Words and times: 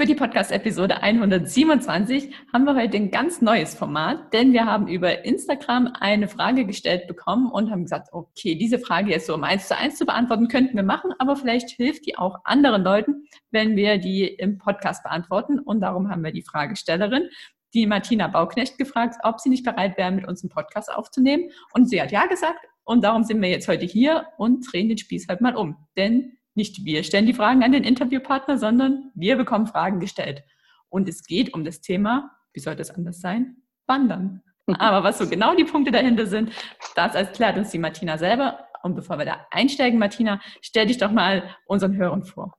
Für 0.00 0.06
die 0.06 0.14
Podcast-Episode 0.14 1.02
127 1.02 2.34
haben 2.54 2.64
wir 2.64 2.74
heute 2.74 2.96
ein 2.96 3.10
ganz 3.10 3.42
neues 3.42 3.74
Format, 3.74 4.32
denn 4.32 4.54
wir 4.54 4.64
haben 4.64 4.88
über 4.88 5.26
Instagram 5.26 5.92
eine 6.00 6.26
Frage 6.26 6.64
gestellt 6.64 7.06
bekommen 7.06 7.50
und 7.52 7.70
haben 7.70 7.82
gesagt, 7.82 8.08
okay, 8.12 8.54
diese 8.54 8.78
Frage 8.78 9.10
jetzt 9.10 9.26
so 9.26 9.34
um 9.34 9.44
eins 9.44 9.68
zu 9.68 9.76
eins 9.76 9.98
zu 9.98 10.06
beantworten, 10.06 10.48
könnten 10.48 10.74
wir 10.74 10.84
machen, 10.84 11.12
aber 11.18 11.36
vielleicht 11.36 11.68
hilft 11.72 12.06
die 12.06 12.16
auch 12.16 12.38
anderen 12.44 12.82
Leuten, 12.82 13.26
wenn 13.50 13.76
wir 13.76 13.98
die 13.98 14.24
im 14.24 14.56
Podcast 14.56 15.02
beantworten. 15.02 15.58
Und 15.58 15.82
darum 15.82 16.08
haben 16.08 16.24
wir 16.24 16.32
die 16.32 16.44
Fragestellerin, 16.44 17.28
die 17.74 17.86
Martina 17.86 18.26
Bauknecht, 18.28 18.78
gefragt, 18.78 19.16
ob 19.22 19.38
sie 19.38 19.50
nicht 19.50 19.66
bereit 19.66 19.98
wäre, 19.98 20.12
mit 20.12 20.26
uns 20.26 20.42
einen 20.42 20.48
Podcast 20.48 20.90
aufzunehmen. 20.90 21.50
Und 21.74 21.90
sie 21.90 22.00
hat 22.00 22.10
ja 22.10 22.24
gesagt. 22.24 22.64
Und 22.84 23.04
darum 23.04 23.22
sind 23.22 23.42
wir 23.42 23.50
jetzt 23.50 23.68
heute 23.68 23.84
hier 23.84 24.28
und 24.38 24.66
drehen 24.72 24.88
den 24.88 24.96
Spieß 24.96 25.28
halt 25.28 25.42
mal 25.42 25.56
um. 25.56 25.76
Denn 25.98 26.38
nicht 26.54 26.84
wir 26.84 27.02
stellen 27.04 27.26
die 27.26 27.34
Fragen 27.34 27.62
an 27.62 27.72
den 27.72 27.84
Interviewpartner, 27.84 28.58
sondern 28.58 29.10
wir 29.14 29.36
bekommen 29.36 29.66
Fragen 29.66 30.00
gestellt. 30.00 30.42
Und 30.88 31.08
es 31.08 31.24
geht 31.24 31.54
um 31.54 31.64
das 31.64 31.80
Thema, 31.80 32.30
wie 32.52 32.60
soll 32.60 32.76
das 32.76 32.90
anders 32.90 33.20
sein? 33.20 33.56
Wandern. 33.86 34.42
Aber 34.78 35.04
was 35.04 35.18
so 35.18 35.28
genau 35.28 35.54
die 35.54 35.64
Punkte 35.64 35.90
dahinter 35.90 36.26
sind, 36.26 36.52
das 36.96 37.14
erklärt 37.14 37.56
uns 37.56 37.70
die 37.70 37.78
Martina 37.78 38.18
selber. 38.18 38.66
Und 38.82 38.94
bevor 38.94 39.18
wir 39.18 39.26
da 39.26 39.46
einsteigen, 39.50 39.98
Martina, 39.98 40.40
stell 40.62 40.86
dich 40.86 40.98
doch 40.98 41.10
mal 41.10 41.56
unseren 41.66 41.96
Hörern 41.96 42.24
vor. 42.24 42.54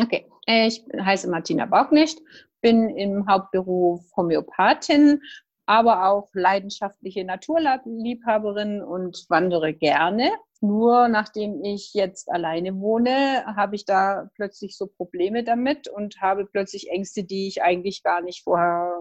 Okay, 0.00 0.26
ich 0.46 0.82
heiße 0.98 1.28
Martina 1.28 1.66
Baugnicht, 1.66 2.18
bin 2.60 2.88
im 2.96 3.26
Hauptberuf 3.28 4.04
Homöopathin, 4.16 5.20
aber 5.66 6.08
auch 6.08 6.28
leidenschaftliche 6.32 7.24
Naturliebhaberin 7.24 8.82
und 8.82 9.26
wandere 9.28 9.74
gerne. 9.74 10.30
Nur 10.60 11.06
nachdem 11.08 11.62
ich 11.62 11.94
jetzt 11.94 12.28
alleine 12.30 12.80
wohne, 12.80 13.44
habe 13.46 13.76
ich 13.76 13.84
da 13.84 14.28
plötzlich 14.34 14.76
so 14.76 14.86
Probleme 14.88 15.44
damit 15.44 15.88
und 15.88 16.20
habe 16.20 16.46
plötzlich 16.46 16.90
Ängste, 16.90 17.22
die 17.22 17.46
ich 17.46 17.62
eigentlich 17.62 18.02
gar 18.02 18.20
nicht 18.20 18.42
vorher 18.42 18.92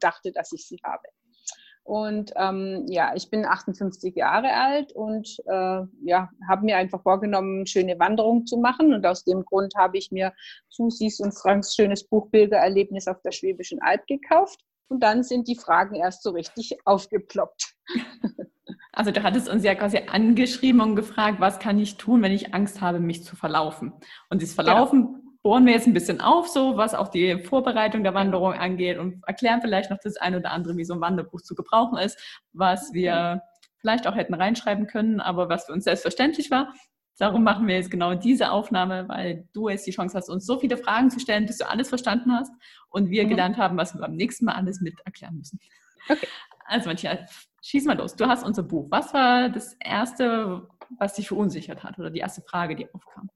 dachte, 0.00 0.32
dass 0.32 0.52
ich 0.52 0.66
sie 0.66 0.78
habe. 0.84 1.08
Und 1.86 2.32
ähm, 2.34 2.84
ja, 2.88 3.14
ich 3.14 3.30
bin 3.30 3.46
58 3.46 4.16
Jahre 4.16 4.52
alt 4.52 4.92
und 4.92 5.38
äh, 5.46 5.82
ja, 6.02 6.28
habe 6.48 6.64
mir 6.64 6.76
einfach 6.76 7.00
vorgenommen, 7.00 7.64
schöne 7.66 7.96
Wanderungen 8.00 8.44
zu 8.44 8.56
machen. 8.56 8.92
Und 8.92 9.06
aus 9.06 9.22
dem 9.22 9.44
Grund 9.44 9.72
habe 9.76 9.96
ich 9.96 10.10
mir 10.10 10.32
Susis 10.68 11.20
und 11.20 11.30
Franks 11.30 11.76
schönes 11.76 12.02
Buch 12.02 12.28
Bildererlebnis 12.30 13.06
auf 13.06 13.22
der 13.22 13.30
Schwäbischen 13.30 13.80
Alb 13.82 14.04
gekauft. 14.08 14.60
Und 14.88 15.00
dann 15.00 15.22
sind 15.22 15.46
die 15.46 15.54
Fragen 15.54 15.94
erst 15.94 16.24
so 16.24 16.30
richtig 16.30 16.76
aufgeploppt. 16.84 17.76
Also 18.96 19.10
du 19.10 19.22
hattest 19.22 19.50
uns 19.50 19.62
ja 19.62 19.74
quasi 19.74 19.98
angeschrieben 20.10 20.80
und 20.80 20.96
gefragt, 20.96 21.38
was 21.38 21.58
kann 21.58 21.78
ich 21.78 21.98
tun, 21.98 22.22
wenn 22.22 22.32
ich 22.32 22.54
Angst 22.54 22.80
habe, 22.80 22.98
mich 22.98 23.22
zu 23.24 23.36
verlaufen? 23.36 23.92
Und 24.30 24.40
dieses 24.40 24.54
Verlaufen 24.54 25.02
ja. 25.02 25.30
bohren 25.42 25.66
wir 25.66 25.74
jetzt 25.74 25.86
ein 25.86 25.92
bisschen 25.92 26.22
auf, 26.22 26.48
so 26.48 26.78
was 26.78 26.94
auch 26.94 27.08
die 27.08 27.38
Vorbereitung 27.40 28.04
der 28.04 28.14
Wanderung 28.14 28.54
angeht 28.54 28.96
und 28.96 29.22
erklären 29.26 29.60
vielleicht 29.60 29.90
noch 29.90 29.98
das 30.02 30.16
ein 30.16 30.34
oder 30.34 30.50
andere, 30.50 30.78
wie 30.78 30.84
so 30.86 30.94
ein 30.94 31.02
Wanderbuch 31.02 31.42
zu 31.42 31.54
gebrauchen 31.54 31.98
ist, 31.98 32.18
was 32.54 32.94
wir 32.94 33.42
vielleicht 33.80 34.06
auch 34.06 34.16
hätten 34.16 34.32
reinschreiben 34.32 34.86
können, 34.86 35.20
aber 35.20 35.50
was 35.50 35.66
für 35.66 35.74
uns 35.74 35.84
selbstverständlich 35.84 36.50
war. 36.50 36.72
Darum 37.18 37.44
machen 37.44 37.66
wir 37.66 37.74
jetzt 37.74 37.90
genau 37.90 38.14
diese 38.14 38.50
Aufnahme, 38.50 39.10
weil 39.10 39.46
du 39.52 39.68
jetzt 39.68 39.86
die 39.86 39.90
Chance 39.90 40.16
hast, 40.16 40.30
uns 40.30 40.46
so 40.46 40.58
viele 40.58 40.78
Fragen 40.78 41.10
zu 41.10 41.20
stellen, 41.20 41.44
bis 41.44 41.58
du 41.58 41.68
alles 41.68 41.90
verstanden 41.90 42.32
hast 42.32 42.52
und 42.88 43.10
wir 43.10 43.24
mhm. 43.24 43.28
gelernt 43.28 43.58
haben, 43.58 43.76
was 43.76 43.94
wir 43.94 44.00
beim 44.00 44.16
nächsten 44.16 44.46
Mal 44.46 44.54
alles 44.54 44.80
mit 44.80 44.94
erklären 45.04 45.36
müssen. 45.36 45.60
Okay. 46.08 46.28
Also 46.68 46.88
Matthias, 46.88 47.48
schieß 47.62 47.84
mal 47.84 47.96
los. 47.96 48.14
Du 48.14 48.26
hast 48.26 48.44
unser 48.44 48.62
Buch. 48.62 48.86
Was 48.90 49.12
war 49.14 49.48
das 49.48 49.74
Erste, 49.80 50.68
was 50.98 51.14
dich 51.14 51.28
verunsichert 51.28 51.82
hat 51.82 51.98
oder 51.98 52.10
die 52.10 52.20
erste 52.20 52.42
Frage, 52.42 52.76
die 52.76 52.92
aufkam? 52.92 53.30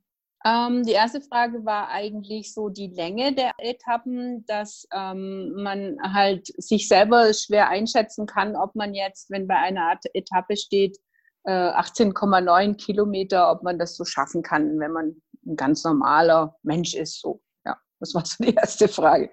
Ähm, 0.45 0.85
die 0.85 0.93
erste 0.93 1.21
Frage 1.21 1.65
war 1.67 1.89
eigentlich 1.89 2.55
so 2.55 2.71
die 2.71 2.89
Länge 2.89 3.35
der 3.35 3.53
Etappen, 3.59 4.45
dass 4.47 4.89
ähm, 4.93 5.53
man 5.63 5.99
halt 6.03 6.47
sich 6.57 6.89
selber 6.89 7.33
schwer 7.35 7.69
einschätzen 7.69 8.27
kann, 8.27 8.57
ob 8.57 8.75
man 8.75 8.95
jetzt, 8.95 9.31
wenn 9.31 9.47
bei 9.47 9.57
einer 9.57 9.99
Etappe 10.15 10.57
steht, 10.57 10.99
18,9 11.47 12.71
äh, 12.71 12.75
Kilometer, 12.75 13.51
ob 13.51 13.63
man 13.63 13.79
das 13.79 13.97
so 13.97 14.05
schaffen 14.05 14.43
kann, 14.43 14.79
wenn 14.79 14.93
man 14.93 15.23
ein 15.47 15.57
ganz 15.57 15.85
normaler 15.85 16.57
Mensch 16.63 16.95
ist. 16.95 17.21
So, 17.21 17.41
ja, 17.65 17.77
das 17.99 18.15
war 18.15 18.25
so 18.27 18.45
die 18.45 18.55
erste 18.55 18.89
Frage. 18.89 19.31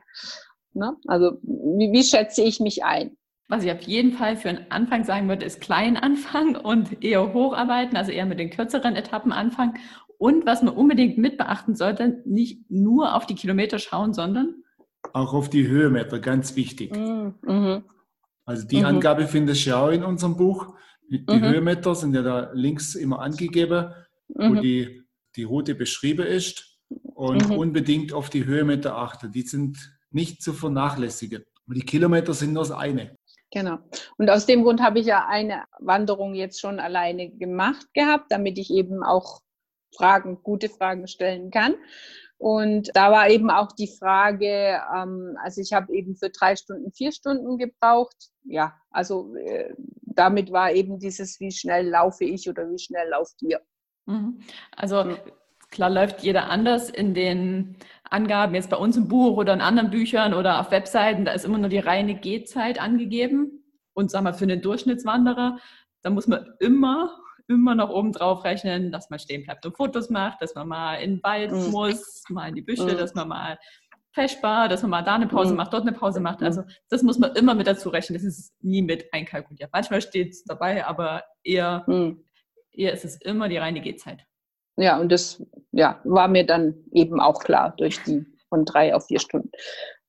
Ne? 0.74 0.96
Also, 1.08 1.38
wie, 1.42 1.92
wie 1.92 2.04
schätze 2.04 2.44
ich 2.44 2.60
mich 2.60 2.84
ein? 2.84 3.18
Was 3.50 3.64
ich 3.64 3.72
auf 3.72 3.82
jeden 3.82 4.12
Fall 4.12 4.36
für 4.36 4.50
einen 4.50 4.70
Anfang 4.70 5.06
sagen 5.06 5.30
würde, 5.30 5.46
ist 5.46 5.62
klein 5.62 5.96
anfangen 5.96 6.58
und 6.58 7.04
eher 7.04 7.34
hocharbeiten, 7.34 7.96
also 7.96 8.12
eher 8.12 8.26
mit 8.26 8.40
den 8.40 8.50
kürzeren 8.50 8.96
Etappen 8.96 9.32
anfangen. 9.32 9.78
Und 10.18 10.46
was 10.46 10.64
man 10.64 10.74
unbedingt 10.74 11.18
mit 11.18 11.38
beachten 11.38 11.76
sollte, 11.76 12.22
nicht 12.26 12.70
nur 12.70 13.16
auf 13.16 13.26
die 13.26 13.36
Kilometer 13.36 13.80
schauen, 13.80 14.14
sondern 14.14 14.64
auch 15.14 15.34
auf 15.34 15.50
die 15.50 15.68
Höhenmeter, 15.68 16.20
ganz 16.20 16.56
wichtig. 16.56 16.96
Mm, 16.96 17.34
mhm. 17.42 17.84
Also 18.46 18.68
die 18.68 18.80
mhm. 18.80 18.86
Angabe 18.86 19.28
findest 19.28 19.66
du 19.66 19.72
ja 19.72 19.82
auch 19.84 19.90
in 19.90 20.04
unserem 20.04 20.38
Buch. 20.38 20.76
Die 21.10 21.26
mhm. 21.28 21.42
Höhenmeter 21.42 21.96
sind 21.96 22.14
ja 22.14 22.22
da 22.22 22.52
links 22.54 22.96
immer 22.96 23.20
angegeben, 23.20 23.94
wo 24.28 24.50
mhm. 24.50 24.62
die, 24.62 25.04
die 25.36 25.44
Route 25.44 25.76
beschrieben 25.76 26.26
ist. 26.26 26.78
Und 26.90 27.50
mhm. 27.50 27.58
unbedingt 27.58 28.14
auf 28.14 28.30
die 28.30 28.46
Höhenmeter 28.46 28.96
achten. 28.96 29.32
Die 29.32 29.42
sind 29.42 29.78
nicht 30.12 30.42
zu 30.42 30.54
vernachlässigen. 30.54 31.44
Aber 31.66 31.76
die 31.76 31.82
Kilometer 31.82 32.34
sind 32.34 32.54
nur 32.54 32.64
das 32.64 32.72
eine. 32.72 33.17
Genau. 33.52 33.78
Und 34.18 34.30
aus 34.30 34.46
dem 34.46 34.64
Grund 34.64 34.82
habe 34.82 35.00
ich 35.00 35.06
ja 35.06 35.26
eine 35.28 35.64
Wanderung 35.80 36.34
jetzt 36.36 36.60
schon 36.60 36.80
alleine 36.80 37.30
gemacht 37.30 37.88
gehabt, 37.94 38.26
damit 38.30 38.58
ich 38.58 38.72
eben 38.72 39.04
auch 39.04 39.42
Fragen, 39.96 40.44
gute 40.44 40.70
Fragen 40.70 41.08
stellen 41.08 41.50
kann. 41.50 41.76
Und 42.40 42.92
da 42.94 43.12
war 43.12 43.30
eben 43.30 43.50
auch 43.50 43.72
die 43.72 43.88
Frage, 43.88 44.80
ähm, 44.96 45.38
also 45.44 45.60
ich 45.60 45.74
habe 45.74 45.94
eben 45.94 46.16
für 46.16 46.30
drei 46.30 46.56
Stunden, 46.56 46.92
vier 46.92 47.12
Stunden 47.12 47.58
gebraucht. 47.58 48.16
Ja, 48.44 48.76
also 48.92 49.36
äh, 49.36 49.74
damit 50.02 50.52
war 50.52 50.72
eben 50.72 51.00
dieses, 51.00 51.40
wie 51.40 51.52
schnell 51.52 51.90
laufe 51.90 52.26
ich 52.26 52.48
oder 52.48 52.70
wie 52.70 52.78
schnell 52.78 53.10
lauft 53.10 53.42
ihr. 53.42 53.60
Mhm. 54.06 54.40
Also 54.76 55.18
klar 55.72 55.90
läuft 55.90 56.22
jeder 56.22 56.50
anders 56.50 56.92
in 56.92 57.16
den 57.16 57.78
Angaben, 58.10 58.56
jetzt 58.56 58.70
bei 58.70 58.78
uns 58.78 58.98
im 58.98 59.08
Buch 59.08 59.38
oder 59.38 59.54
in 59.54 59.62
anderen 59.62 59.90
Büchern 59.90 60.34
oder 60.34 60.60
auf 60.60 60.72
Webseiten, 60.72 61.26
da 61.26 61.32
ist 61.32 61.46
immer 61.46 61.58
nur 61.58 61.70
die 61.70 61.80
reine 61.80 62.16
Gehzeit 62.16 62.80
angegeben. 62.80 63.64
Und 63.94 64.12
sag 64.12 64.24
mal, 64.24 64.34
für 64.34 64.44
einen 64.44 64.62
Durchschnittswanderer, 64.62 65.58
da 66.04 66.10
muss 66.10 66.28
man 66.28 66.54
immer, 66.60 67.18
immer 67.48 67.74
noch 67.74 67.90
oben 67.90 68.12
drauf 68.12 68.44
rechnen, 68.44 68.92
dass 68.92 69.10
man 69.10 69.20
stehen 69.20 69.44
bleibt 69.44 69.66
und 69.66 69.76
Fotos 69.76 70.10
macht, 70.10 70.42
dass 70.42 70.54
man 70.56 70.68
mal 70.68 70.96
in 70.96 71.16
den 71.16 71.24
Wald 71.24 71.52
mhm. 71.52 71.72
muss, 71.72 72.24
mal 72.30 72.50
in 72.50 72.56
die 72.56 72.62
Büsche, 72.62 72.84
mhm. 72.84 72.98
dass 72.98 73.16
man 73.16 73.28
mal 73.28 73.58
festbar, 74.14 74.68
dass 74.68 74.82
man 74.82 74.92
mal 74.92 75.04
da 75.04 75.16
eine 75.16 75.28
Pause 75.28 75.52
mhm. 75.52 75.58
macht, 75.58 75.74
dort 75.74 75.84
eine 75.84 75.94
Pause 75.94 76.20
macht. 76.20 76.42
Also 76.42 76.64
das 76.90 77.04
muss 77.04 77.20
man 77.20 77.36
immer 77.36 77.54
mit 77.56 77.68
dazu 77.68 77.90
rechnen. 77.90 78.16
Das 78.16 78.24
ist 78.24 78.54
nie 78.62 78.82
mit 78.82 79.14
einkalkuliert. 79.14 79.70
Manchmal 79.72 80.02
steht 80.02 80.32
es 80.32 80.44
dabei, 80.44 80.86
aber 80.86 81.24
eher, 81.44 81.84
mhm. 81.88 82.24
eher 82.72 82.94
ist 82.94 83.06
es 83.06 83.22
immer 83.22 83.48
die 83.48 83.58
reine 83.58 83.82
Gehzeit. 83.82 84.26
Ja, 84.78 85.00
und 85.00 85.12
das 85.12 85.44
ja, 85.72 86.00
war 86.04 86.28
mir 86.28 86.46
dann 86.46 86.76
eben 86.92 87.20
auch 87.20 87.44
klar 87.44 87.74
durch 87.78 88.02
die 88.04 88.26
von 88.50 88.64
drei 88.64 88.96
auf 88.96 89.08
vier 89.08 89.20
Stunden. 89.20 89.52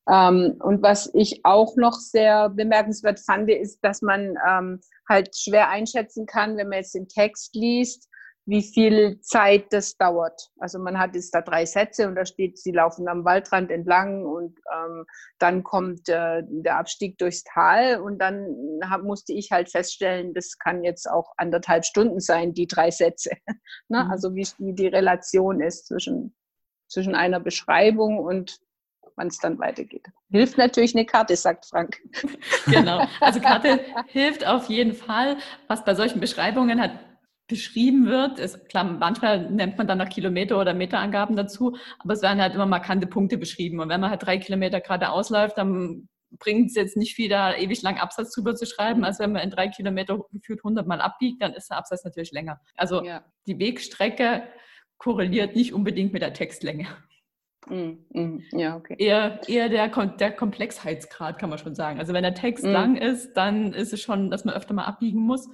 Ähm, 0.09 0.57
und 0.63 0.83
was 0.83 1.11
ich 1.15 1.45
auch 1.45 1.77
noch 1.77 1.95
sehr 1.95 2.49
bemerkenswert 2.51 3.21
fand, 3.21 3.51
ist, 3.51 3.81
dass 3.83 4.01
man 4.01 4.37
ähm, 4.49 4.81
halt 5.09 5.37
schwer 5.37 5.69
einschätzen 5.69 6.27
kann, 6.27 6.57
wenn 6.57 6.69
man 6.69 6.79
jetzt 6.79 6.95
den 6.95 7.09
Text 7.09 7.55
liest, 7.55 8.08
wie 8.49 8.63
viel 8.63 9.21
Zeit 9.21 9.75
das 9.75 9.99
dauert. 9.99 10.51
Also 10.59 10.79
man 10.79 10.99
hat 10.99 11.15
jetzt 11.15 11.35
da 11.35 11.43
drei 11.43 11.67
Sätze 11.67 12.09
und 12.09 12.15
da 12.15 12.25
steht, 12.25 12.59
sie 12.59 12.73
laufen 12.73 13.07
am 13.07 13.23
Waldrand 13.27 13.71
entlang 13.71 14.25
und 14.25 14.59
ähm, 14.75 15.05
dann 15.39 15.63
kommt 15.63 16.09
äh, 16.09 16.43
der 16.47 16.79
Abstieg 16.79 17.19
durchs 17.19 17.45
Tal 17.45 18.01
und 18.01 18.19
dann 18.19 18.81
hab, 18.89 19.03
musste 19.03 19.35
ich 19.35 19.51
halt 19.51 19.71
feststellen, 19.71 20.33
das 20.33 20.59
kann 20.59 20.83
jetzt 20.83 21.11
auch 21.11 21.35
anderthalb 21.37 21.85
Stunden 21.85 22.21
sein, 22.21 22.55
die 22.55 22.67
drei 22.67 22.91
Sätze. 22.91 23.33
ne? 23.89 24.05
Mhm. 24.05 24.11
Also 24.11 24.35
wie, 24.35 24.49
wie 24.57 24.73
die 24.73 24.89
Relation 24.89 25.61
ist 25.61 25.87
zwischen, 25.87 26.35
zwischen 26.89 27.15
einer 27.15 27.41
Beschreibung 27.41 28.19
und 28.19 28.61
wann 29.17 29.27
es 29.27 29.39
dann 29.41 29.59
weitergeht. 29.59 30.07
Hilft 30.31 30.57
natürlich 30.57 30.95
eine 30.97 31.05
Karte, 31.05 31.37
sagt 31.37 31.67
Frank. 31.67 32.01
Genau. 32.65 33.07
Also 33.21 33.41
Karte 33.41 33.81
hilft 34.07 34.47
auf 34.47 34.71
jeden 34.71 34.95
Fall. 34.95 35.37
Was 35.67 35.85
bei 35.85 35.95
solchen 35.95 36.21
Beschreibungen 36.21 36.81
hat 36.81 36.93
beschrieben 37.49 38.07
wird. 38.07 38.39
Ist, 38.39 38.69
klar, 38.69 38.85
manchmal 38.85 39.51
nennt 39.51 39.79
man 39.79 39.89
dann 39.89 39.99
noch 39.99 40.09
Kilometer- 40.09 40.61
oder 40.61 40.75
Meterangaben 40.75 41.35
dazu, 41.35 41.77
aber 41.99 42.13
es 42.13 42.23
werden 42.23 42.41
halt 42.41 42.55
immer 42.55 42.67
markante 42.67 43.07
Punkte 43.07 43.39
beschrieben. 43.39 43.81
Und 43.81 43.89
wenn 43.89 44.01
man 44.01 44.11
halt 44.11 44.25
drei 44.25 44.39
Kilometer 44.39 44.81
gerade 44.81 45.11
ausläuft, 45.11 45.59
dann 45.59 46.09
bringt 46.31 46.69
es 46.69 46.77
jetzt 46.77 46.97
nicht 46.97 47.15
viel, 47.15 47.31
da 47.31 47.55
ewig 47.55 47.81
lang 47.83 47.97
Absatz 47.97 48.35
drüber 48.35 48.55
zu 48.55 48.67
schreiben. 48.67 49.03
Also 49.03 49.21
wenn 49.25 49.33
man 49.33 49.43
in 49.43 49.51
drei 49.51 49.69
Kilometer 49.69 50.21
gefühlt 50.31 50.61
100 50.61 50.87
Mal 50.87 51.01
abbiegt, 51.01 51.43
dann 51.43 51.55
ist 51.55 51.71
der 51.71 51.79
Absatz 51.79 52.05
natürlich 52.05 52.33
länger. 52.33 52.61
Also 52.77 53.03
ja. 53.03 53.25
die 53.47 53.59
Wegstrecke 53.59 54.43
korreliert 54.99 55.57
nicht 55.57 55.73
unbedingt 55.73 56.13
mit 56.13 56.21
der 56.21 56.35
Textlänge. 56.35 56.87
Mm, 57.67 57.93
mm, 58.11 58.45
ja, 58.53 58.77
okay. 58.77 58.97
Eher, 58.99 59.41
eher 59.49 59.69
der, 59.69 59.89
der 59.89 60.33
Komplexheitsgrad, 60.33 61.39
kann 61.39 61.51
man 61.51 61.59
schon 61.59 61.75
sagen. 61.75 61.99
Also 61.99 62.13
wenn 62.13 62.23
der 62.23 62.35
Text 62.35 62.65
mm. 62.65 62.69
lang 62.69 62.97
ist, 62.97 63.33
dann 63.35 63.73
ist 63.73 63.93
es 63.93 64.03
schon, 64.03 64.31
dass 64.31 64.45
man 64.45 64.55
öfter 64.55 64.75
mal 64.75 64.85
abbiegen 64.85 65.21
muss. 65.21 65.49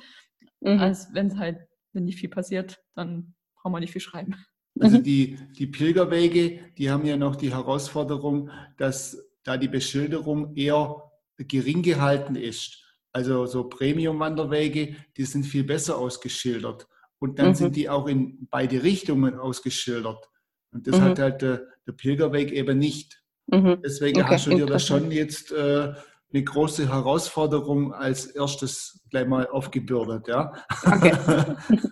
Mhm. 0.64 0.80
Als 0.80 1.12
wenn 1.12 1.26
es 1.28 1.36
halt, 1.36 1.58
wenn 1.94 2.04
nicht 2.04 2.18
viel 2.18 2.28
passiert, 2.28 2.82
dann 2.94 3.34
braucht 3.56 3.72
man 3.72 3.80
nicht 3.80 3.92
viel 3.92 4.00
schreiben. 4.00 4.34
Also 4.78 4.98
die, 5.02 5.38
die 5.56 5.66
Pilgerwege, 5.66 6.60
die 6.76 6.90
haben 6.90 7.06
ja 7.06 7.16
noch 7.16 7.36
die 7.36 7.52
Herausforderung, 7.52 8.50
dass 8.76 9.24
da 9.42 9.56
die 9.56 9.68
Beschilderung 9.68 10.54
eher 10.56 11.02
gering 11.38 11.82
gehalten 11.82 12.36
ist. 12.36 12.82
Also 13.12 13.46
so 13.46 13.68
Premium-Wanderwege, 13.68 14.96
die 15.16 15.24
sind 15.24 15.44
viel 15.44 15.64
besser 15.64 15.98
ausgeschildert. 15.98 16.88
Und 17.18 17.38
dann 17.38 17.48
mhm. 17.48 17.54
sind 17.54 17.76
die 17.76 17.88
auch 17.88 18.08
in 18.08 18.48
beide 18.50 18.82
Richtungen 18.82 19.38
ausgeschildert. 19.38 20.28
Und 20.72 20.86
das 20.88 20.98
mhm. 20.98 21.02
hat 21.02 21.18
halt 21.20 21.42
der, 21.42 21.62
der, 21.86 21.92
Pilgerweg 21.92 22.50
eben 22.50 22.78
nicht. 22.78 23.22
Mhm. 23.46 23.78
Deswegen 23.84 24.20
okay. 24.20 24.34
hast 24.34 24.46
du 24.46 24.50
dir 24.50 24.66
da 24.66 24.78
schon 24.78 25.12
jetzt 25.12 25.52
äh, 25.52 25.94
eine 26.34 26.42
große 26.42 26.88
Herausforderung 26.88 27.94
als 27.94 28.26
erstes 28.26 29.00
gleich 29.10 29.26
mal 29.26 29.46
aufgebürdet, 29.46 30.26
ja. 30.26 30.52
Okay. 30.84 31.12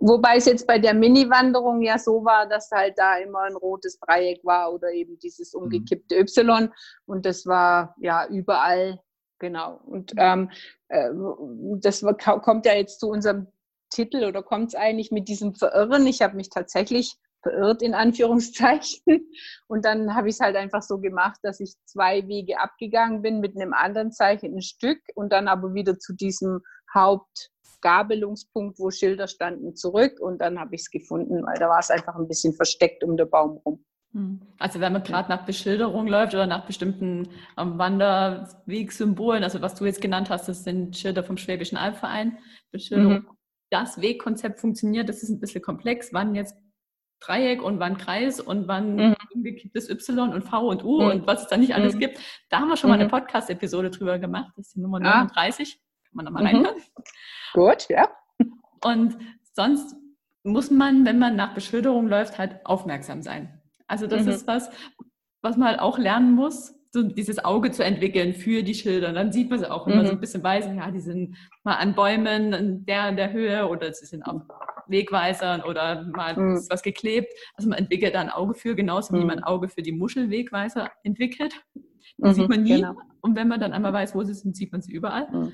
Wobei 0.00 0.36
es 0.36 0.46
jetzt 0.46 0.66
bei 0.66 0.80
der 0.80 0.94
Mini-Wanderung 0.94 1.80
ja 1.82 1.96
so 1.96 2.24
war, 2.24 2.48
dass 2.48 2.70
halt 2.72 2.94
da 2.98 3.18
immer 3.18 3.42
ein 3.42 3.54
rotes 3.54 4.00
Dreieck 4.00 4.44
war 4.44 4.72
oder 4.72 4.90
eben 4.90 5.16
dieses 5.20 5.54
mhm. 5.54 5.62
umgekippte. 5.62 6.16
Y 6.16 6.70
und 7.06 7.24
das 7.24 7.46
war 7.46 7.94
ja 8.00 8.26
überall 8.26 9.00
genau. 9.38 9.80
Und 9.86 10.12
ähm, 10.16 10.50
äh, 10.88 11.10
das 11.80 12.04
kommt 12.42 12.66
ja 12.66 12.74
jetzt 12.74 12.98
zu 12.98 13.08
unserem 13.08 13.46
Titel 13.90 14.24
oder 14.24 14.42
kommt 14.42 14.68
es 14.68 14.74
eigentlich 14.74 15.12
mit 15.12 15.28
diesem 15.28 15.54
Verirren? 15.54 16.04
Ich 16.08 16.20
habe 16.20 16.34
mich 16.34 16.50
tatsächlich 16.50 17.16
verirrt 17.42 17.82
in 17.82 17.94
Anführungszeichen. 17.94 19.02
Und 19.68 19.84
dann 19.84 20.14
habe 20.14 20.28
ich 20.28 20.34
es 20.34 20.40
halt 20.40 20.56
einfach 20.56 20.82
so 20.82 20.98
gemacht, 20.98 21.38
dass 21.42 21.60
ich 21.60 21.74
zwei 21.84 22.26
Wege 22.26 22.60
abgegangen 22.60 23.22
bin 23.22 23.40
mit 23.40 23.56
einem 23.56 23.72
anderen 23.72 24.12
Zeichen 24.12 24.54
ein 24.54 24.62
Stück 24.62 25.00
und 25.14 25.32
dann 25.32 25.48
aber 25.48 25.74
wieder 25.74 25.98
zu 25.98 26.14
diesem 26.14 26.60
Hauptgabelungspunkt, 26.94 28.78
wo 28.78 28.90
Schilder 28.90 29.28
standen, 29.28 29.76
zurück. 29.76 30.20
Und 30.20 30.40
dann 30.40 30.58
habe 30.58 30.74
ich 30.74 30.82
es 30.82 30.90
gefunden, 30.90 31.44
weil 31.44 31.58
da 31.58 31.68
war 31.68 31.80
es 31.80 31.90
einfach 31.90 32.16
ein 32.16 32.28
bisschen 32.28 32.54
versteckt 32.54 33.04
um 33.04 33.16
den 33.16 33.28
Baum 33.28 33.60
rum. 33.64 33.84
Hm. 34.12 34.40
Also 34.58 34.80
wenn 34.80 34.92
man 34.92 35.02
gerade 35.02 35.28
nach 35.28 35.44
Beschilderung 35.44 36.06
läuft 36.06 36.34
oder 36.34 36.46
nach 36.46 36.66
bestimmten 36.66 37.28
ähm, 37.58 37.78
Wanderwegsymbolen, 37.78 39.44
also 39.44 39.60
was 39.60 39.74
du 39.74 39.84
jetzt 39.84 40.00
genannt 40.00 40.30
hast, 40.30 40.48
das 40.48 40.64
sind 40.64 40.96
Schilder 40.96 41.22
vom 41.22 41.36
Schwäbischen 41.36 41.76
Albverein, 41.76 42.38
Beschilderung. 42.70 43.12
Mhm. 43.12 43.28
Das 43.70 44.00
Wegkonzept 44.00 44.60
funktioniert, 44.60 45.10
das 45.10 45.22
ist 45.22 45.28
ein 45.28 45.40
bisschen 45.40 45.60
komplex, 45.60 46.14
wann 46.14 46.34
jetzt 46.34 46.56
Dreieck 47.20 47.62
und 47.62 47.80
wann 47.80 47.96
Kreis 47.96 48.40
und 48.40 48.68
wann 48.68 48.96
mhm. 48.96 49.16
umgekipptes 49.34 49.88
Y 49.90 50.32
und 50.32 50.42
V 50.42 50.68
und 50.68 50.84
U 50.84 51.02
mhm. 51.02 51.10
und 51.10 51.26
was 51.26 51.42
es 51.42 51.48
da 51.48 51.56
nicht 51.56 51.74
alles 51.74 51.94
mhm. 51.94 52.00
gibt. 52.00 52.20
Da 52.48 52.60
haben 52.60 52.68
wir 52.68 52.76
schon 52.76 52.90
mal 52.90 52.94
eine 52.94 53.04
mhm. 53.04 53.10
Podcast-Episode 53.10 53.90
drüber 53.90 54.18
gemacht. 54.18 54.52
Das 54.56 54.68
ist 54.68 54.76
die 54.76 54.80
Nummer 54.80 55.00
39. 55.00 55.78
Ah. 55.78 56.08
Kann 56.08 56.16
man 56.16 56.24
da 56.24 56.30
mal 56.30 56.40
mhm. 56.40 56.46
reinhören. 56.46 56.76
Gut, 57.54 57.86
ja. 57.88 58.08
Und 58.84 59.18
sonst 59.52 59.96
muss 60.44 60.70
man, 60.70 61.04
wenn 61.04 61.18
man 61.18 61.36
nach 61.36 61.54
Beschilderung 61.54 62.08
läuft, 62.08 62.38
halt 62.38 62.64
aufmerksam 62.64 63.22
sein. 63.22 63.60
Also 63.86 64.06
das 64.06 64.22
mhm. 64.22 64.28
ist 64.30 64.46
was, 64.46 64.70
was 65.42 65.56
man 65.56 65.68
halt 65.68 65.80
auch 65.80 65.98
lernen 65.98 66.34
muss, 66.34 66.74
so 66.90 67.02
dieses 67.02 67.44
Auge 67.44 67.70
zu 67.70 67.84
entwickeln 67.84 68.34
für 68.34 68.62
die 68.62 68.74
Schilder. 68.74 69.08
Und 69.08 69.14
dann 69.14 69.32
sieht 69.32 69.50
man 69.50 69.58
sie 69.58 69.70
auch 69.70 69.86
immer 69.86 70.06
so 70.06 70.12
ein 70.12 70.20
bisschen 70.20 70.42
weiß, 70.42 70.66
ja, 70.74 70.90
die 70.90 71.00
sind 71.00 71.36
mal 71.64 71.74
an 71.74 71.94
Bäumen 71.94 72.52
in 72.52 72.86
der, 72.86 73.10
in 73.10 73.16
der 73.16 73.32
Höhe 73.32 73.68
oder 73.68 73.92
sie 73.92 74.06
sind 74.06 74.22
auf 74.22 74.42
Wegweisern 74.88 75.62
oder 75.62 76.04
mal 76.04 76.36
mhm. 76.36 76.56
ist 76.56 76.70
was 76.70 76.82
geklebt. 76.82 77.32
Also 77.54 77.68
man 77.68 77.78
entwickelt 77.78 78.14
da 78.14 78.20
ein 78.20 78.30
Auge 78.30 78.54
für, 78.54 78.74
genauso 78.74 79.14
wie 79.14 79.20
mhm. 79.20 79.26
man 79.26 79.38
ein 79.38 79.44
Auge 79.44 79.68
für 79.68 79.82
die 79.82 79.92
Muschelwegweiser 79.92 80.90
entwickelt. 81.02 81.54
Das 82.18 82.36
mhm, 82.36 82.40
sieht 82.40 82.48
man 82.48 82.62
nie. 82.62 82.76
Genau. 82.76 82.94
Und 83.20 83.36
wenn 83.36 83.48
man 83.48 83.60
dann 83.60 83.72
einmal 83.72 83.92
weiß, 83.92 84.14
wo 84.14 84.22
sie 84.22 84.34
sind, 84.34 84.56
sieht 84.56 84.72
man 84.72 84.82
sie 84.82 84.92
überall. 84.92 85.30
Mhm. 85.30 85.52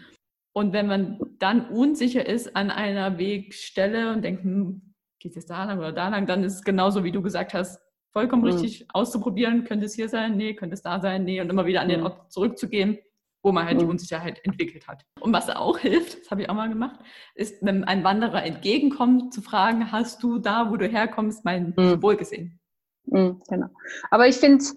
Und 0.52 0.72
wenn 0.72 0.86
man 0.86 1.18
dann 1.38 1.68
unsicher 1.68 2.26
ist 2.26 2.54
an 2.54 2.70
einer 2.70 3.18
Wegstelle 3.18 4.12
und 4.12 4.22
denkt, 4.22 4.44
hm, 4.44 4.94
geht 5.18 5.36
es 5.36 5.46
da 5.46 5.64
lang 5.64 5.78
oder 5.78 5.92
da 5.92 6.08
lang, 6.08 6.26
dann 6.26 6.44
ist 6.44 6.54
es 6.54 6.62
genauso, 6.62 7.02
wie 7.02 7.12
du 7.12 7.22
gesagt 7.22 7.54
hast, 7.54 7.80
vollkommen 8.12 8.42
mhm. 8.42 8.50
richtig 8.50 8.86
auszuprobieren. 8.92 9.64
Könnte 9.64 9.86
es 9.86 9.94
hier 9.94 10.08
sein? 10.08 10.36
Nee, 10.36 10.54
könnte 10.54 10.74
es 10.74 10.82
da 10.82 11.00
sein? 11.00 11.24
Nee. 11.24 11.40
Und 11.40 11.50
immer 11.50 11.66
wieder 11.66 11.80
an 11.80 11.88
den 11.88 12.02
Ort 12.02 12.32
zurückzugehen 12.32 12.98
wo 13.44 13.52
man 13.52 13.66
halt 13.66 13.80
die 13.80 13.84
mhm. 13.84 13.90
Unsicherheit 13.90 14.40
entwickelt 14.44 14.88
hat. 14.88 15.04
Und 15.20 15.32
was 15.32 15.48
auch 15.50 15.78
hilft, 15.80 16.22
das 16.22 16.30
habe 16.30 16.42
ich 16.42 16.50
auch 16.50 16.54
mal 16.54 16.68
gemacht, 16.68 16.98
ist, 17.34 17.62
wenn 17.64 17.84
ein 17.84 18.02
Wanderer 18.02 18.42
entgegenkommt, 18.42 19.32
zu 19.32 19.42
fragen, 19.42 19.92
hast 19.92 20.22
du 20.22 20.38
da, 20.38 20.70
wo 20.70 20.76
du 20.76 20.88
herkommst, 20.88 21.44
mein 21.44 21.74
mhm. 21.76 21.90
Symbol 21.90 22.16
gesehen? 22.16 22.58
Mhm, 23.04 23.42
genau. 23.48 23.68
Aber 24.10 24.26
ich 24.26 24.36
finde 24.36 24.58
es 24.58 24.74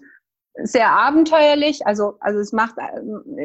sehr 0.62 0.90
abenteuerlich. 0.90 1.86
Also, 1.86 2.18
also 2.20 2.40
es 2.40 2.52
macht, 2.52 2.74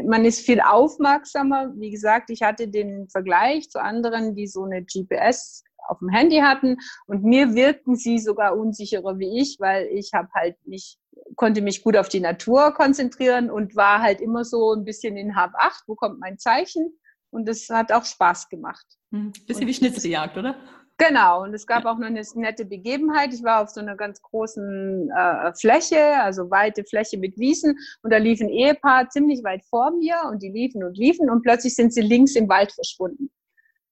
man 0.06 0.26
ist 0.26 0.46
viel 0.46 0.60
aufmerksamer. 0.60 1.72
Wie 1.76 1.92
gesagt, 1.92 2.30
ich 2.30 2.42
hatte 2.42 2.68
den 2.68 3.08
Vergleich 3.10 3.70
zu 3.70 3.82
anderen, 3.82 4.36
die 4.36 4.48
so 4.48 4.64
eine 4.64 4.84
GPS 4.84 5.64
auf 5.88 6.00
dem 6.00 6.10
Handy 6.10 6.40
hatten 6.40 6.78
und 7.08 7.24
mir 7.24 7.56
wirkten 7.56 7.96
sie 7.96 8.20
sogar 8.20 8.58
unsicherer 8.58 9.20
wie 9.20 9.42
ich, 9.42 9.58
weil 9.60 9.88
ich 9.88 10.12
habe 10.14 10.30
halt 10.34 10.56
nicht 10.66 10.98
konnte 11.36 11.62
mich 11.62 11.84
gut 11.84 11.98
auf 11.98 12.10
die 12.10 12.20
Natur 12.20 12.74
konzentrieren 12.74 13.50
und 13.50 13.76
war 13.76 14.02
halt 14.02 14.22
immer 14.22 14.46
so 14.46 14.74
ein 14.74 14.84
bisschen 14.84 15.18
in 15.18 15.36
Hab 15.36 15.54
8, 15.56 15.84
wo 15.88 15.96
kommt 15.96 16.20
mein 16.20 16.38
Zeichen? 16.38 16.98
Und 17.32 17.48
das 17.48 17.68
hat 17.70 17.92
auch 17.92 18.06
Spaß 18.06 18.50
gemacht. 18.50 18.86
Hm, 19.12 19.34
bisschen 19.48 19.68
wie 19.68 19.74
Schnitzeljagd, 19.74 20.38
oder? 20.38 20.56
Genau, 20.98 21.42
und 21.42 21.54
es 21.56 21.66
gab 21.66 21.86
auch 21.86 21.98
noch 21.98 22.06
eine 22.08 22.22
nette 22.36 22.66
Begebenheit. 22.66 23.34
Ich 23.34 23.44
war 23.44 23.64
auf 23.64 23.70
so 23.70 23.82
einer 23.82 23.96
ganz 23.96 24.22
großen 24.22 25.10
äh, 25.10 25.54
Fläche, 25.56 26.22
also 26.22 26.52
weite 26.52 26.84
Fläche 26.84 27.18
mit 27.18 27.38
Wiesen, 27.38 27.76
und 28.04 28.14
da 28.14 28.18
lief 28.18 28.40
ein 28.42 28.50
Ehepaar 28.50 29.10
ziemlich 29.10 29.44
weit 29.44 29.66
vor 29.66 29.92
mir 29.92 30.16
und 30.30 30.44
die 30.44 30.50
liefen 30.50 30.84
und 30.84 30.96
liefen 30.96 31.30
und 31.32 31.42
plötzlich 31.42 31.76
sind 31.76 31.94
sie 31.94 32.02
links 32.02 32.36
im 32.36 32.48
Wald 32.48 32.72
verschwunden. 32.72 33.32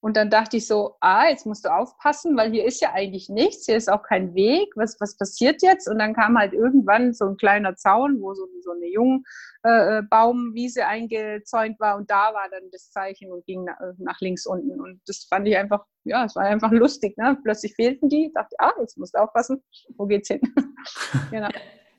Und 0.04 0.18
dann 0.18 0.32
dachte 0.32 0.58
ich 0.58 0.66
so, 0.66 0.96
ah, 1.00 1.28
jetzt 1.30 1.46
musst 1.46 1.64
du 1.64 1.70
aufpassen, 1.70 2.36
weil 2.36 2.52
hier 2.52 2.66
ist 2.66 2.82
ja 2.82 2.92
eigentlich 2.92 3.30
nichts, 3.30 3.68
hier 3.68 3.78
ist 3.78 3.90
auch 3.90 4.02
kein 4.02 4.34
Weg, 4.34 4.74
was, 4.76 4.98
was 5.00 5.16
passiert 5.16 5.62
jetzt? 5.62 5.88
Und 5.88 6.00
dann 6.00 6.16
kam 6.16 6.38
halt 6.40 6.54
irgendwann 6.54 7.14
so 7.14 7.26
ein 7.26 7.38
kleiner 7.38 7.76
Zaun, 7.76 8.20
wo 8.20 8.34
so, 8.34 8.48
so 8.64 8.72
eine 8.72 8.88
Jungbaumwiese 8.88 10.80
äh, 10.82 10.86
eingezäunt 10.86 11.80
war 11.80 11.98
und 11.98 12.10
da 12.10 12.34
war 12.34 12.50
dann 12.50 12.64
das 12.72 12.90
Zeichen 12.90 13.32
und 13.32 13.46
ging 13.46 13.64
nach, 13.64 13.78
nach, 14.00 14.20
links 14.22 14.48
unten. 14.48 14.82
Und 14.82 15.00
das 15.06 15.28
fand 15.30 15.48
ich 15.48 15.56
einfach, 15.56 15.86
ja, 16.04 16.26
es 16.26 16.36
war 16.36 16.46
einfach 16.46 16.72
lustig. 16.72 17.16
Ne? 17.18 17.38
Plötzlich 17.44 17.76
fehlten 17.76 18.10
die, 18.10 18.32
dachte, 18.34 18.56
ah, 18.58 18.74
jetzt 18.80 18.98
musst 18.98 19.14
du 19.14 19.20
aufpassen, 19.20 19.64
wo 19.98 20.08
geht's 20.08 20.30
hin? 20.30 20.42
genau. 21.32 21.50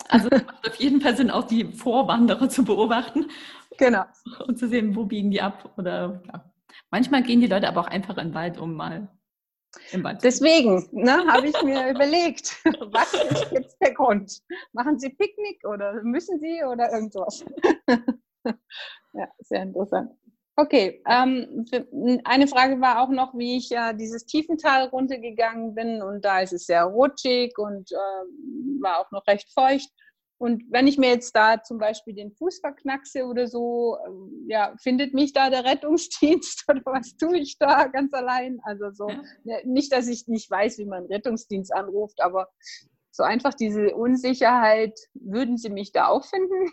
Also 0.08 0.28
es 0.28 0.44
macht 0.44 0.68
auf 0.68 0.74
jeden 0.74 1.00
Fall 1.00 1.16
Sinn, 1.16 1.30
auch 1.30 1.44
die 1.44 1.72
Vorwanderer 1.72 2.48
zu 2.48 2.64
beobachten. 2.64 3.26
Genau. 3.78 4.02
Und 4.46 4.58
zu 4.58 4.68
sehen, 4.68 4.96
wo 4.96 5.04
biegen 5.04 5.30
die 5.30 5.40
ab 5.40 5.72
oder 5.76 6.20
ja. 6.26 6.51
Manchmal 6.90 7.22
gehen 7.22 7.40
die 7.40 7.46
Leute 7.46 7.68
aber 7.68 7.82
auch 7.82 7.88
einfach 7.88 8.16
in 8.18 8.28
den 8.28 8.34
Wald, 8.34 8.58
um 8.58 8.74
mal 8.74 9.08
im 9.92 10.04
Wald. 10.04 10.22
Deswegen 10.22 10.88
ne, 10.92 11.24
habe 11.28 11.48
ich 11.48 11.62
mir 11.62 11.88
überlegt, 11.90 12.56
was 12.92 13.14
ist 13.14 13.52
jetzt 13.52 13.76
der 13.80 13.94
Grund? 13.94 14.40
Machen 14.72 14.98
Sie 14.98 15.10
Picknick 15.10 15.64
oder 15.64 16.02
müssen 16.02 16.38
Sie 16.40 16.62
oder 16.64 16.92
irgendwas? 16.92 17.44
ja, 19.14 19.28
sehr 19.38 19.62
interessant. 19.62 20.10
Okay, 20.56 21.02
ähm, 21.08 21.64
eine 22.24 22.46
Frage 22.46 22.78
war 22.82 23.00
auch 23.00 23.08
noch, 23.08 23.32
wie 23.34 23.56
ich 23.56 23.70
ja 23.70 23.94
dieses 23.94 24.26
Tiefental 24.26 24.88
runtergegangen 24.88 25.74
bin 25.74 26.02
und 26.02 26.22
da 26.26 26.40
ist 26.40 26.52
es 26.52 26.66
sehr 26.66 26.84
rutschig 26.84 27.56
und 27.56 27.90
äh, 27.90 28.82
war 28.82 28.98
auch 29.00 29.10
noch 29.12 29.26
recht 29.26 29.50
feucht. 29.54 29.90
Und 30.42 30.64
wenn 30.72 30.88
ich 30.88 30.98
mir 30.98 31.10
jetzt 31.10 31.36
da 31.36 31.62
zum 31.62 31.78
Beispiel 31.78 32.14
den 32.14 32.32
Fuß 32.32 32.58
verknackse 32.58 33.26
oder 33.26 33.46
so, 33.46 33.96
ähm, 34.04 34.44
ja, 34.48 34.74
findet 34.82 35.14
mich 35.14 35.32
da 35.32 35.50
der 35.50 35.64
Rettungsdienst 35.64 36.64
oder 36.68 36.80
was 36.84 37.16
tue 37.16 37.38
ich 37.38 37.58
da 37.58 37.86
ganz 37.86 38.12
allein? 38.12 38.58
Also 38.64 38.90
so, 38.90 39.08
ja. 39.08 39.22
Ne, 39.44 39.62
nicht, 39.64 39.92
dass 39.92 40.08
ich 40.08 40.26
nicht 40.26 40.50
weiß, 40.50 40.78
wie 40.78 40.84
man 40.84 41.06
Rettungsdienst 41.06 41.72
anruft, 41.72 42.20
aber 42.20 42.48
so 43.12 43.22
einfach 43.22 43.54
diese 43.54 43.94
Unsicherheit, 43.94 44.98
würden 45.14 45.58
Sie 45.58 45.70
mich 45.70 45.92
da 45.92 46.08
auch 46.08 46.24
finden? 46.24 46.72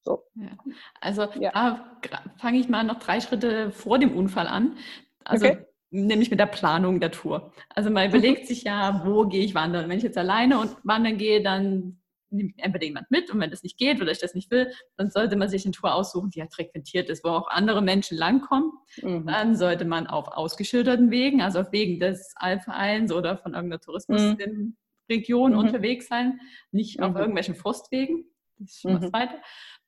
So. 0.00 0.24
Ja. 0.34 0.56
Also 1.02 1.24
ja. 1.38 1.50
da 1.52 2.22
fange 2.38 2.60
ich 2.60 2.70
mal 2.70 2.82
noch 2.82 2.98
drei 2.98 3.20
Schritte 3.20 3.72
vor 3.72 3.98
dem 3.98 4.16
Unfall 4.16 4.46
an. 4.46 4.78
Also 5.22 5.48
okay. 5.48 5.66
nämlich 5.90 6.30
mit 6.30 6.40
der 6.40 6.46
Planung 6.46 6.98
der 6.98 7.10
Tour. 7.10 7.52
Also 7.68 7.90
man 7.90 8.08
überlegt 8.08 8.46
sich 8.46 8.62
ja, 8.62 9.02
wo 9.04 9.26
gehe 9.26 9.44
ich 9.44 9.54
wandern? 9.54 9.90
Wenn 9.90 9.98
ich 9.98 10.04
jetzt 10.04 10.16
alleine 10.16 10.58
und 10.58 10.74
wandern 10.82 11.18
gehe, 11.18 11.42
dann 11.42 11.98
nimmt 12.32 12.54
entweder 12.56 12.84
jemand 12.84 13.10
mit 13.10 13.30
und 13.30 13.40
wenn 13.40 13.50
das 13.50 13.62
nicht 13.62 13.78
geht 13.78 14.00
oder 14.00 14.10
ich 14.10 14.18
das 14.18 14.34
nicht 14.34 14.50
will, 14.50 14.72
dann 14.96 15.10
sollte 15.10 15.36
man 15.36 15.48
sich 15.48 15.64
eine 15.64 15.72
Tour 15.72 15.94
aussuchen, 15.94 16.30
die 16.30 16.40
halt 16.40 16.54
frequentiert 16.54 17.08
ist, 17.08 17.24
wo 17.24 17.28
auch 17.28 17.48
andere 17.48 17.82
Menschen 17.82 18.16
langkommen. 18.16 18.72
Mhm. 19.02 19.26
Dann 19.26 19.56
sollte 19.56 19.84
man 19.84 20.06
auf 20.06 20.28
ausgeschilderten 20.28 21.10
Wegen, 21.10 21.42
also 21.42 21.60
auf 21.60 21.72
Wegen 21.72 22.00
des 22.00 22.34
Alpha-1 22.36 23.12
oder 23.12 23.36
von 23.36 23.54
irgendeiner 23.54 23.80
Tourismusregion 23.80 25.52
mhm. 25.52 25.58
unterwegs 25.58 26.08
sein, 26.08 26.40
nicht 26.70 26.98
mhm. 26.98 27.06
auf 27.06 27.16
irgendwelchen 27.16 27.54
Forstwegen. 27.54 28.24
Das 28.58 28.70
ist 28.70 28.80
schon 28.80 28.94
mhm. 28.94 29.00
das 29.00 29.10
Zweite. 29.10 29.34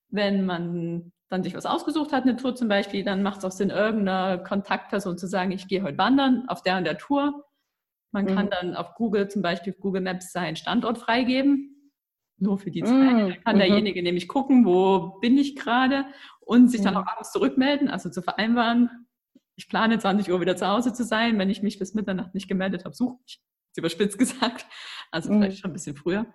Wenn 0.08 0.46
man 0.46 1.12
dann 1.28 1.42
sich 1.42 1.54
was 1.54 1.66
ausgesucht 1.66 2.12
hat, 2.12 2.22
eine 2.22 2.36
Tour 2.36 2.54
zum 2.54 2.68
Beispiel, 2.68 3.04
dann 3.04 3.22
macht 3.22 3.38
es 3.38 3.44
auch 3.44 3.50
Sinn, 3.50 3.70
irgendeiner 3.70 4.38
Kontaktperson 4.38 5.18
zu 5.18 5.26
sagen, 5.26 5.50
ich 5.50 5.66
gehe 5.66 5.82
heute 5.82 5.98
wandern 5.98 6.44
auf 6.48 6.62
der 6.62 6.78
und 6.78 6.84
der 6.84 6.98
Tour. 6.98 7.44
Man 8.12 8.26
mhm. 8.26 8.34
kann 8.36 8.50
dann 8.50 8.76
auf 8.76 8.94
Google 8.94 9.28
zum 9.28 9.42
Beispiel 9.42 9.72
Google 9.72 10.02
Maps 10.02 10.32
seinen 10.32 10.54
Standort 10.54 10.98
freigeben, 10.98 11.73
nur 12.44 12.58
für 12.58 12.70
die 12.70 12.82
Zeit. 12.82 12.92
Mhm. 12.92 13.18
Dann 13.18 13.44
kann 13.44 13.56
mhm. 13.56 13.60
derjenige 13.60 14.02
nämlich 14.02 14.28
gucken, 14.28 14.64
wo 14.64 15.18
bin 15.20 15.36
ich 15.36 15.56
gerade 15.56 16.04
und 16.40 16.70
sich 16.70 16.82
dann 16.82 16.94
mhm. 16.94 17.00
auch 17.00 17.06
abends 17.06 17.32
zurückmelden, 17.32 17.88
also 17.88 18.10
zu 18.10 18.22
vereinbaren, 18.22 19.08
ich 19.56 19.68
plane 19.68 19.98
20 19.98 20.30
Uhr 20.32 20.40
wieder 20.40 20.56
zu 20.56 20.68
Hause 20.68 20.92
zu 20.92 21.04
sein. 21.04 21.38
Wenn 21.38 21.50
ich 21.50 21.62
mich 21.62 21.78
bis 21.78 21.94
Mitternacht 21.94 22.34
nicht 22.34 22.48
gemeldet 22.48 22.84
habe, 22.84 22.94
suche 22.94 23.18
ich. 23.26 23.40
Überspitzt 23.76 24.18
gesagt. 24.20 24.66
Also 25.10 25.32
mhm. 25.32 25.40
vielleicht 25.40 25.60
schon 25.60 25.70
ein 25.70 25.74
bisschen 25.74 25.96
früher. 25.96 26.26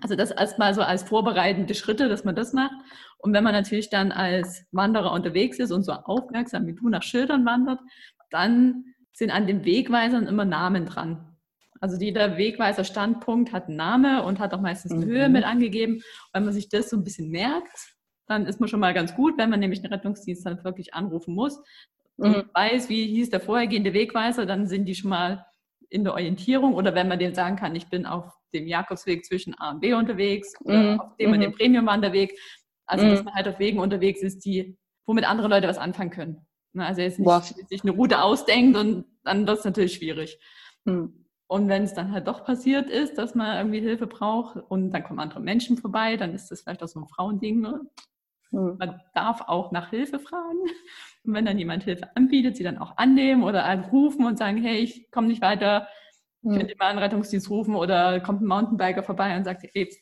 Also 0.00 0.16
das 0.16 0.30
erstmal 0.30 0.74
so 0.74 0.80
als 0.80 1.02
vorbereitende 1.02 1.74
Schritte, 1.74 2.08
dass 2.08 2.24
man 2.24 2.34
das 2.34 2.52
macht. 2.52 2.74
Und 3.18 3.34
wenn 3.34 3.44
man 3.44 3.52
natürlich 3.52 3.90
dann 3.90 4.10
als 4.10 4.64
Wanderer 4.72 5.12
unterwegs 5.12 5.58
ist 5.58 5.70
und 5.70 5.82
so 5.82 5.92
aufmerksam 5.92 6.66
wie 6.66 6.74
du 6.74 6.88
nach 6.88 7.02
Schildern 7.02 7.44
wandert, 7.44 7.80
dann 8.30 8.84
sind 9.12 9.30
an 9.30 9.46
den 9.46 9.64
Wegweisern 9.64 10.26
immer 10.26 10.46
Namen 10.46 10.86
dran. 10.86 11.31
Also 11.82 11.96
jeder 11.96 12.36
Wegweiser-Standpunkt 12.36 13.52
hat 13.52 13.66
einen 13.66 13.76
Namen 13.76 14.20
und 14.20 14.38
hat 14.38 14.54
auch 14.54 14.60
meistens 14.60 14.92
eine 14.92 15.04
mhm. 15.04 15.10
Höhe 15.10 15.28
mit 15.28 15.42
angegeben. 15.42 15.94
Und 15.94 16.04
wenn 16.32 16.44
man 16.44 16.54
sich 16.54 16.68
das 16.68 16.88
so 16.88 16.96
ein 16.96 17.02
bisschen 17.02 17.28
merkt, 17.28 17.96
dann 18.28 18.46
ist 18.46 18.60
man 18.60 18.68
schon 18.68 18.78
mal 18.78 18.94
ganz 18.94 19.16
gut, 19.16 19.36
wenn 19.36 19.50
man 19.50 19.58
nämlich 19.58 19.82
einen 19.82 19.92
Rettungsdienst 19.92 20.46
dann 20.46 20.62
wirklich 20.62 20.94
anrufen 20.94 21.34
muss 21.34 21.60
und 22.16 22.36
mhm. 22.36 22.50
weiß, 22.54 22.88
wie 22.88 23.06
hieß 23.08 23.30
der 23.30 23.40
vorhergehende 23.40 23.94
Wegweiser, 23.94 24.46
dann 24.46 24.68
sind 24.68 24.84
die 24.84 24.94
schon 24.94 25.10
mal 25.10 25.44
in 25.88 26.04
der 26.04 26.12
Orientierung. 26.12 26.74
Oder 26.74 26.94
wenn 26.94 27.08
man 27.08 27.18
denen 27.18 27.34
sagen 27.34 27.56
kann, 27.56 27.74
ich 27.74 27.88
bin 27.88 28.06
auf 28.06 28.32
dem 28.54 28.68
Jakobsweg 28.68 29.24
zwischen 29.24 29.58
A 29.58 29.72
und 29.72 29.80
B 29.80 29.92
unterwegs 29.92 30.54
oder 30.60 30.78
mhm. 30.78 31.00
auf 31.00 31.16
dem 31.16 31.30
mhm. 31.30 31.34
und 31.34 31.40
dem 31.40 31.52
Premium-Wanderweg. 31.52 32.38
Also, 32.86 33.08
dass 33.08 33.18
mhm. 33.18 33.24
man 33.24 33.34
halt 33.34 33.48
auf 33.48 33.58
Wegen 33.58 33.80
unterwegs 33.80 34.22
ist, 34.22 34.44
die, 34.44 34.78
womit 35.04 35.24
andere 35.24 35.48
Leute 35.48 35.66
was 35.66 35.78
anfangen 35.78 36.10
können. 36.10 36.46
Ne, 36.74 36.86
also 36.86 37.00
jetzt 37.00 37.18
nicht 37.18 37.26
wow. 37.26 37.42
sich 37.42 37.82
eine 37.82 37.90
Route 37.90 38.22
ausdenkt 38.22 38.78
und 38.78 39.04
dann 39.24 39.48
wird 39.48 39.58
es 39.58 39.64
natürlich 39.64 39.94
schwierig. 39.94 40.38
Mhm. 40.84 41.21
Und 41.52 41.68
wenn 41.68 41.82
es 41.82 41.92
dann 41.92 42.12
halt 42.12 42.28
doch 42.28 42.46
passiert 42.46 42.88
ist, 42.88 43.18
dass 43.18 43.34
man 43.34 43.58
irgendwie 43.58 43.80
Hilfe 43.80 44.06
braucht 44.06 44.56
und 44.56 44.90
dann 44.90 45.04
kommen 45.04 45.20
andere 45.20 45.40
Menschen 45.40 45.76
vorbei, 45.76 46.16
dann 46.16 46.32
ist 46.32 46.50
das 46.50 46.62
vielleicht 46.62 46.82
auch 46.82 46.88
so 46.88 47.00
ein 47.00 47.06
Frauending. 47.06 47.60
Ne? 47.60 47.82
Mhm. 48.52 48.76
Man 48.78 49.02
darf 49.14 49.42
auch 49.42 49.70
nach 49.70 49.90
Hilfe 49.90 50.18
fragen. 50.18 50.60
Und 51.24 51.34
wenn 51.34 51.44
dann 51.44 51.58
jemand 51.58 51.84
Hilfe 51.84 52.08
anbietet, 52.16 52.56
sie 52.56 52.64
dann 52.64 52.78
auch 52.78 52.96
annehmen 52.96 53.44
oder 53.44 53.66
anrufen 53.66 54.24
und 54.24 54.38
sagen, 54.38 54.62
hey, 54.62 54.78
ich 54.78 55.10
komme 55.10 55.26
nicht 55.26 55.42
weiter, 55.42 55.88
mhm. 56.40 56.56
könnt 56.56 56.70
ihr 56.70 56.76
mal 56.78 56.88
einen 56.88 56.98
Rettungsdienst 57.00 57.50
rufen 57.50 57.76
oder 57.76 58.20
kommt 58.20 58.40
ein 58.40 58.46
Mountainbiker 58.46 59.02
vorbei 59.02 59.36
und 59.36 59.44
sagt, 59.44 59.66
hey, 59.74 59.94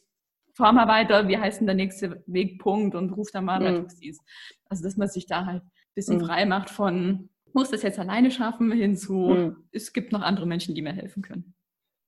fahr 0.54 0.72
mal 0.72 0.86
weiter, 0.86 1.26
wie 1.26 1.36
heißt 1.36 1.58
denn 1.58 1.66
der 1.66 1.74
nächste 1.74 2.22
Wegpunkt 2.28 2.94
und 2.94 3.10
ruft 3.10 3.34
dann 3.34 3.46
mal 3.46 3.54
einen 3.54 3.64
mhm. 3.64 3.74
Rettungsdienst. 3.74 4.22
Also 4.68 4.84
dass 4.84 4.96
man 4.96 5.08
sich 5.08 5.26
da 5.26 5.46
halt 5.46 5.64
ein 5.64 5.70
bisschen 5.96 6.18
mhm. 6.18 6.26
frei 6.26 6.46
macht 6.46 6.70
von, 6.70 7.28
muss 7.54 7.70
das 7.70 7.82
jetzt 7.82 7.98
alleine 7.98 8.30
schaffen, 8.30 8.72
hinzu, 8.72 9.14
mhm. 9.14 9.56
es 9.72 9.92
gibt 9.92 10.12
noch 10.12 10.22
andere 10.22 10.46
Menschen, 10.46 10.74
die 10.74 10.82
mir 10.82 10.92
helfen 10.92 11.22
können. 11.22 11.54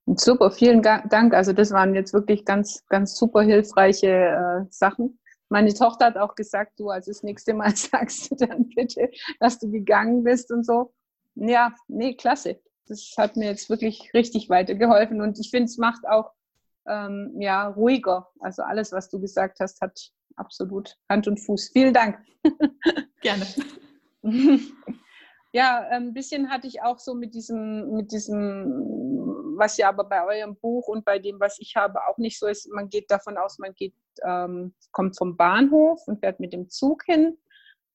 Super, 0.07 0.51
vielen 0.51 0.83
Dank. 0.83 1.33
Also 1.33 1.53
das 1.53 1.71
waren 1.71 1.95
jetzt 1.95 2.13
wirklich 2.13 2.45
ganz, 2.45 2.85
ganz 2.89 3.17
super 3.17 3.43
hilfreiche 3.43 4.09
äh, 4.09 4.65
Sachen. 4.69 5.19
Meine 5.49 5.73
Tochter 5.73 6.07
hat 6.07 6.17
auch 6.17 6.35
gesagt, 6.35 6.81
du, 6.81 6.91
also 6.91 7.11
das 7.11 7.23
nächste 7.23 7.55
Mal 7.55 7.75
sagst 7.77 8.31
du 8.31 8.35
dann 8.35 8.69
bitte, 8.69 9.11
dass 9.39 9.59
du 9.59 9.71
gegangen 9.71 10.25
bist 10.25 10.51
und 10.51 10.65
so. 10.67 10.93
Ja, 11.35 11.75
nee, 11.89 12.15
klasse. 12.15 12.61
Das 12.89 13.15
hat 13.17 13.37
mir 13.37 13.47
jetzt 13.47 13.71
wirklich 13.71 14.11
richtig 14.13 14.51
weitergeholfen 14.51 15.23
und 15.23 15.39
ich 15.39 15.51
finde, 15.51 15.67
es 15.67 15.79
macht 15.79 16.07
auch 16.09 16.33
ähm, 16.89 17.33
ja, 17.39 17.69
ruhiger. 17.69 18.29
Also 18.41 18.63
alles, 18.63 18.93
was 18.93 19.09
du 19.09 19.21
gesagt 19.21 19.61
hast, 19.61 19.81
hat 19.81 20.11
absolut 20.37 20.97
Hand 21.09 21.29
und 21.29 21.39
Fuß. 21.39 21.71
Vielen 21.73 21.95
Dank. 21.95 22.19
Gerne. 23.21 23.47
ja, 25.53 25.87
ein 25.91 26.15
bisschen 26.15 26.51
hatte 26.51 26.67
ich 26.67 26.83
auch 26.83 26.99
so 26.99 27.15
mit 27.15 27.35
diesem, 27.35 27.93
mit 27.93 28.11
diesem, 28.11 29.55
was 29.57 29.77
ja 29.77 29.89
aber 29.89 30.05
bei 30.05 30.25
eurem 30.25 30.57
Buch 30.57 30.89
und 30.89 31.05
bei 31.05 31.19
dem, 31.19 31.39
was 31.41 31.59
ich 31.61 31.77
habe, 31.77 32.07
auch 32.09 32.17
nicht 32.17 32.39
so 32.39 32.47
ist. 32.47 32.69
Man 32.73 32.89
geht 32.89 33.11
davon 33.11 33.37
aus, 33.37 33.59
man 33.59 33.75
geht, 33.75 33.95
ähm, 34.25 34.75
kommt 34.93 35.17
vom 35.19 35.37
Bahnhof 35.37 36.01
und 36.07 36.21
fährt 36.21 36.41
mit 36.41 36.55
dem 36.55 36.71
Zug 36.71 37.05
hin. 37.05 37.37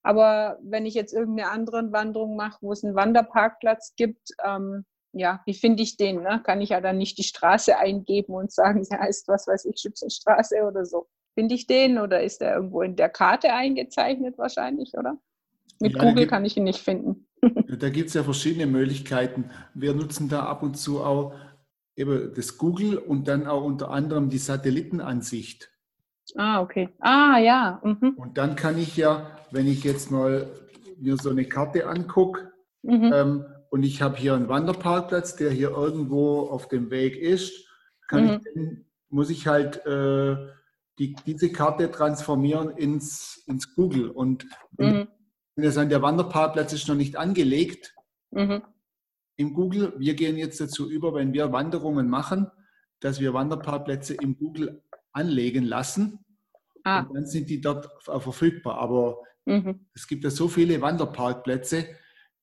Aber 0.04 0.60
wenn 0.62 0.86
ich 0.86 0.94
jetzt 0.94 1.14
irgendeine 1.14 1.50
andere 1.50 1.92
Wanderung 1.92 2.36
mache, 2.36 2.60
wo 2.62 2.72
es 2.72 2.84
einen 2.84 2.96
Wanderparkplatz 2.96 3.96
gibt, 3.96 4.30
ähm, 4.46 4.86
ja, 5.14 5.42
wie 5.46 5.56
finde 5.56 5.82
ich 5.82 5.98
den? 5.98 6.22
Ne? 6.22 6.42
Kann 6.46 6.62
ich 6.62 6.70
ja 6.70 6.80
dann 6.80 6.98
nicht 7.00 7.18
die 7.18 7.24
Straße 7.24 7.78
eingeben 7.78 8.34
und 8.36 8.52
sagen, 8.52 8.84
sie 8.84 8.96
heißt, 8.96 9.28
was 9.28 9.48
weiß 9.48 9.66
ich, 9.66 9.80
Schützenstraße 9.80 10.62
oder 10.64 10.86
so. 10.86 11.08
Finde 11.34 11.56
ich 11.56 11.66
den 11.66 11.98
oder 11.98 12.22
ist 12.22 12.42
er 12.42 12.56
irgendwo 12.56 12.84
in 12.84 12.96
der 12.96 13.10
Karte 13.10 13.54
eingezeichnet 13.54 14.38
wahrscheinlich, 14.38 14.94
oder? 14.96 15.18
Mit 15.80 15.94
ja, 15.94 16.00
Google 16.00 16.16
gibt, 16.16 16.32
kann 16.32 16.46
ich 16.46 16.56
ihn 16.58 16.64
nicht 16.64 16.82
finden. 16.82 17.27
Da 17.42 17.90
gibt 17.90 18.08
es 18.08 18.16
ja 18.16 18.24
verschiedene 18.24 18.66
Möglichkeiten. 18.66 19.52
Wir 19.74 19.94
nutzen 19.94 20.30
da 20.30 20.46
ab 20.46 20.64
und 20.64 20.76
zu 20.78 21.04
auch 21.04 21.34
eben 21.96 22.34
das 22.36 22.58
Google 22.58 22.98
und 22.98 23.28
dann 23.28 23.48
auch 23.48 23.64
unter 23.64 23.92
anderem 23.92 24.30
die 24.30 24.38
Satellitenansicht. 24.38 25.72
Ah, 26.36 26.62
okay. 26.62 26.90
Ah, 27.00 27.38
ja. 27.38 27.82
Mhm. 27.84 28.14
Und 28.18 28.38
dann 28.38 28.56
kann 28.56 28.78
ich 28.78 28.98
ja, 28.98 29.38
wenn 29.52 29.68
ich 29.68 29.84
jetzt 29.84 30.12
mal 30.12 30.48
mir 31.00 31.18
so 31.18 31.30
eine 31.30 31.46
Karte 31.46 31.88
angucke, 31.88 32.52
mhm. 32.84 33.12
ähm, 33.14 33.46
und 33.70 33.84
ich 33.84 34.02
habe 34.02 34.18
hier 34.18 34.34
einen 34.34 34.48
Wanderparkplatz, 34.48 35.36
der 35.36 35.52
hier 35.52 35.72
irgendwo 35.72 36.42
auf 36.42 36.68
dem 36.68 36.90
Weg 36.90 37.18
ist, 37.18 37.68
mhm. 38.12 38.40
ich, 38.56 38.86
muss 39.10 39.30
ich 39.30 39.48
halt 39.48 39.86
äh, 39.86 40.38
die, 41.00 41.16
diese 41.26 41.52
Karte 41.52 41.92
transformieren 41.92 42.72
ins, 42.72 43.44
ins 43.46 43.76
Google. 43.76 44.10
Und 44.10 44.46
mhm. 44.46 44.50
wenn 44.78 45.08
es 45.64 45.78
an 45.78 45.90
der 45.90 46.02
Wanderparkplatz 46.02 46.74
ist 46.74 46.88
noch 46.88 46.96
nicht 46.96 47.16
angelegt 47.16 47.96
mhm. 48.32 48.62
im 49.36 49.54
Google, 49.54 49.94
wir 49.98 50.14
gehen 50.14 50.38
jetzt 50.38 50.60
dazu 50.62 50.90
über, 50.90 51.14
wenn 51.14 51.34
wir 51.34 51.52
Wanderungen 51.52 52.10
machen, 52.10 52.52
dass 53.00 53.20
wir 53.20 53.34
Wanderparkplätze 53.34 54.16
im 54.16 54.38
Google 54.38 54.82
anlegen 55.12 55.64
lassen. 55.64 56.20
Ah. 56.84 57.02
Und 57.02 57.16
dann 57.16 57.26
sind 57.26 57.50
die 57.50 57.62
dort 57.62 57.90
verfügbar. 58.02 58.78
Aber 58.78 59.18
mhm. 59.46 59.88
es 59.94 60.08
gibt 60.08 60.24
ja 60.24 60.30
so 60.30 60.48
viele 60.48 60.82
Wanderparkplätze, 60.82 61.86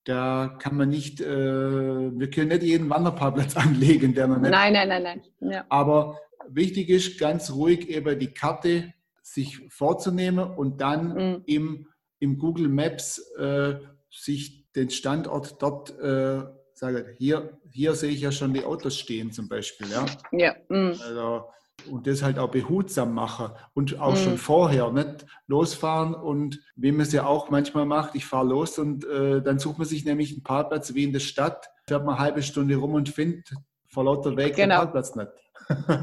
da 0.05 0.59
kann 0.59 0.77
man 0.77 0.91
nicht, 0.91 1.21
äh, 1.21 1.27
wir 1.27 2.31
können 2.31 2.49
nicht 2.49 2.63
jeden 2.63 2.91
Wanderparkplatz 2.91 3.57
anlegen, 3.57 4.15
der 4.15 4.29
noch 4.29 4.39
nicht. 4.39 4.51
Nein, 4.51 4.75
nein, 4.75 4.89
nein, 4.89 5.03
nein. 5.03 5.23
Ja. 5.41 5.65
Aber 5.71 6.19
wichtig 6.49 6.91
ist, 6.91 7.19
ganz 7.19 7.51
ruhig 7.51 7.89
eben 7.89 8.19
die 8.19 8.33
Karte 8.33 8.93
sich 9.23 9.61
vorzunehmen 9.71 10.51
und 10.51 10.83
dann 10.83 11.15
mhm. 11.15 11.43
im, 11.47 11.87
im 12.19 12.39
Google 12.39 12.69
Maps 12.69 13.19
äh, 13.37 13.77
sich 14.11 14.65
den 14.73 14.91
Standort 14.91 15.61
dort 15.61 15.99
äh, 15.99 16.43
sagen, 16.75 17.05
hier, 17.17 17.59
hier 17.71 17.95
sehe 17.95 18.11
ich 18.11 18.21
ja 18.21 18.33
schon 18.33 18.55
die 18.55 18.65
Autos 18.65 18.99
stehen 18.99 19.33
zum 19.33 19.49
Beispiel. 19.49 19.89
Ja. 19.91 20.07
ja. 20.33 20.55
Mhm. 20.69 20.97
Also, 21.01 21.45
und 21.91 22.07
das 22.07 22.23
halt 22.23 22.39
auch 22.39 22.51
behutsam 22.51 23.15
machen 23.15 23.51
und 23.75 24.01
auch 24.01 24.13
mhm. 24.13 24.19
schon 24.19 24.39
vorher 24.39 24.91
nicht 24.93 25.27
losfahren 25.47 26.15
und 26.15 26.61
wie 26.77 26.93
man 26.93 27.03
es 27.03 27.13
ja 27.13 27.27
auch 27.27 27.51
manchmal 27.51 27.85
macht, 27.85 28.15
ich 28.15 28.27
fahre 28.27 28.47
los 28.47 28.79
und 28.79 29.05
äh, 29.05 29.43
dann 29.43 29.59
sucht 29.59 29.79
man 29.79 29.87
sich 29.87 30.05
nämlich 30.05 30.33
einen 30.33 30.43
Parkplatz 30.43 30.95
wie 30.95 31.05
in 31.05 31.13
der 31.13 31.21
Stadt, 31.21 31.69
fährt 31.87 32.05
man 32.05 32.15
eine 32.15 32.25
halbe 32.25 32.43
Stunde 32.43 32.77
rum 32.77 32.95
und 32.95 33.09
findet 33.09 33.51
vor 33.89 34.05
lauter 34.05 34.37
Weg 34.37 34.57
genau. 34.57 34.77
den 34.77 34.79
Parkplatz 34.79 35.15
nicht. 35.15 35.29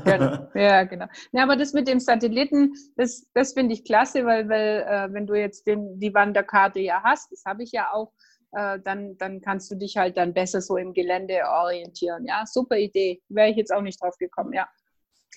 Genau. 0.06 0.48
Ja, 0.56 0.84
genau. 0.84 1.06
Ja, 1.32 1.44
aber 1.44 1.56
das 1.56 1.74
mit 1.74 1.88
dem 1.88 2.00
Satelliten, 2.00 2.74
das, 2.98 3.28
das 3.34 3.54
finde 3.54 3.74
ich 3.74 3.84
klasse, 3.84 4.26
weil, 4.26 4.50
weil 4.50 4.86
äh, 4.88 5.14
wenn 5.14 5.28
du 5.28 5.34
jetzt 5.34 5.68
den, 5.68 6.00
die 6.00 6.14
Wanderkarte 6.14 6.80
ja 6.80 7.02
hast, 7.04 7.32
das 7.32 7.44
habe 7.46 7.64
ich 7.64 7.72
ja 7.72 7.92
auch, 7.94 8.12
äh, 8.54 8.80
dann, 8.84 9.18
dann 9.18 9.42
kannst 9.42 9.72
du 9.72 9.76
dich 9.76 9.98
halt 9.98 10.18
dann 10.18 10.34
besser 10.34 10.62
so 10.62 10.78
im 10.78 10.94
Gelände 10.94 11.40
orientieren. 11.48 12.26
Ja, 12.26 12.44
super 12.46 12.78
Idee. 12.78 13.22
Wäre 13.30 13.50
ich 13.50 13.58
jetzt 13.58 13.74
auch 13.74 13.82
nicht 13.82 14.02
drauf 14.02 14.18
gekommen, 14.18 14.54
ja. 14.54 14.68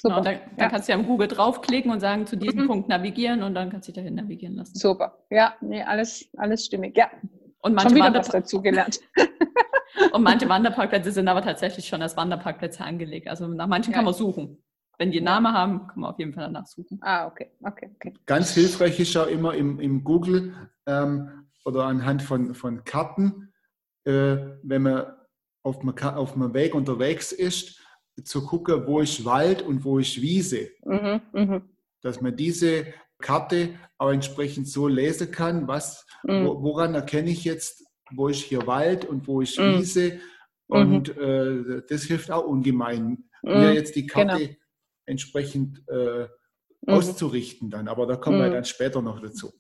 Genau, 0.03 0.17
dann, 0.17 0.25
dann 0.25 0.41
ja. 0.59 0.69
kannst 0.69 0.89
du 0.89 0.93
ja 0.93 0.99
am 0.99 1.07
Google 1.07 1.29
draufklicken 1.29 1.91
und 1.91 2.01
sagen, 2.01 2.27
zu 2.27 2.37
diesem 2.37 2.63
mhm. 2.63 2.67
Punkt 2.67 2.89
navigieren 2.89 3.43
und 3.43 3.55
dann 3.55 3.71
kannst 3.71 3.89
du 3.89 3.93
dich 3.93 4.03
dahin 4.03 4.17
navigieren 4.17 4.57
lassen. 4.57 4.77
Super. 4.77 5.19
Ja, 5.31 5.55
nee, 5.61 5.83
alles, 5.83 6.29
alles 6.37 6.67
stimmig. 6.67 6.97
Ja. 6.97 7.11
Und 7.65 7.75
manche 7.75 7.97
schon 7.97 7.97
wieder 7.97 8.19
was 8.19 8.29
dazu 8.29 8.61
gelernt. 8.61 9.01
und 10.13 10.23
manche 10.23 10.47
Wanderparkplätze 10.47 11.11
sind 11.11 11.29
aber 11.29 11.41
tatsächlich 11.41 11.89
schon 11.89 12.03
als 12.03 12.15
Wanderparkplätze 12.15 12.85
angelegt. 12.85 13.27
Also 13.27 13.49
nach 13.49 13.67
manchen 13.67 13.93
ja. 13.93 13.97
kann 13.97 14.05
man 14.05 14.13
suchen. 14.13 14.63
Wenn 14.99 15.11
die 15.11 15.19
einen 15.19 15.25
Namen 15.25 15.53
haben, 15.53 15.87
kann 15.87 16.01
man 16.01 16.11
auf 16.11 16.19
jeden 16.19 16.35
Fall 16.35 16.45
danach 16.45 16.67
suchen. 16.67 16.99
Ah, 17.01 17.27
okay. 17.27 17.51
okay, 17.63 17.91
okay. 17.95 18.13
Ganz 18.27 18.53
hilfreich 18.53 19.01
ist 19.01 19.17
auch 19.17 19.27
immer 19.27 19.55
im, 19.55 19.81
im 19.81 20.05
Google 20.05 20.55
ähm, 20.87 21.49
oder 21.65 21.85
anhand 21.85 22.23
von, 22.23 22.55
von 22.55 22.85
Karten, 22.85 23.51
äh, 24.05 24.37
wenn 24.63 24.83
man 24.83 25.07
auf 25.63 25.81
einem, 25.81 25.97
auf 25.97 26.35
einem 26.35 26.53
Weg 26.53 26.75
unterwegs 26.75 27.33
ist, 27.33 27.81
zu 28.25 28.45
gucken, 28.45 28.87
wo 28.87 29.01
ist 29.01 29.25
Wald 29.25 29.63
und 29.63 29.85
wo 29.85 29.99
ist 29.99 30.21
Wiese. 30.21 30.69
Mhm, 30.85 31.23
mh. 31.33 31.63
Dass 32.03 32.21
man 32.21 32.37
diese 32.37 32.93
Karte 33.25 33.71
auch 33.97 34.11
entsprechend 34.11 34.69
so 34.69 34.87
lesen 34.87 35.31
kann, 35.31 35.67
was, 35.67 36.07
mhm. 36.25 36.45
woran 36.47 36.95
erkenne 36.95 37.31
ich 37.31 37.45
jetzt, 37.45 37.83
wo 38.13 38.29
ist 38.29 38.43
hier 38.43 38.67
Wald 38.67 39.07
und 39.07 39.27
wo 39.27 39.41
ist 39.41 39.59
mhm. 39.59 39.79
Wiese. 39.79 40.21
Und 40.67 41.17
äh, 41.17 41.83
das 41.89 42.05
hilft 42.05 42.31
auch 42.31 42.45
ungemein, 42.45 43.25
mir 43.43 43.71
mhm. 43.71 43.75
jetzt 43.75 43.97
die 43.97 44.07
Karte 44.07 44.39
genau. 44.39 44.57
entsprechend 45.07 45.83
äh, 45.89 46.27
mhm. 46.83 46.95
auszurichten 46.95 47.71
dann. 47.71 47.89
Aber 47.89 48.07
da 48.07 48.17
kommen 48.17 48.41
wir 48.41 48.51
dann 48.51 48.65
später 48.65 49.01
noch 49.01 49.21
dazu. 49.21 49.53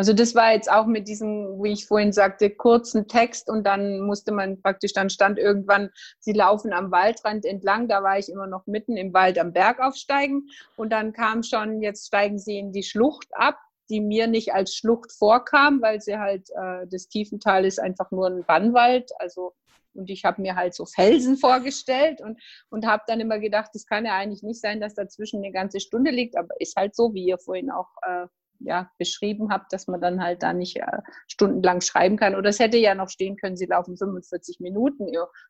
Also 0.00 0.14
das 0.14 0.34
war 0.34 0.54
jetzt 0.54 0.72
auch 0.72 0.86
mit 0.86 1.08
diesem, 1.08 1.62
wie 1.62 1.72
ich 1.72 1.84
vorhin 1.84 2.10
sagte, 2.10 2.48
kurzen 2.48 3.06
Text 3.06 3.50
und 3.50 3.64
dann 3.64 4.00
musste 4.00 4.32
man 4.32 4.62
praktisch, 4.62 4.94
dann 4.94 5.10
stand 5.10 5.38
irgendwann, 5.38 5.90
sie 6.18 6.32
laufen 6.32 6.72
am 6.72 6.90
Waldrand 6.90 7.44
entlang, 7.44 7.86
da 7.86 8.02
war 8.02 8.18
ich 8.18 8.30
immer 8.30 8.46
noch 8.46 8.66
mitten 8.66 8.96
im 8.96 9.12
Wald 9.12 9.38
am 9.38 9.52
Berg 9.52 9.78
aufsteigen. 9.78 10.48
Und 10.74 10.90
dann 10.90 11.12
kam 11.12 11.42
schon, 11.42 11.82
jetzt 11.82 12.06
steigen 12.06 12.38
sie 12.38 12.58
in 12.58 12.72
die 12.72 12.82
Schlucht 12.82 13.28
ab, 13.32 13.58
die 13.90 14.00
mir 14.00 14.26
nicht 14.26 14.54
als 14.54 14.74
Schlucht 14.74 15.12
vorkam, 15.12 15.82
weil 15.82 16.00
sie 16.00 16.16
halt, 16.16 16.48
äh, 16.48 16.86
das 16.90 17.08
Tiefental 17.08 17.66
ist 17.66 17.78
einfach 17.78 18.10
nur 18.10 18.26
ein 18.26 18.42
Bannwald, 18.46 19.10
also 19.18 19.52
und 19.92 20.08
ich 20.08 20.24
habe 20.24 20.40
mir 20.40 20.56
halt 20.56 20.72
so 20.72 20.86
Felsen 20.86 21.36
vorgestellt 21.36 22.22
und, 22.22 22.40
und 22.70 22.86
habe 22.86 23.02
dann 23.06 23.20
immer 23.20 23.38
gedacht, 23.38 23.72
das 23.74 23.84
kann 23.84 24.06
ja 24.06 24.16
eigentlich 24.16 24.42
nicht 24.42 24.62
sein, 24.62 24.80
dass 24.80 24.94
dazwischen 24.94 25.44
eine 25.44 25.52
ganze 25.52 25.78
Stunde 25.78 26.10
liegt, 26.10 26.38
aber 26.38 26.58
ist 26.58 26.76
halt 26.76 26.96
so, 26.96 27.12
wie 27.12 27.26
ihr 27.26 27.36
vorhin 27.36 27.70
auch 27.70 27.88
äh, 28.00 28.26
ja, 28.60 28.90
beschrieben 28.98 29.50
habt, 29.50 29.72
dass 29.72 29.86
man 29.86 30.00
dann 30.00 30.22
halt 30.22 30.42
da 30.42 30.52
nicht 30.52 30.76
äh, 30.76 30.98
stundenlang 31.26 31.80
schreiben 31.80 32.16
kann. 32.16 32.34
Oder 32.34 32.50
es 32.50 32.58
hätte 32.58 32.76
ja 32.76 32.94
noch 32.94 33.08
stehen 33.08 33.36
können, 33.36 33.56
sie 33.56 33.66
laufen 33.66 33.96
45 33.96 34.60
Minuten 34.60 35.08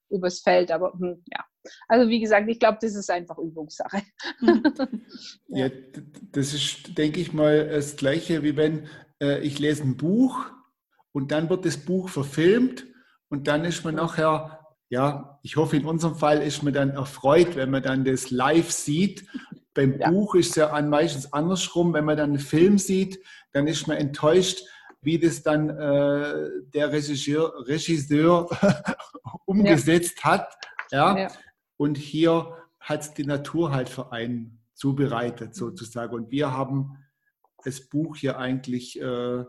übers 0.08 0.40
Feld. 0.40 0.70
Aber 0.70 0.92
hm, 0.92 1.22
ja, 1.32 1.44
also 1.88 2.08
wie 2.08 2.20
gesagt, 2.20 2.48
ich 2.48 2.58
glaube, 2.58 2.78
das 2.80 2.94
ist 2.94 3.10
einfach 3.10 3.38
Übungssache. 3.38 4.02
ja. 5.48 5.66
ja. 5.66 5.70
das 6.32 6.54
ist, 6.54 6.96
denke 6.96 7.20
ich 7.20 7.32
mal, 7.32 7.68
das 7.68 7.96
Gleiche, 7.96 8.42
wie 8.42 8.56
wenn 8.56 8.86
äh, 9.20 9.40
ich 9.40 9.58
lese 9.58 9.82
ein 9.82 9.96
Buch 9.96 10.46
und 11.12 11.32
dann 11.32 11.50
wird 11.50 11.64
das 11.64 11.76
Buch 11.76 12.08
verfilmt 12.08 12.86
und 13.28 13.48
dann 13.48 13.64
ist 13.64 13.84
man 13.84 13.96
nachher 13.96 14.56
ja, 14.92 15.38
ich 15.44 15.56
hoffe, 15.56 15.76
in 15.76 15.84
unserem 15.84 16.16
Fall 16.16 16.42
ist 16.42 16.64
man 16.64 16.72
dann 16.72 16.90
erfreut, 16.90 17.54
wenn 17.54 17.70
man 17.70 17.82
dann 17.82 18.04
das 18.04 18.32
live 18.32 18.72
sieht 18.72 19.24
beim 19.74 19.98
ja. 19.98 20.10
Buch 20.10 20.34
ist 20.34 20.50
es 20.50 20.56
ja 20.56 20.80
meistens 20.82 21.32
andersrum. 21.32 21.92
Wenn 21.92 22.04
man 22.04 22.16
dann 22.16 22.30
einen 22.30 22.38
Film 22.38 22.78
sieht, 22.78 23.20
dann 23.52 23.66
ist 23.66 23.86
man 23.86 23.96
enttäuscht, 23.96 24.62
wie 25.00 25.18
das 25.18 25.42
dann 25.42 25.70
äh, 25.70 26.50
der 26.74 26.92
Regisseur, 26.92 27.66
Regisseur 27.66 28.48
umgesetzt 29.44 30.18
ja. 30.22 30.30
hat. 30.30 30.54
Ja? 30.90 31.18
ja? 31.18 31.28
Und 31.76 31.96
hier 31.96 32.56
hat 32.78 33.00
es 33.02 33.14
die 33.14 33.24
Natur 33.24 33.72
halt 33.72 33.88
für 33.88 34.12
einen 34.12 34.60
zubereitet, 34.74 35.54
sozusagen. 35.54 36.14
Und 36.14 36.30
wir 36.30 36.52
haben 36.52 36.98
das 37.64 37.88
Buch 37.88 38.16
hier 38.16 38.38
eigentlich, 38.38 39.00
äh, 39.00 39.44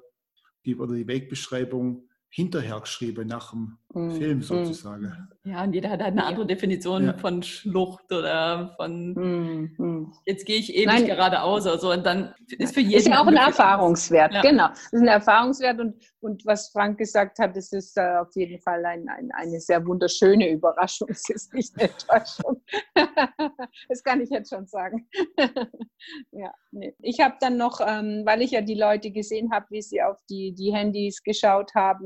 die, 0.65 0.75
oder 0.75 0.93
die 0.93 1.07
Wegbeschreibung, 1.07 2.07
hinterher 2.29 2.79
geschrieben, 2.79 3.27
nach 3.27 3.51
dem. 3.51 3.77
Film 3.91 4.37
mhm. 4.37 4.41
sozusagen. 4.41 5.29
Ja, 5.43 5.63
und 5.63 5.73
jeder 5.73 5.89
hat 5.89 6.01
halt 6.01 6.11
eine 6.11 6.23
andere 6.23 6.45
Definition 6.45 7.07
ja. 7.07 7.13
von 7.13 7.41
Schlucht 7.41 8.11
oder 8.11 8.73
von 8.77 9.13
mm. 9.13 10.13
jetzt 10.25 10.45
gehe 10.45 10.57
ich 10.57 10.71
ewig 10.75 10.85
Nein. 10.85 11.05
geradeaus 11.07 11.65
oder 11.65 11.79
so. 11.79 11.91
Und 11.91 12.05
dann 12.05 12.35
ist 12.59 12.75
für 12.75 12.81
jeden. 12.81 12.99
Ist 12.99 13.07
ja 13.07 13.19
auch 13.19 13.25
ein 13.25 13.35
Erfahrungswert, 13.35 14.33
ja. 14.35 14.41
genau. 14.41 14.67
Das 14.67 14.93
ist 14.93 15.01
ein 15.01 15.07
Erfahrungswert 15.07 15.79
und, 15.79 15.95
und 16.19 16.45
was 16.45 16.69
Frank 16.69 16.99
gesagt 16.99 17.39
hat, 17.39 17.55
das 17.55 17.71
ist 17.73 17.97
äh, 17.97 18.17
auf 18.21 18.29
jeden 18.35 18.59
Fall 18.59 18.85
ein, 18.85 19.09
ein, 19.09 19.31
eine 19.31 19.59
sehr 19.59 19.83
wunderschöne 19.83 20.47
Überraschung. 20.51 21.07
Es 21.09 21.27
ist 21.29 21.51
nicht 21.55 21.73
eine 21.75 21.89
Enttäuschung. 21.89 22.63
das 23.89 24.03
kann 24.03 24.21
ich 24.21 24.29
jetzt 24.29 24.53
schon 24.53 24.67
sagen. 24.67 25.09
ja, 26.31 26.53
nee. 26.71 26.93
Ich 27.01 27.19
habe 27.19 27.37
dann 27.39 27.57
noch, 27.57 27.81
ähm, 27.81 28.21
weil 28.25 28.43
ich 28.43 28.51
ja 28.51 28.61
die 28.61 28.75
Leute 28.75 29.09
gesehen 29.09 29.51
habe, 29.51 29.65
wie 29.71 29.81
sie 29.81 30.03
auf 30.03 30.19
die, 30.29 30.53
die 30.53 30.71
Handys 30.71 31.23
geschaut 31.23 31.73
haben, 31.73 32.05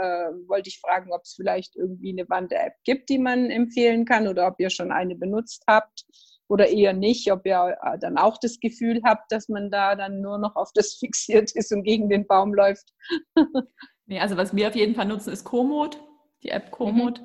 äh, 0.00 0.30
wollte 0.46 0.68
ich 0.68 0.80
fragen, 0.80 1.12
ob 1.12 1.17
es 1.24 1.34
vielleicht 1.34 1.76
irgendwie 1.76 2.12
eine 2.12 2.28
Wander-App 2.28 2.74
gibt, 2.84 3.08
die 3.08 3.18
man 3.18 3.50
empfehlen 3.50 4.04
kann 4.04 4.28
oder 4.28 4.46
ob 4.46 4.58
ihr 4.58 4.70
schon 4.70 4.92
eine 4.92 5.14
benutzt 5.14 5.64
habt 5.66 6.04
oder 6.48 6.68
eher 6.68 6.92
nicht, 6.92 7.30
ob 7.30 7.46
ihr 7.46 7.76
äh, 7.82 7.98
dann 7.98 8.16
auch 8.16 8.38
das 8.38 8.58
Gefühl 8.58 9.00
habt, 9.04 9.30
dass 9.30 9.48
man 9.48 9.70
da 9.70 9.94
dann 9.94 10.20
nur 10.20 10.38
noch 10.38 10.56
auf 10.56 10.70
das 10.74 10.94
fixiert 10.98 11.52
ist 11.52 11.72
und 11.72 11.84
gegen 11.84 12.08
den 12.08 12.26
Baum 12.26 12.54
läuft. 12.54 12.92
nee, 14.06 14.20
also 14.20 14.36
was 14.36 14.54
wir 14.54 14.68
auf 14.68 14.76
jeden 14.76 14.94
Fall 14.94 15.06
nutzen, 15.06 15.32
ist 15.32 15.44
Komoot, 15.44 16.02
die 16.42 16.50
App 16.50 16.70
Komoot. 16.70 17.22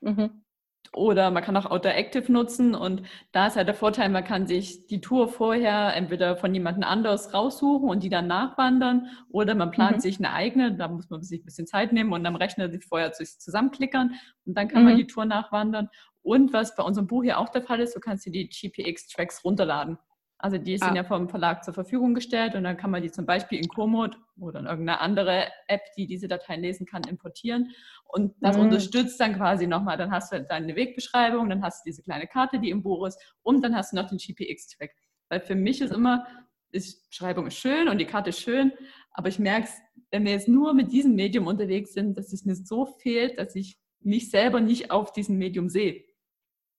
Mhm. 0.00 0.10
Mhm. 0.10 0.44
Oder 0.92 1.30
man 1.30 1.42
kann 1.42 1.56
auch 1.56 1.66
Autoactive 1.66 2.30
nutzen 2.32 2.74
und 2.74 3.02
da 3.32 3.46
ist 3.46 3.56
halt 3.56 3.68
der 3.68 3.74
Vorteil, 3.74 4.08
man 4.08 4.24
kann 4.24 4.46
sich 4.46 4.86
die 4.86 5.00
Tour 5.00 5.28
vorher 5.28 5.94
entweder 5.94 6.36
von 6.36 6.54
jemandem 6.54 6.84
anders 6.84 7.34
raussuchen 7.34 7.88
und 7.88 8.02
die 8.02 8.08
dann 8.08 8.26
nachwandern 8.26 9.08
oder 9.30 9.54
man 9.54 9.70
plant 9.70 9.96
mhm. 9.96 10.00
sich 10.00 10.18
eine 10.18 10.32
eigene, 10.32 10.74
da 10.74 10.88
muss 10.88 11.10
man 11.10 11.22
sich 11.22 11.42
ein 11.42 11.44
bisschen 11.44 11.66
Zeit 11.66 11.92
nehmen 11.92 12.12
und 12.12 12.24
am 12.26 12.36
Rechner 12.36 12.70
sich 12.70 12.84
vorher 12.84 13.12
zusammenklickern 13.12 14.14
und 14.46 14.56
dann 14.56 14.68
kann 14.68 14.82
mhm. 14.82 14.88
man 14.88 14.96
die 14.96 15.06
Tour 15.06 15.24
nachwandern. 15.24 15.88
Und 16.22 16.52
was 16.52 16.74
bei 16.74 16.82
unserem 16.82 17.06
Buch 17.06 17.24
ja 17.24 17.38
auch 17.38 17.48
der 17.48 17.62
Fall 17.62 17.80
ist, 17.80 17.94
du 17.94 18.00
kannst 18.00 18.26
dir 18.26 18.32
die 18.32 18.48
GPX-Tracks 18.48 19.44
runterladen. 19.44 19.98
Also 20.40 20.56
die 20.56 20.78
sind 20.78 20.90
ah. 20.90 20.94
ja 20.94 21.04
vom 21.04 21.28
Verlag 21.28 21.64
zur 21.64 21.74
Verfügung 21.74 22.14
gestellt 22.14 22.54
und 22.54 22.62
dann 22.62 22.76
kann 22.76 22.92
man 22.92 23.02
die 23.02 23.10
zum 23.10 23.26
Beispiel 23.26 23.58
in 23.58 23.68
Komoot 23.68 24.16
oder 24.38 24.60
in 24.60 24.66
irgendeine 24.66 25.00
andere 25.00 25.48
App, 25.66 25.82
die 25.96 26.06
diese 26.06 26.28
Dateien 26.28 26.60
lesen 26.60 26.86
kann, 26.86 27.02
importieren. 27.08 27.72
Und 28.04 28.34
das 28.40 28.56
mhm. 28.56 28.64
unterstützt 28.64 29.18
dann 29.20 29.34
quasi 29.34 29.66
nochmal. 29.66 29.96
Dann 29.96 30.12
hast 30.12 30.32
du 30.32 30.40
deine 30.40 30.76
Wegbeschreibung, 30.76 31.48
dann 31.48 31.62
hast 31.62 31.84
du 31.84 31.90
diese 31.90 32.04
kleine 32.04 32.28
Karte, 32.28 32.60
die 32.60 32.70
im 32.70 32.82
Buch 32.82 33.06
ist 33.06 33.20
und 33.42 33.62
dann 33.62 33.74
hast 33.74 33.92
du 33.92 33.96
noch 33.96 34.08
den 34.08 34.18
GPX-Track. 34.18 34.92
Weil 35.28 35.40
für 35.40 35.56
mich 35.56 35.80
ist 35.80 35.92
immer, 35.92 36.24
ist, 36.70 37.08
Beschreibung 37.08 37.48
ist 37.48 37.58
schön 37.58 37.88
und 37.88 37.98
die 37.98 38.06
Karte 38.06 38.30
ist 38.30 38.40
schön, 38.40 38.72
aber 39.10 39.28
ich 39.28 39.40
merke 39.40 39.64
es, 39.66 39.74
wenn 40.12 40.24
wir 40.24 40.32
jetzt 40.32 40.48
nur 40.48 40.72
mit 40.72 40.92
diesem 40.92 41.16
Medium 41.16 41.48
unterwegs 41.48 41.92
sind, 41.92 42.16
dass 42.16 42.32
es 42.32 42.44
mir 42.44 42.54
so 42.54 42.86
fehlt, 42.86 43.38
dass 43.38 43.56
ich 43.56 43.76
mich 44.00 44.30
selber 44.30 44.60
nicht 44.60 44.92
auf 44.92 45.12
diesem 45.12 45.36
Medium 45.36 45.68
sehe. 45.68 46.04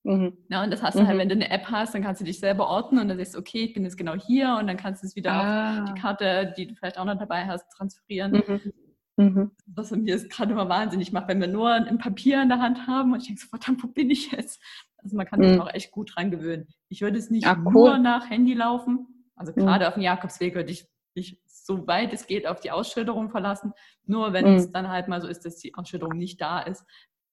Mhm. 0.03 0.37
Ja, 0.49 0.63
und 0.63 0.71
das 0.71 0.81
hast 0.81 0.95
du 0.95 0.99
halt, 0.99 1.07
mhm. 1.07 1.09
halt, 1.09 1.19
wenn 1.19 1.29
du 1.29 1.35
eine 1.35 1.51
App 1.51 1.65
hast, 1.69 1.93
dann 1.93 2.01
kannst 2.01 2.21
du 2.21 2.25
dich 2.25 2.39
selber 2.39 2.67
ordnen 2.67 3.01
und 3.01 3.07
dann 3.09 3.17
sagst 3.17 3.35
du, 3.35 3.39
okay, 3.39 3.65
ich 3.65 3.73
bin 3.73 3.83
jetzt 3.83 3.97
genau 3.97 4.15
hier 4.15 4.57
und 4.59 4.67
dann 4.67 4.77
kannst 4.77 5.03
du 5.03 5.07
es 5.07 5.15
wieder 5.15 5.33
ah. 5.33 5.83
auf 5.83 5.93
die 5.93 5.99
Karte, 5.99 6.53
die 6.57 6.67
du 6.67 6.75
vielleicht 6.75 6.97
auch 6.97 7.05
noch 7.05 7.17
dabei 7.17 7.45
hast, 7.45 7.69
transferieren. 7.75 8.31
Mhm. 8.31 8.73
Mhm. 9.17 9.51
Was 9.67 9.91
mir 9.91 10.05
jetzt 10.05 10.29
gerade 10.29 10.53
immer 10.53 10.69
wahnsinnig 10.69 11.11
macht, 11.11 11.27
wenn 11.27 11.41
wir 11.41 11.49
nur 11.49 11.71
ein 11.71 11.97
Papier 11.97 12.41
in 12.41 12.47
der 12.47 12.59
Hand 12.59 12.87
haben 12.87 13.11
und 13.11 13.19
ich 13.19 13.27
denke 13.27 13.41
so, 13.41 13.47
verdammt, 13.49 13.83
wo 13.83 13.87
bin 13.87 14.09
ich 14.09 14.31
jetzt? 14.31 14.63
Also 14.97 15.17
man 15.17 15.25
kann 15.25 15.43
sich 15.43 15.55
mhm. 15.55 15.61
auch 15.61 15.73
echt 15.73 15.91
gut 15.91 16.15
dran 16.15 16.31
gewöhnen. 16.31 16.67
Ich 16.87 17.01
würde 17.01 17.17
es 17.17 17.29
nicht 17.29 17.45
ja, 17.45 17.57
cool. 17.65 17.71
nur 17.73 17.97
nach 17.97 18.29
Handy 18.29 18.53
laufen. 18.53 19.07
Also 19.35 19.51
mhm. 19.51 19.61
gerade 19.61 19.89
auf 19.89 19.95
dem 19.95 20.03
Jakobsweg 20.03 20.55
würde 20.55 20.71
ich 20.71 20.87
mich 21.15 21.41
so 21.47 21.85
weit 21.85 22.13
es 22.13 22.27
geht 22.27 22.47
auf 22.47 22.61
die 22.61 22.71
Ausschilderung 22.71 23.29
verlassen. 23.29 23.73
Nur 24.05 24.31
wenn 24.31 24.47
es 24.55 24.71
dann 24.71 24.87
halt 24.87 25.09
mal 25.09 25.21
so 25.21 25.27
ist, 25.27 25.45
dass 25.45 25.57
die 25.57 25.75
Ausschilderung 25.75 26.17
nicht 26.17 26.39
da 26.39 26.61
ist, 26.61 26.85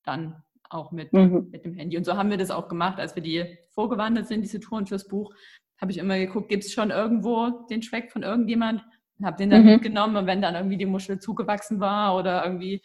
dann 0.04 0.42
auch 0.70 0.92
mit, 0.92 1.12
mhm. 1.12 1.48
mit 1.50 1.64
dem 1.64 1.74
Handy. 1.74 1.96
Und 1.96 2.04
so 2.04 2.16
haben 2.16 2.30
wir 2.30 2.36
das 2.36 2.50
auch 2.50 2.68
gemacht, 2.68 2.98
als 2.98 3.14
wir 3.14 3.22
die 3.22 3.58
vorgewandert 3.70 4.28
sind, 4.28 4.42
diese 4.42 4.60
Touren 4.60 4.86
fürs 4.86 5.08
Buch, 5.08 5.32
habe 5.80 5.90
ich 5.90 5.98
immer 5.98 6.18
geguckt, 6.18 6.48
gibt 6.48 6.64
es 6.64 6.72
schon 6.72 6.90
irgendwo 6.90 7.66
den 7.68 7.80
Track 7.80 8.10
von 8.10 8.22
irgendjemand? 8.22 8.82
Und 9.18 9.26
habe 9.26 9.36
den 9.38 9.50
dann 9.50 9.62
mhm. 9.62 9.72
mitgenommen 9.72 10.16
und 10.16 10.26
wenn 10.26 10.42
dann 10.42 10.54
irgendwie 10.54 10.76
die 10.76 10.86
Muschel 10.86 11.18
zugewachsen 11.18 11.80
war 11.80 12.16
oder 12.16 12.44
irgendwie 12.44 12.82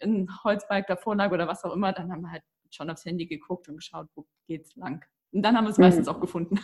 ein 0.00 0.28
Holzbalk 0.44 0.86
davor 0.86 1.16
lag 1.16 1.32
oder 1.32 1.48
was 1.48 1.64
auch 1.64 1.74
immer, 1.74 1.92
dann 1.92 2.12
haben 2.12 2.22
wir 2.22 2.30
halt 2.30 2.42
schon 2.70 2.88
aufs 2.88 3.04
Handy 3.04 3.26
geguckt 3.26 3.68
und 3.68 3.76
geschaut, 3.76 4.06
wo 4.14 4.26
geht's 4.46 4.74
lang. 4.76 5.04
Und 5.32 5.42
dann 5.42 5.56
haben 5.56 5.64
wir 5.64 5.70
es 5.70 5.78
mhm. 5.78 5.84
meistens 5.84 6.08
auch 6.08 6.20
gefunden. 6.20 6.60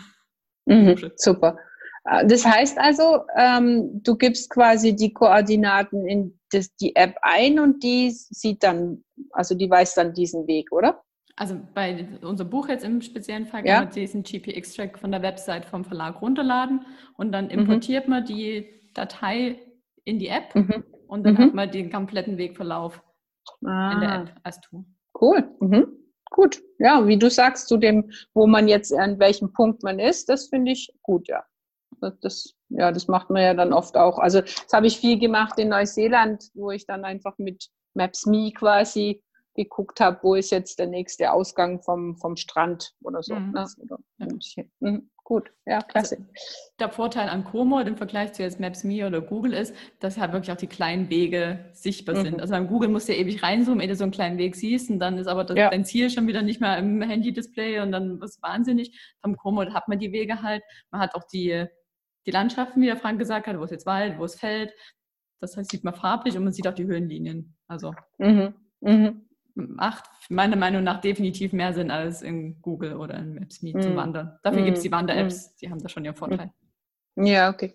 Mhm. 0.66 0.96
Super. 1.16 1.58
Äh, 2.08 2.26
das 2.26 2.44
heißt 2.44 2.78
also, 2.78 3.24
ähm, 3.36 4.02
du 4.02 4.16
gibst 4.16 4.50
quasi 4.50 4.94
die 4.94 5.12
Koordinaten 5.12 6.06
in 6.06 6.38
das, 6.50 6.74
die 6.76 6.96
App 6.96 7.16
ein 7.22 7.58
und 7.58 7.82
die 7.82 8.10
sieht 8.10 8.62
dann, 8.62 9.04
also 9.32 9.54
die 9.54 9.68
weiß 9.68 9.94
dann 9.94 10.14
diesen 10.14 10.46
Weg, 10.46 10.72
oder? 10.72 11.02
Also 11.36 11.56
bei 11.74 12.08
unserem 12.22 12.50
Buch 12.50 12.68
jetzt 12.68 12.84
im 12.84 13.00
speziellen 13.00 13.46
Fall 13.46 13.62
kann 13.62 13.68
ja. 13.70 13.80
man 13.82 13.90
diesen 13.90 14.22
GPX-Track 14.24 14.98
von 14.98 15.12
der 15.12 15.22
Website 15.22 15.66
vom 15.66 15.84
Verlag 15.84 16.20
runterladen 16.20 16.84
und 17.16 17.30
dann 17.30 17.44
mhm. 17.44 17.52
importiert 17.52 18.08
mhm. 18.08 18.14
man 18.14 18.24
die 18.24 18.66
Datei 18.94 19.56
in 20.04 20.18
die 20.18 20.28
App 20.28 20.54
mhm. 20.54 20.82
und 21.06 21.24
dann 21.24 21.34
mhm. 21.34 21.38
hat 21.38 21.54
man 21.54 21.70
den 21.70 21.92
kompletten 21.92 22.38
Wegverlauf 22.38 23.00
ah. 23.64 23.92
in 23.92 24.00
der 24.00 24.10
ah. 24.10 24.22
App 24.22 24.32
als 24.42 24.60
Tool. 24.62 24.84
Cool. 25.20 25.48
Mhm. 25.60 25.86
Gut. 26.30 26.60
Ja, 26.78 27.06
wie 27.06 27.18
du 27.18 27.30
sagst, 27.30 27.68
zu 27.68 27.76
dem, 27.76 28.10
wo 28.34 28.46
man 28.46 28.66
jetzt 28.66 28.92
an 28.92 29.18
welchem 29.18 29.52
Punkt 29.52 29.82
man 29.82 29.98
ist, 29.98 30.28
das 30.28 30.48
finde 30.48 30.72
ich 30.72 30.92
gut, 31.02 31.28
ja. 31.28 31.44
Das, 32.00 32.54
ja, 32.68 32.92
das 32.92 33.08
macht 33.08 33.30
man 33.30 33.42
ja 33.42 33.54
dann 33.54 33.72
oft 33.72 33.96
auch. 33.96 34.18
Also 34.18 34.40
das 34.40 34.72
habe 34.72 34.86
ich 34.86 34.98
viel 34.98 35.18
gemacht 35.18 35.58
in 35.58 35.68
Neuseeland, 35.68 36.44
wo 36.54 36.70
ich 36.70 36.86
dann 36.86 37.04
einfach 37.04 37.36
mit 37.38 37.68
Maps.me 37.94 38.52
quasi 38.52 39.22
geguckt 39.58 40.00
habe, 40.00 40.18
wo 40.22 40.34
ist 40.34 40.50
jetzt 40.50 40.78
der 40.78 40.86
nächste 40.86 41.32
Ausgang 41.32 41.82
vom, 41.82 42.16
vom 42.16 42.36
Strand 42.36 42.92
oder 43.02 43.22
so. 43.22 43.34
Mhm. 43.34 43.52
Ne? 43.52 43.66
Oder 43.78 43.98
ja. 44.18 44.64
mhm. 44.80 45.10
Gut, 45.24 45.52
ja, 45.66 45.82
klasse. 45.82 46.16
Also, 46.16 46.26
der 46.80 46.88
Vorteil 46.88 47.28
an 47.28 47.44
Komoot 47.44 47.86
im 47.86 47.98
Vergleich 47.98 48.32
zu 48.32 48.42
jetzt 48.42 48.60
Maps.me 48.60 49.06
oder 49.06 49.20
Google 49.20 49.52
ist, 49.52 49.74
dass 50.00 50.16
halt 50.16 50.32
wirklich 50.32 50.50
auch 50.50 50.56
die 50.56 50.68
kleinen 50.68 51.10
Wege 51.10 51.66
sichtbar 51.72 52.14
mhm. 52.14 52.22
sind. 52.22 52.40
Also 52.40 52.52
beim 52.52 52.66
Google 52.66 52.88
musst 52.88 53.08
du 53.08 53.12
ja 53.12 53.18
ewig 53.18 53.42
reinzoomen, 53.42 53.80
ehe 53.80 53.88
du 53.88 53.94
so 53.94 54.04
einen 54.04 54.12
kleinen 54.12 54.38
Weg 54.38 54.56
siehst 54.56 54.88
und 54.88 55.00
dann 55.00 55.18
ist 55.18 55.26
aber 55.26 55.44
das, 55.44 55.58
ja. 55.58 55.68
dein 55.68 55.84
Ziel 55.84 56.08
schon 56.08 56.26
wieder 56.28 56.40
nicht 56.40 56.62
mehr 56.62 56.78
im 56.78 57.02
Handy-Display 57.02 57.80
und 57.80 57.92
dann 57.92 58.22
ist 58.22 58.36
es 58.36 58.42
wahnsinnig. 58.42 58.98
Beim 59.20 59.36
Komoot 59.36 59.74
hat 59.74 59.86
man 59.86 59.98
die 59.98 60.12
Wege 60.12 60.40
halt. 60.40 60.62
Man 60.90 61.02
hat 61.02 61.14
auch 61.14 61.24
die 61.24 61.66
die 62.28 62.32
Landschaften, 62.32 62.82
wie 62.82 62.86
der 62.86 62.98
Frank 62.98 63.18
gesagt 63.18 63.46
hat, 63.46 63.58
wo 63.58 63.64
ist 63.64 63.70
jetzt 63.70 63.86
Wald, 63.86 64.18
wo 64.18 64.24
ist 64.24 64.38
Feld. 64.38 64.74
Das 65.40 65.56
heißt, 65.56 65.70
sieht 65.70 65.82
man 65.82 65.94
farblich 65.94 66.36
und 66.36 66.44
man 66.44 66.52
sieht 66.52 66.68
auch 66.68 66.74
die 66.74 66.84
Höhenlinien. 66.84 67.56
Also 67.68 67.94
mhm. 68.18 68.54
Mhm. 68.80 69.26
macht 69.54 70.04
meiner 70.28 70.56
Meinung 70.56 70.84
nach 70.84 71.00
definitiv 71.00 71.54
mehr 71.54 71.72
Sinn 71.72 71.90
als 71.90 72.20
in 72.20 72.60
Google 72.60 72.96
oder 72.96 73.14
in 73.14 73.34
Maps.me 73.34 73.72
mhm. 73.74 73.80
zum 73.80 73.96
Wandern. 73.96 74.38
Dafür 74.42 74.62
gibt 74.62 74.76
es 74.76 74.82
die 74.82 74.90
mhm. 74.90 74.94
Wander-Apps, 74.94 75.46
mhm. 75.46 75.54
die 75.60 75.70
haben 75.70 75.82
da 75.82 75.88
schon 75.88 76.04
ihren 76.04 76.16
Vorteil. 76.16 76.52
Ja, 77.16 77.50
okay. 77.50 77.74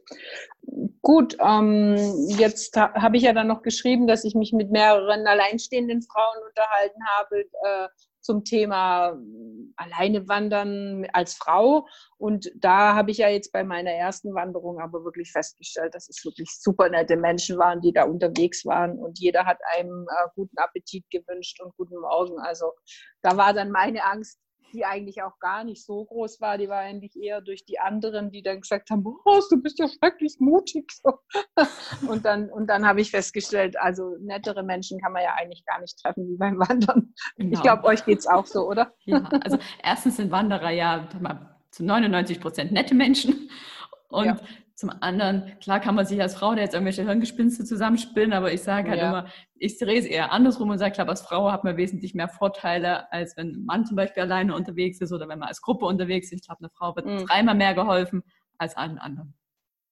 Gut, 1.02 1.36
ähm, 1.40 1.96
jetzt 2.38 2.78
ha 2.78 2.94
habe 2.94 3.18
ich 3.18 3.24
ja 3.24 3.34
dann 3.34 3.48
noch 3.48 3.64
geschrieben, 3.64 4.06
dass 4.06 4.24
ich 4.24 4.36
mich 4.36 4.54
mit 4.54 4.70
mehreren 4.70 5.26
alleinstehenden 5.26 6.04
Frauen 6.04 6.48
unterhalten 6.48 7.02
habe 7.18 7.40
äh, 7.40 7.88
zum 8.24 8.44
Thema 8.44 9.12
hm, 9.12 9.74
alleine 9.76 10.28
wandern 10.28 11.06
als 11.14 11.36
Frau. 11.36 11.88
Und 12.18 12.52
da 12.56 12.96
habe 12.96 13.12
ich 13.12 13.18
ja 13.18 13.30
jetzt 13.30 13.52
bei 13.52 13.64
meiner 13.64 13.92
ersten 13.92 14.34
Wanderung 14.34 14.80
aber 14.80 15.04
wirklich 15.04 15.32
festgestellt, 15.32 15.94
dass 15.94 16.10
es 16.10 16.24
wirklich 16.26 16.50
super 16.52 16.90
nette 16.90 17.18
Menschen 17.18 17.58
waren, 17.58 17.82
die 17.82 17.94
da 17.94 18.06
unterwegs 18.06 18.66
waren. 18.66 18.98
Und 18.98 19.20
jeder 19.20 19.46
hat 19.46 19.60
einem 19.76 20.08
äh, 20.10 20.30
guten 20.36 20.58
Appetit 20.58 21.06
gewünscht 21.12 21.62
und 21.62 21.76
guten 21.78 22.00
Morgen. 22.00 22.40
Also 22.40 22.72
da 23.22 23.38
war 23.38 23.54
dann 23.54 23.72
meine 23.72 24.04
Angst, 24.04 24.40
die 24.74 24.86
eigentlich 24.86 25.22
auch 25.22 25.40
gar 25.40 25.64
nicht 25.64 25.86
so 25.86 26.06
groß 26.06 26.42
war. 26.42 26.58
Die 26.58 26.68
war 26.68 26.80
eigentlich 26.80 27.16
eher 27.16 27.42
durch 27.42 27.66
die 27.66 27.80
anderen, 27.80 28.32
die 28.32 28.42
dann 28.42 28.62
gesagt 28.62 28.90
haben, 28.90 29.06
oh, 29.06 29.42
du 29.50 29.62
bist 29.62 29.80
ja 29.80 29.88
schrecklich 29.88 30.38
mutig. 30.40 30.92
Und 32.08 32.26
dann, 32.26 32.50
und 32.50 32.68
dann 32.68 32.86
habe 32.86 33.02
ich 33.02 33.12
festgestellt, 33.12 33.80
also 33.80 34.16
nettere 34.20 34.64
Menschen 34.64 35.00
kann 35.00 35.14
man 35.14 35.24
ja 35.24 35.34
eigentlich 35.36 35.66
gar 35.66 35.80
nicht 35.80 35.98
treffen 36.00 36.28
wie 36.28 36.38
beim 36.38 36.60
Wandern. 36.60 37.14
Genau. 37.38 37.54
Ich 37.54 37.62
glaube, 37.62 37.84
euch 37.86 38.04
geht 38.06 38.20
es 38.20 38.28
auch 38.28 38.46
so, 38.46 38.68
oder? 38.68 38.94
Ja, 39.06 39.24
also 39.44 39.58
erstens 39.82 40.18
sind 40.18 40.32
Wanderer 40.32 40.72
ja 40.72 41.08
zu 41.72 41.84
99 41.84 42.40
Prozent 42.40 42.72
nette 42.72 42.96
Menschen. 42.96 43.50
Und 44.10 44.26
ja. 44.26 44.38
Zum 44.76 44.90
anderen, 45.02 45.52
klar 45.60 45.80
kann 45.80 45.94
man 45.94 46.06
sich 46.06 46.20
als 46.20 46.34
Frau 46.36 46.56
da 46.56 46.62
jetzt 46.62 46.74
irgendwelche 46.74 47.06
Hirngespinste 47.06 47.64
zusammenspinnen, 47.64 48.34
aber 48.34 48.52
ich 48.52 48.64
sage 48.64 48.90
halt 48.90 49.00
ja. 49.00 49.10
immer, 49.10 49.28
ich 49.54 49.78
drehe 49.78 50.00
es 50.00 50.06
eher 50.06 50.32
andersrum 50.32 50.72
und 50.72 50.80
sage, 50.80 50.94
klar, 50.94 51.08
als 51.08 51.22
Frau 51.22 51.52
hat 51.52 51.64
man 51.64 51.78
wesentlich 51.78 52.16
mehr 52.16 52.28
Vorteile, 52.28 53.12
als 53.12 53.38
wenn 53.38 53.50
ein 53.52 53.66
Mann 53.66 53.86
zum 53.86 53.96
Beispiel 53.96 54.24
alleine 54.24 54.56
unterwegs 54.56 55.00
ist 55.00 55.14
oder 55.14 55.30
wenn 55.30 55.38
man 55.38 55.48
als 55.48 55.62
Gruppe 55.62 55.86
unterwegs 55.86 56.32
ist. 56.32 56.42
Ich 56.42 56.48
glaube, 56.48 56.62
eine 56.62 56.70
Frau 56.70 56.96
wird 56.96 57.06
mhm. 57.06 57.26
dreimal 57.28 57.54
mehr 57.54 57.76
geholfen 57.76 58.24
als 58.58 58.76
allen 58.76 58.98
anderen. 58.98 59.36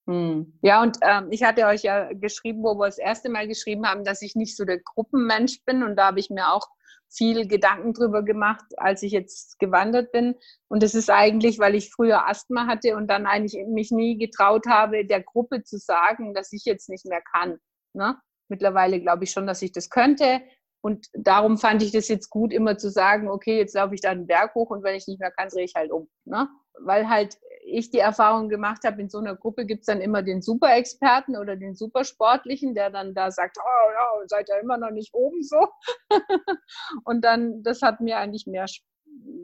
Mhm. 0.07 0.57
Ja, 0.63 0.81
und 0.81 0.97
ähm, 1.01 1.27
ich 1.29 1.43
hatte 1.43 1.67
euch 1.67 1.83
ja 1.83 2.11
geschrieben, 2.13 2.63
wo 2.63 2.73
wir 2.73 2.87
das 2.87 2.97
erste 2.97 3.29
Mal 3.29 3.47
geschrieben 3.47 3.85
haben, 3.85 4.03
dass 4.03 4.23
ich 4.23 4.35
nicht 4.35 4.57
so 4.57 4.65
der 4.65 4.79
Gruppenmensch 4.79 5.63
bin 5.63 5.83
und 5.83 5.95
da 5.95 6.07
habe 6.07 6.19
ich 6.19 6.31
mir 6.31 6.51
auch 6.51 6.67
viel 7.11 7.47
Gedanken 7.47 7.93
drüber 7.93 8.23
gemacht, 8.23 8.63
als 8.77 9.03
ich 9.03 9.11
jetzt 9.11 9.59
gewandert 9.59 10.11
bin. 10.11 10.35
Und 10.69 10.81
das 10.81 10.95
ist 10.95 11.09
eigentlich, 11.09 11.59
weil 11.59 11.75
ich 11.75 11.91
früher 11.91 12.27
Asthma 12.27 12.67
hatte 12.67 12.95
und 12.95 13.07
dann 13.07 13.25
eigentlich 13.25 13.57
mich 13.67 13.91
nie 13.91 14.17
getraut 14.17 14.65
habe, 14.67 15.05
der 15.05 15.21
Gruppe 15.21 15.63
zu 15.63 15.77
sagen, 15.77 16.33
dass 16.33 16.53
ich 16.53 16.63
jetzt 16.63 16.89
nicht 16.89 17.05
mehr 17.05 17.21
kann. 17.21 17.57
Ne? 17.93 18.17
Mittlerweile 18.47 19.01
glaube 19.01 19.25
ich 19.25 19.31
schon, 19.31 19.45
dass 19.45 19.61
ich 19.61 19.73
das 19.73 19.89
könnte. 19.89 20.41
Und 20.81 21.07
darum 21.13 21.57
fand 21.57 21.83
ich 21.83 21.91
das 21.91 22.07
jetzt 22.07 22.29
gut, 22.29 22.53
immer 22.53 22.77
zu 22.77 22.89
sagen, 22.89 23.29
okay, 23.29 23.57
jetzt 23.57 23.75
laufe 23.75 23.93
ich 23.93 24.01
da 24.01 24.09
einen 24.09 24.25
Berg 24.25 24.55
hoch 24.55 24.71
und 24.71 24.83
wenn 24.83 24.95
ich 24.95 25.07
nicht 25.07 25.19
mehr 25.19 25.31
kann, 25.31 25.49
drehe 25.49 25.65
ich 25.65 25.75
halt 25.75 25.91
um. 25.91 26.09
Ne? 26.25 26.49
Weil 26.79 27.07
halt 27.09 27.37
ich 27.63 27.91
die 27.91 27.99
Erfahrung 27.99 28.49
gemacht 28.49 28.83
habe, 28.85 29.01
in 29.01 29.09
so 29.09 29.19
einer 29.19 29.35
Gruppe 29.35 29.65
gibt 29.65 29.81
es 29.81 29.85
dann 29.85 30.01
immer 30.01 30.23
den 30.23 30.41
Superexperten 30.41 31.37
oder 31.37 31.55
den 31.55 31.75
Supersportlichen, 31.75 32.75
der 32.75 32.89
dann 32.89 33.13
da 33.13 33.31
sagt, 33.31 33.57
oh 33.59 33.91
ja, 33.91 34.27
seid 34.27 34.49
ihr 34.49 34.59
immer 34.59 34.77
noch 34.77 34.91
nicht 34.91 35.13
oben 35.13 35.43
so. 35.43 35.67
und 37.05 37.23
dann, 37.23 37.63
das 37.63 37.81
hat 37.81 38.01
mir 38.01 38.17
eigentlich 38.17 38.45
mehr 38.47 38.67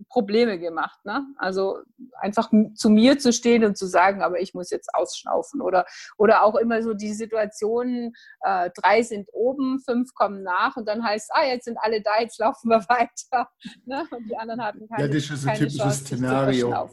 Probleme 0.10 0.60
gemacht. 0.60 1.00
Ne? 1.06 1.26
Also 1.38 1.80
einfach 2.20 2.50
zu 2.76 2.90
mir 2.90 3.20
zu 3.20 3.34
stehen 3.34 3.64
und 3.66 3.78
zu 3.78 3.86
sagen, 3.86 4.22
aber 4.22 4.40
ich 4.40 4.54
muss 4.54 4.70
jetzt 4.70 4.90
ausschnaufen. 4.94 5.62
Oder, 5.62 5.86
oder 6.18 6.44
auch 6.44 6.56
immer 6.56 6.82
so 6.82 6.94
die 6.94 7.14
Situationen, 7.14 8.14
äh, 8.42 8.70
drei 8.76 9.04
sind 9.04 9.28
oben, 9.34 9.80
fünf 9.80 10.14
kommen 10.14 10.44
nach 10.44 10.78
und 10.78 10.88
dann 10.88 11.04
heißt, 11.04 11.32
ah, 11.34 11.46
jetzt 11.46 11.66
sind 11.66 11.78
alle 11.82 12.02
da, 12.02 12.22
jetzt 12.22 12.40
laufen 12.40 12.70
wir 12.70 12.80
weiter. 12.90 13.50
Ne? 13.86 14.08
Und 14.12 14.30
die 14.30 14.38
anderen 14.38 14.64
hatten 14.64 14.88
keine, 14.88 15.08
ja, 15.08 15.14
das 15.14 15.30
ist 15.30 15.48
ein 15.48 15.58
typisches 15.58 15.78
Chance, 15.78 16.06
Szenario. 16.06 16.90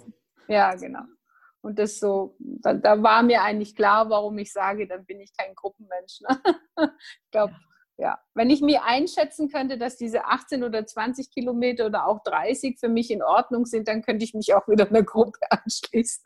Ja, 0.48 0.74
genau. 0.74 1.02
Und 1.62 1.78
das 1.78 1.98
so, 1.98 2.36
da, 2.38 2.74
da, 2.74 3.02
war 3.02 3.22
mir 3.22 3.42
eigentlich 3.42 3.74
klar, 3.74 4.10
warum 4.10 4.36
ich 4.36 4.52
sage, 4.52 4.86
dann 4.86 5.06
bin 5.06 5.20
ich 5.20 5.34
kein 5.34 5.54
Gruppenmensch. 5.54 6.20
Ne? 6.20 6.40
ich 7.24 7.30
glaube, 7.30 7.54
ja, 7.96 8.18
wenn 8.34 8.50
ich 8.50 8.60
mir 8.60 8.84
einschätzen 8.84 9.48
könnte, 9.48 9.78
dass 9.78 9.96
diese 9.96 10.24
18 10.24 10.64
oder 10.64 10.84
20 10.84 11.30
Kilometer 11.30 11.86
oder 11.86 12.08
auch 12.08 12.22
30 12.24 12.78
für 12.80 12.88
mich 12.88 13.10
in 13.10 13.22
Ordnung 13.22 13.66
sind, 13.66 13.86
dann 13.86 14.02
könnte 14.02 14.24
ich 14.24 14.34
mich 14.34 14.52
auch 14.52 14.66
wieder 14.66 14.88
einer 14.88 15.04
Gruppe 15.04 15.38
anschließen. 15.50 16.24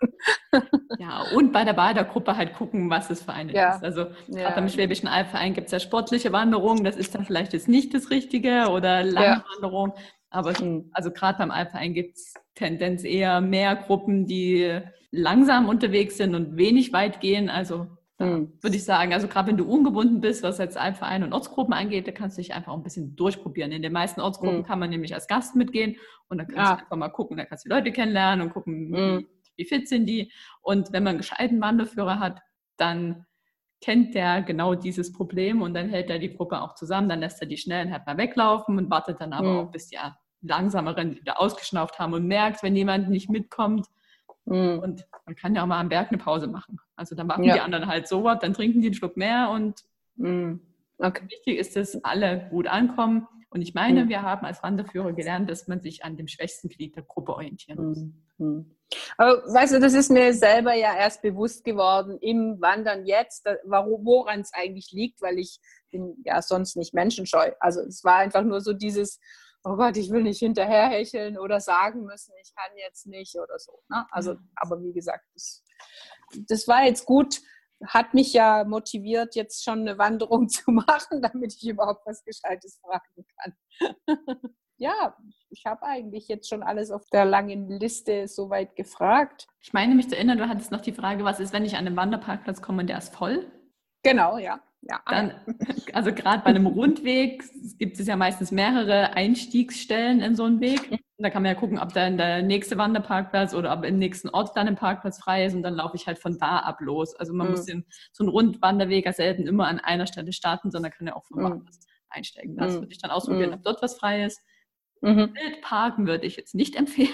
ja, 0.99 1.25
und 1.37 1.53
bei 1.53 1.65
der 1.65 1.75
Badergruppe 1.75 2.37
halt 2.37 2.55
gucken, 2.55 2.89
was 2.89 3.11
es 3.11 3.23
für 3.23 3.35
eine 3.35 3.53
ja. 3.53 3.77
ist. 3.77 3.85
Also 3.85 4.07
ja. 4.29 4.51
beim 4.51 4.69
Schwäbischen 4.69 5.09
Albverein 5.09 5.53
gibt 5.53 5.67
es 5.67 5.73
ja 5.73 5.81
sportliche 5.81 6.33
Wanderungen, 6.33 6.85
das 6.85 6.97
ist 6.97 7.15
dann 7.15 7.27
vielleicht 7.27 7.53
jetzt 7.53 7.69
nicht 7.69 7.93
das 7.93 8.11
Richtige 8.11 8.71
oder 8.71 9.05
lange 9.05 9.27
ja. 9.27 9.45
Wanderung. 9.55 9.93
Aber 10.31 10.53
mhm. 10.63 10.91
also 10.93 11.11
gerade 11.11 11.39
beim 11.39 11.51
Alpverein 11.51 11.95
gibt 11.95 12.17
es 12.17 12.35
Tendenz 12.55 13.05
eher 13.05 13.41
mehr 13.41 13.77
Gruppen, 13.77 14.27
die 14.27 14.81
langsam 15.11 15.69
unterwegs 15.69 16.17
sind 16.17 16.35
und 16.35 16.57
wenig 16.57 16.93
weit 16.93 17.21
gehen. 17.21 17.49
Also 17.49 17.87
mhm. 18.19 18.53
würde 18.61 18.77
ich 18.77 18.85
sagen, 18.85 19.13
also 19.15 19.27
gerade 19.27 19.49
wenn 19.49 19.57
du 19.57 19.65
ungebunden 19.65 20.21
bist, 20.21 20.43
was 20.43 20.59
jetzt 20.59 20.77
Alpverein 20.77 21.23
und 21.23 21.33
Ortsgruppen 21.33 21.73
angeht, 21.73 22.07
da 22.07 22.13
kannst 22.13 22.37
du 22.37 22.43
dich 22.43 22.53
einfach 22.53 22.73
auch 22.73 22.77
ein 22.77 22.83
bisschen 22.83 23.17
durchprobieren. 23.17 23.73
In 23.73 23.83
den 23.83 23.93
meisten 23.93 24.21
Ortsgruppen 24.21 24.59
mhm. 24.59 24.65
kann 24.65 24.79
man 24.79 24.91
nämlich 24.91 25.15
als 25.15 25.29
Gast 25.29 25.57
mitgehen 25.57 25.97
und 26.29 26.39
dann 26.39 26.49
kannst 26.49 26.71
ja. 26.71 26.77
du 26.77 26.83
einfach 26.83 26.97
mal 26.97 27.09
gucken, 27.09 27.37
da 27.39 27.45
kannst 27.45 27.65
du 27.65 27.71
die 27.71 27.75
Leute 27.75 27.93
kennenlernen 27.93 28.47
und 28.47 28.53
gucken, 28.53 28.93
wie, 28.93 28.97
hm. 28.97 29.27
wie 29.57 29.65
fit 29.65 29.89
sind 29.89 30.07
die. 30.07 30.31
Und 30.61 30.93
wenn 30.93 31.03
man 31.03 31.13
einen 31.13 31.19
gescheiten 31.19 31.61
Wanderführer 31.61 32.21
hat, 32.21 32.41
dann 32.77 33.25
kennt 33.81 34.15
der 34.15 34.43
genau 34.43 34.75
dieses 34.75 35.13
Problem 35.13 35.63
und 35.63 35.75
dann 35.75 35.89
hält 35.89 36.11
er 36.11 36.19
die 36.19 36.35
Gruppe 36.35 36.61
auch 36.61 36.75
zusammen, 36.75 37.09
dann 37.09 37.21
lässt 37.21 37.41
er 37.41 37.47
die 37.47 37.57
Schnellen 37.57 37.93
halt 37.93 38.07
mal 38.07 38.17
weglaufen 38.17 38.77
und 38.79 38.91
wartet 38.91 39.21
dann 39.21 39.33
aber 39.33 39.53
mhm. 39.53 39.59
auch, 39.59 39.71
bis 39.71 39.89
die 39.89 39.99
Langsameren 40.43 41.17
wieder 41.17 41.41
ausgeschnauft 41.41 41.99
haben 41.99 42.13
und 42.13 42.27
merkt, 42.27 42.63
wenn 42.63 42.77
jemand 42.77 43.09
nicht 43.09 43.29
mitkommt. 43.29 43.87
Mhm. 44.47 44.81
Und 44.81 45.07
man 45.27 45.35
kann 45.37 45.55
ja 45.55 45.63
auch 45.63 45.67
mal 45.67 45.81
am 45.81 45.89
Berg 45.89 46.09
eine 46.09 46.19
Pause 46.19 46.49
machen. 46.49 46.79
Also 46.97 47.15
dann 47.15 47.27
machen 47.27 47.45
ja. 47.45 47.55
die 47.55 47.61
anderen 47.61 47.87
halt 47.87 48.09
so 48.09 48.25
was, 48.25 48.41
dann 48.41 48.55
trinken 48.55 48.81
die 48.81 48.89
einen 48.89 48.95
Schluck 48.95 49.17
mehr 49.17 49.51
und 49.51 49.85
mhm. 50.17 50.61
okay. 50.99 51.25
wichtig 51.29 51.59
ist, 51.59 51.77
dass 51.77 52.03
alle 52.05 52.49
gut 52.51 52.67
ankommen. 52.67 53.29
Und 53.51 53.63
ich 53.63 53.75
meine, 53.75 54.05
mhm. 54.05 54.09
wir 54.09 54.23
haben 54.23 54.45
als 54.45 54.63
Wanderführer 54.63 55.13
gelernt, 55.13 55.49
dass 55.49 55.69
man 55.69 55.81
sich 55.81 56.05
an 56.05 56.17
dem 56.17 56.29
schwächsten 56.29 56.69
Glied 56.69 56.97
der 56.97 57.05
Gruppe 57.05 57.33
orientieren 57.33 57.89
muss. 57.89 58.05
Mhm. 58.93 58.99
Mhm. 58.99 59.13
Aber 59.19 59.55
weißt 59.55 59.75
du, 59.75 59.81
das 59.81 59.95
ist 59.95 60.11
mir 60.11 60.33
selber 60.35 60.75
ja 60.75 60.97
erst 60.97 61.23
bewusst 61.23 61.65
geworden 61.65 62.19
im 62.21 62.61
Wandern 62.61 63.07
jetzt, 63.07 63.45
woran 63.65 64.41
es 64.41 64.53
eigentlich 64.53 64.91
liegt, 64.93 65.21
weil 65.21 65.39
ich 65.39 65.61
bin 65.91 66.17
ja 66.25 66.43
sonst 66.43 66.77
nicht 66.77 66.95
menschenscheu. 66.95 67.53
Also 67.61 67.81
es 67.83 68.05
war 68.05 68.17
einfach 68.17 68.43
nur 68.43 68.61
so 68.61 68.73
dieses, 68.73 69.21
oh 69.65 69.77
Gott, 69.77 69.97
ich 69.97 70.11
will 70.11 70.23
nicht 70.23 70.39
hinterherhecheln 70.39 71.39
oder 71.39 71.61
sagen 71.61 72.05
müssen, 72.05 72.33
ich 72.43 72.55
kann 72.55 72.77
jetzt 72.77 73.07
nicht 73.07 73.37
oder 73.37 73.59
so. 73.59 73.81
Ne? 73.89 74.07
Also, 74.11 74.37
aber 74.57 74.83
wie 74.83 74.93
gesagt, 74.93 75.25
das, 75.35 75.65
das 76.49 76.69
war 76.69 76.85
jetzt 76.85 77.07
gut, 77.07 77.41
hat 77.87 78.13
mich 78.13 78.33
ja 78.33 78.65
motiviert, 78.65 79.35
jetzt 79.37 79.65
schon 79.65 79.81
eine 79.81 79.99
Wanderung 79.99 80.49
zu 80.49 80.71
machen, 80.71 81.23
damit 81.23 81.55
ich 81.55 81.69
überhaupt 81.69 82.07
was 82.07 82.25
Gescheites 82.25 82.81
fragen 82.83 83.27
kann. 83.37 83.57
ja, 84.77 85.17
ich 85.59 85.67
habe 85.67 85.83
eigentlich 85.85 86.29
jetzt 86.29 86.49
schon 86.49 86.63
alles 86.63 86.91
auf 86.91 87.09
der 87.11 87.25
langen 87.25 87.69
Liste 87.69 88.29
soweit 88.29 88.77
gefragt. 88.77 89.49
Ich 89.61 89.73
meine 89.73 89.95
mich 89.95 90.09
zu 90.09 90.17
erinnern, 90.17 90.39
du 90.39 90.49
hattest 90.49 90.71
noch 90.71 90.81
die 90.81 90.93
Frage, 90.93 91.25
was 91.25 91.41
ist, 91.41 91.53
wenn 91.53 91.65
ich 91.65 91.77
an 91.77 91.87
einem 91.87 91.97
Wanderparkplatz 91.97 92.63
komme 92.63 92.83
und 92.83 92.87
der 92.87 92.99
ist 92.99 93.15
voll? 93.15 93.51
Genau, 94.05 94.39
ja. 94.39 94.61
Ja. 94.83 95.01
Dann, 95.07 95.35
also 95.93 96.13
gerade 96.13 96.45
bei 96.45 96.51
einem 96.51 96.67
Rundweg 96.67 97.43
gibt 97.79 97.99
es 97.99 98.07
ja 98.07 98.15
meistens 98.15 98.53
mehrere 98.53 99.15
Einstiegsstellen 99.15 100.21
in 100.21 100.37
so 100.37 100.45
einen 100.45 100.61
Weg. 100.61 100.93
Und 100.93 101.25
da 101.25 101.31
kann 101.31 101.43
man 101.43 101.53
ja 101.53 101.59
gucken, 101.59 101.81
ob 101.81 101.93
dann 101.93 102.17
der 102.17 102.43
nächste 102.43 102.79
Wanderparkplatz 102.79 103.55
oder 103.55 103.77
ob 103.77 103.85
im 103.85 103.99
nächsten 103.99 104.29
Ort 104.29 104.57
dann 104.57 104.69
ein 104.69 104.77
Parkplatz 104.77 105.19
frei 105.19 105.47
ist 105.47 105.55
und 105.55 105.65
dann 105.65 105.75
laufe 105.75 105.97
ich 105.97 106.07
halt 106.07 106.21
von 106.21 106.39
da 106.39 106.61
ab 106.61 106.81
los. 106.81 107.17
Also 107.17 107.35
man 107.35 107.49
mhm. 107.49 107.51
muss 107.51 107.65
den, 107.65 107.85
so 108.13 108.23
einen 108.23 108.31
Rundwanderweg 108.31 109.05
ja 109.05 109.13
selten 109.13 109.49
immer 109.49 109.67
an 109.67 109.81
einer 109.81 110.07
Stelle 110.07 110.33
starten, 110.33 110.71
sondern 110.71 110.93
kann 110.93 111.09
ja 111.09 111.17
auch 111.17 111.25
vom 111.25 111.41
mhm. 111.41 111.49
Parkplatz 111.49 111.81
einsteigen. 112.11 112.57
Das 112.57 112.75
mhm. 112.75 112.83
würde 112.83 112.93
ich 112.93 113.01
dann 113.01 113.11
ausprobieren, 113.11 113.51
mhm. 113.51 113.57
ob 113.57 113.65
dort 113.65 113.83
was 113.83 113.99
frei 113.99 114.25
ist. 114.25 114.41
Mhm. 115.01 115.35
Wildparken 115.35 116.07
würde 116.07 116.27
ich 116.27 116.37
jetzt 116.37 116.55
nicht 116.55 116.77
empfehlen. 116.77 117.11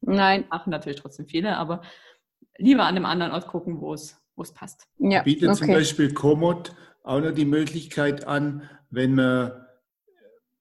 Nein. 0.00 0.44
Machen 0.50 0.70
natürlich 0.70 1.00
trotzdem 1.00 1.26
viele, 1.26 1.56
aber 1.56 1.82
lieber 2.56 2.84
an 2.84 2.96
einem 2.96 3.04
anderen 3.06 3.32
Ort 3.32 3.48
gucken, 3.48 3.80
wo 3.80 3.94
es 3.94 4.16
wo 4.38 4.42
es 4.42 4.54
passt. 4.54 4.86
Ja, 4.98 5.22
Bietet 5.22 5.50
okay. 5.50 5.58
zum 5.58 5.68
Beispiel 5.68 6.14
Komoot 6.14 6.72
auch 7.02 7.20
noch 7.20 7.32
die 7.32 7.44
Möglichkeit 7.44 8.26
an, 8.26 8.70
wenn 8.88 9.14
man 9.14 9.66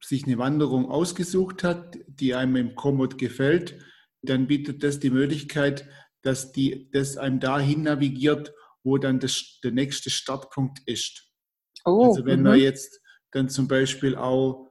sich 0.02 0.26
eine 0.26 0.38
Wanderung 0.38 0.90
ausgesucht 0.90 1.64
hat, 1.64 1.98
die 2.08 2.34
einem 2.34 2.56
im 2.56 2.76
Komoot 2.76 3.18
gefällt, 3.18 3.80
dann 4.22 4.48
bietet 4.48 4.84
das 4.84 5.00
die 5.00 5.10
Möglichkeit, 5.10 5.88
dass 6.24 6.52
die, 6.52 6.90
das 6.92 7.18
einem 7.18 7.40
dahin 7.40 7.84
navigiert, 7.84 8.54
wo 8.84 8.98
dann 8.98 9.20
das, 9.20 9.60
der 9.64 9.72
nächste 9.72 10.10
Startpunkt 10.10 10.80
ist. 10.86 11.32
Oh, 11.86 12.06
also 12.06 12.26
wenn 12.26 12.40
-hmm. 12.40 12.50
man 12.50 12.60
jetzt 12.60 13.02
dann 13.32 13.50
zum 13.50 13.68
Beispiel 13.68 14.16
auch 14.16 14.67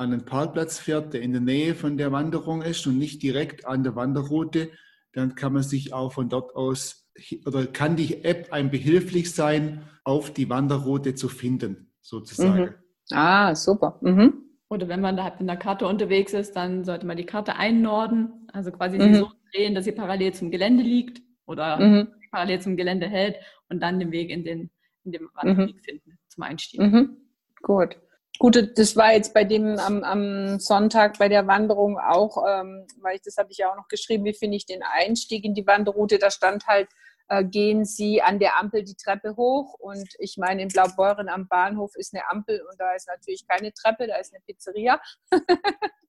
an 0.00 0.14
einen 0.14 0.24
Parkplatz 0.24 0.78
fährt, 0.78 1.12
der 1.12 1.20
in 1.20 1.32
der 1.32 1.42
Nähe 1.42 1.74
von 1.74 1.98
der 1.98 2.10
Wanderung 2.10 2.62
ist 2.62 2.86
und 2.86 2.96
nicht 2.96 3.22
direkt 3.22 3.66
an 3.66 3.84
der 3.84 3.96
Wanderroute, 3.96 4.70
dann 5.12 5.34
kann 5.34 5.52
man 5.52 5.62
sich 5.62 5.92
auch 5.92 6.12
von 6.12 6.30
dort 6.30 6.56
aus 6.56 7.10
oder 7.44 7.66
kann 7.66 7.96
die 7.96 8.24
App 8.24 8.50
einem 8.50 8.70
behilflich 8.70 9.34
sein, 9.34 9.82
auf 10.04 10.32
die 10.32 10.48
Wanderroute 10.48 11.14
zu 11.14 11.28
finden, 11.28 11.92
sozusagen. 12.00 12.62
Mhm. 12.62 12.74
Ah, 13.12 13.54
super. 13.54 13.98
Mhm. 14.00 14.32
Oder 14.70 14.88
wenn 14.88 15.02
man 15.02 15.18
da 15.18 15.24
halt 15.24 15.38
mit 15.38 15.50
einer 15.50 15.58
Karte 15.58 15.86
unterwegs 15.86 16.32
ist, 16.32 16.56
dann 16.56 16.84
sollte 16.84 17.04
man 17.04 17.18
die 17.18 17.26
Karte 17.26 17.56
einnorden, 17.56 18.48
also 18.54 18.72
quasi 18.72 18.98
mhm. 18.98 19.14
so 19.16 19.30
drehen, 19.52 19.74
dass 19.74 19.84
sie 19.84 19.92
parallel 19.92 20.32
zum 20.32 20.50
Gelände 20.50 20.82
liegt 20.82 21.20
oder 21.44 21.78
mhm. 21.78 22.08
parallel 22.30 22.60
zum 22.60 22.78
Gelände 22.78 23.06
hält 23.06 23.36
und 23.68 23.80
dann 23.80 23.98
den 23.98 24.12
Weg 24.12 24.30
in 24.30 24.44
den 24.44 24.70
in 25.04 25.12
dem 25.12 25.28
Wanderweg 25.34 25.76
mhm. 25.76 25.80
finden 25.80 26.18
zum 26.28 26.42
Einstieg. 26.44 26.80
Mhm. 26.80 27.16
Gut. 27.62 27.96
Gut, 28.40 28.78
das 28.78 28.96
war 28.96 29.12
jetzt 29.12 29.34
bei 29.34 29.44
dem 29.44 29.78
am, 29.78 30.02
am 30.02 30.58
Sonntag 30.60 31.18
bei 31.18 31.28
der 31.28 31.46
Wanderung 31.46 31.98
auch, 31.98 32.42
ähm, 32.48 32.86
weil 33.02 33.16
ich 33.16 33.20
das 33.20 33.36
habe 33.36 33.52
ich 33.52 33.58
ja 33.58 33.70
auch 33.70 33.76
noch 33.76 33.88
geschrieben, 33.88 34.24
wie 34.24 34.32
finde 34.32 34.56
ich 34.56 34.64
den 34.64 34.82
Einstieg 34.82 35.44
in 35.44 35.52
die 35.52 35.66
Wanderroute. 35.66 36.18
Da 36.18 36.30
stand 36.30 36.66
halt, 36.66 36.88
äh, 37.28 37.44
gehen 37.44 37.84
Sie 37.84 38.22
an 38.22 38.38
der 38.38 38.58
Ampel 38.58 38.82
die 38.82 38.94
Treppe 38.94 39.36
hoch. 39.36 39.74
Und 39.74 40.08
ich 40.18 40.38
meine, 40.38 40.62
in 40.62 40.68
Blaubeuren 40.68 41.28
am 41.28 41.48
Bahnhof 41.48 41.94
ist 41.96 42.14
eine 42.14 42.26
Ampel 42.30 42.62
und 42.62 42.80
da 42.80 42.94
ist 42.94 43.08
natürlich 43.08 43.46
keine 43.46 43.74
Treppe, 43.74 44.06
da 44.06 44.16
ist 44.16 44.32
eine 44.32 44.40
Pizzeria. 44.46 45.02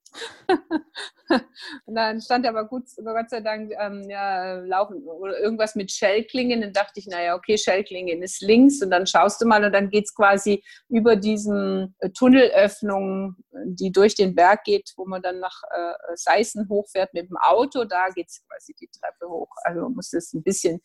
und 1.86 1.94
dann 1.94 2.20
stand 2.20 2.46
aber 2.46 2.66
gut, 2.66 2.84
Gott 2.96 3.30
sei 3.30 3.40
Dank, 3.40 3.72
ähm, 3.78 4.08
ja, 4.08 4.54
laufen 4.60 5.02
oder 5.04 5.38
irgendwas 5.38 5.74
mit 5.74 5.90
Schellklingen. 5.90 6.60
Dann 6.60 6.72
dachte 6.72 7.00
ich, 7.00 7.06
naja, 7.06 7.34
okay, 7.34 7.56
Schellklingen 7.56 8.22
ist 8.22 8.42
links 8.42 8.82
und 8.82 8.90
dann 8.90 9.06
schaust 9.06 9.40
du 9.40 9.46
mal 9.46 9.64
und 9.64 9.72
dann 9.72 9.90
geht 9.90 10.04
es 10.04 10.14
quasi 10.14 10.62
über 10.88 11.16
diesen 11.16 11.94
äh, 12.00 12.10
Tunnelöffnung, 12.10 13.36
die 13.64 13.92
durch 13.92 14.14
den 14.14 14.34
Berg 14.34 14.64
geht, 14.64 14.92
wo 14.96 15.06
man 15.06 15.22
dann 15.22 15.40
nach 15.40 15.62
äh, 15.70 16.16
Seißen 16.16 16.68
hochfährt 16.68 17.14
mit 17.14 17.28
dem 17.28 17.36
Auto. 17.36 17.84
Da 17.84 18.08
geht 18.14 18.28
es 18.28 18.42
quasi 18.46 18.74
die 18.74 18.88
Treppe 18.88 19.28
hoch. 19.28 19.50
Also 19.64 19.88
muss 19.88 20.12
es 20.12 20.32
ein 20.32 20.42
bisschen 20.42 20.80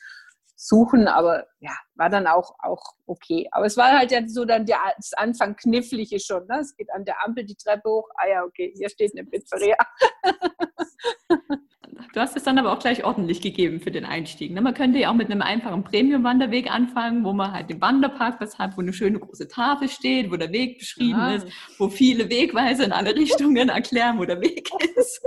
suchen, 0.57 1.07
aber 1.07 1.45
ja, 1.59 1.71
war 1.95 2.09
dann 2.09 2.27
auch, 2.27 2.55
auch 2.59 2.83
okay. 3.05 3.47
Aber 3.51 3.65
es 3.65 3.77
war 3.77 3.97
halt 3.97 4.11
ja 4.11 4.27
so 4.27 4.43
dann 4.43 4.65
der, 4.65 4.79
das 4.97 5.13
Anfang 5.13 5.55
knifflige 5.55 6.19
schon. 6.19 6.45
Ne? 6.47 6.59
Es 6.59 6.75
geht 6.75 6.91
an 6.93 7.05
der 7.05 7.23
Ampel 7.23 7.45
die 7.45 7.55
Treppe 7.55 7.87
hoch. 7.87 8.09
Ah 8.15 8.27
ja, 8.27 8.43
okay, 8.43 8.73
hier 8.75 8.89
steht 8.89 9.13
eine 9.15 9.25
Pizzeria. 9.25 9.77
Du 12.13 12.21
hast 12.21 12.35
es 12.35 12.43
dann 12.43 12.57
aber 12.57 12.71
auch 12.71 12.79
gleich 12.79 13.03
ordentlich 13.03 13.41
gegeben 13.41 13.79
für 13.79 13.91
den 13.91 14.05
Einstieg. 14.05 14.51
Ne? 14.51 14.61
Man 14.61 14.73
könnte 14.73 14.97
ja 14.97 15.09
auch 15.09 15.13
mit 15.13 15.29
einem 15.29 15.41
einfachen 15.41 15.83
Premium-Wanderweg 15.83 16.71
anfangen, 16.71 17.23
wo 17.23 17.33
man 17.33 17.51
halt 17.51 17.69
den 17.69 17.81
Wanderparkplatz 17.81 18.57
hat, 18.57 18.75
wo 18.75 18.81
eine 18.81 18.93
schöne 18.93 19.19
große 19.19 19.47
Tafel 19.47 19.87
steht, 19.87 20.31
wo 20.31 20.35
der 20.35 20.51
Weg 20.51 20.79
beschrieben 20.79 21.19
ja. 21.19 21.35
ist, 21.35 21.47
wo 21.77 21.89
viele 21.89 22.29
Wegweiser 22.29 22.85
in 22.85 22.91
alle 22.91 23.15
Richtungen 23.15 23.69
erklären, 23.69 24.17
wo 24.17 24.25
der 24.25 24.41
Weg 24.41 24.69
ist. 24.95 25.21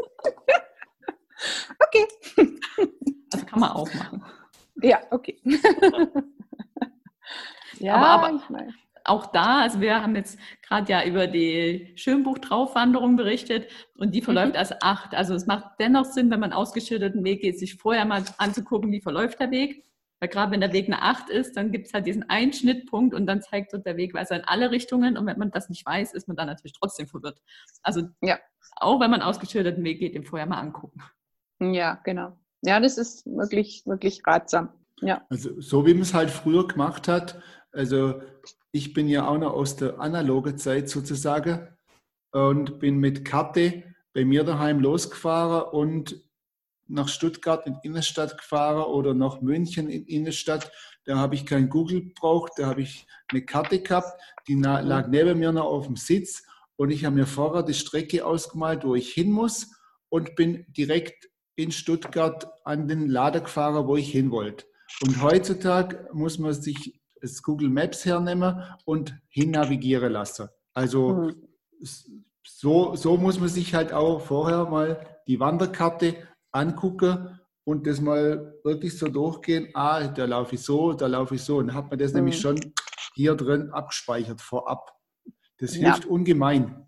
Okay. 1.79 2.07
Also 3.33 3.47
kann 3.47 3.61
man 3.61 3.71
auch 3.71 3.93
machen. 3.95 4.25
Ja, 4.83 5.01
okay. 5.11 5.41
ja, 7.79 7.95
aber, 7.97 8.29
aber 8.29 8.41
auch 9.05 9.27
da, 9.27 9.63
also 9.63 9.81
wir 9.81 10.03
haben 10.03 10.17
jetzt 10.17 10.39
gerade 10.63 10.91
ja 10.91 11.05
über 11.05 11.27
die 11.27 11.93
Schönbuch-Draufwanderung 11.97 13.17
berichtet 13.17 13.71
und 13.97 14.15
die 14.15 14.23
verläuft 14.23 14.53
mhm. 14.53 14.59
als 14.59 14.83
acht. 14.83 15.15
Also 15.15 15.35
es 15.35 15.47
macht 15.47 15.65
dennoch 15.79 16.05
Sinn, 16.05 16.31
wenn 16.31 16.41
man 16.41 16.53
ausgeschilderten 16.53 17.25
Weg 17.25 17.41
geht, 17.41 17.59
sich 17.59 17.77
vorher 17.77 18.05
mal 18.05 18.25
anzugucken, 18.39 18.93
wie 18.93 19.01
verläuft 19.01 19.41
der 19.41 19.51
Weg. 19.51 19.85
Weil 20.21 20.29
gerade 20.29 20.53
wenn 20.53 20.61
der 20.61 20.75
Weg 20.75 20.87
eine 20.87 21.01
acht 21.01 21.31
ist, 21.31 21.57
dann 21.57 21.73
gibt 21.73 21.87
es 21.87 21.95
halt 21.95 22.07
diesen 22.07 22.29
Einschnittpunkt 22.29 23.15
und 23.15 23.27
dann 23.27 23.41
zeigt 23.41 23.73
dort 23.73 23.87
der 23.87 23.97
Wegweiser 23.97 24.37
in 24.37 24.45
alle 24.45 24.71
Richtungen. 24.71 25.17
Und 25.17 25.25
wenn 25.27 25.39
man 25.39 25.51
das 25.51 25.71
nicht 25.71 25.87
weiß, 25.87 26.13
ist 26.13 26.29
man 26.29 26.37
dann 26.37 26.47
natürlich 26.47 26.75
trotzdem 26.79 27.07
verwirrt. 27.07 27.41
Also 27.83 28.03
ja. 28.21 28.39
auch 28.77 29.01
wenn 29.01 29.11
man 29.11 29.23
ausgeschilderten 29.23 29.83
Weg 29.83 29.99
geht, 29.99 30.15
den 30.15 30.25
vorher 30.25 30.47
mal 30.47 30.61
angucken. 30.61 31.03
Ja, 31.59 32.01
genau 32.05 32.37
ja, 32.63 32.81
das 32.81 32.99
ist 32.99 33.27
wirklich, 33.27 33.85
wirklich 33.87 34.23
ratsam. 34.27 34.71
Ja. 35.01 35.25
Also 35.31 35.61
so 35.61 35.87
wie 35.87 35.95
man 35.95 36.03
es 36.03 36.15
halt 36.15 36.31
früher 36.31 36.67
gemacht 36.67 37.09
hat. 37.09 37.41
Also 37.73 38.21
ich 38.73 38.93
bin 38.93 39.09
ja 39.09 39.27
auch 39.27 39.39
noch 39.39 39.53
aus 39.53 39.77
der 39.77 39.99
analogen 40.01 40.59
Zeit 40.59 40.89
sozusagen 40.89 41.69
und 42.33 42.79
bin 42.79 42.99
mit 42.99 43.25
Karte 43.25 43.83
bei 44.13 44.25
mir 44.25 44.45
daheim 44.45 44.81
losgefahren 44.81 45.71
und 45.71 46.23
nach 46.87 47.09
Stuttgart 47.09 47.67
in 47.67 47.79
Innenstadt 47.83 48.37
gefahren 48.37 48.85
oder 48.85 49.15
nach 49.15 49.41
München 49.41 49.89
in 49.89 50.05
Innenstadt. 50.07 50.71
Da 51.05 51.17
habe 51.17 51.37
ich 51.37 51.47
kein 51.47 51.69
Google 51.69 52.03
gebraucht, 52.03 52.53
da 52.57 52.67
habe 52.67 52.83
ich 52.83 53.07
eine 53.29 53.43
Karte 53.43 53.81
gehabt, 53.81 54.21
die 54.49 54.55
lag 54.55 55.09
neben 55.09 55.39
mir 55.39 55.53
noch 55.53 55.67
auf 55.67 55.87
dem 55.87 55.97
Sitz 55.97 56.45
und 56.77 56.91
ich 56.91 57.05
habe 57.05 57.17
mir 57.17 57.27
vorher 57.27 57.63
die 57.63 57.75
Strecke 57.75 58.27
ausgemalt, 58.27 58.85
wo 58.85 58.95
ich 58.95 59.13
hin 59.13 59.31
muss 59.31 59.71
und 60.09 60.35
bin 60.35 60.67
direkt 60.69 61.30
in 61.63 61.73
Stuttgart 61.73 62.49
an 62.65 62.89
den 62.89 63.09
Lader 63.09 63.41
gefahren, 63.41 63.87
wo 63.87 63.97
ich 63.97 64.11
hin 64.11 64.31
wollte. 64.31 64.65
Und 65.03 65.23
heutzutage 65.23 66.09
muss 66.13 66.39
man 66.39 66.53
sich 66.53 67.01
das 67.21 67.43
Google 67.43 67.69
Maps 67.69 68.05
hernehmen 68.05 68.63
und 68.85 69.15
hin 69.29 69.53
navigieren 69.53 70.13
lassen. 70.13 70.49
Also 70.75 71.13
mhm. 71.13 71.37
so, 72.45 72.95
so 72.97 73.17
muss 73.17 73.39
man 73.39 73.49
sich 73.49 73.75
halt 73.75 73.93
auch 73.93 74.21
vorher 74.21 74.67
mal 74.67 75.07
die 75.27 75.39
Wanderkarte 75.39 76.17
angucken 76.51 77.39
und 77.65 77.87
das 77.87 78.01
mal 78.01 78.55
wirklich 78.65 78.99
so 78.99 79.09
durchgehen. 79.09 79.69
Ah, 79.75 80.09
da 80.09 80.25
laufe 80.25 80.55
ich 80.55 80.63
so, 80.63 80.93
da 80.93 81.07
laufe 81.07 81.35
ich 81.35 81.43
so. 81.43 81.59
Und 81.59 81.69
dann 81.69 81.77
hat 81.77 81.91
man 81.91 81.99
das 81.99 82.13
mhm. 82.13 82.19
nämlich 82.19 82.41
schon 82.41 82.59
hier 83.15 83.35
drin 83.35 83.71
abgespeichert 83.71 84.41
vorab. 84.41 84.93
Das 85.59 85.75
hilft 85.75 86.05
ja. 86.05 86.11
ungemein. 86.11 86.87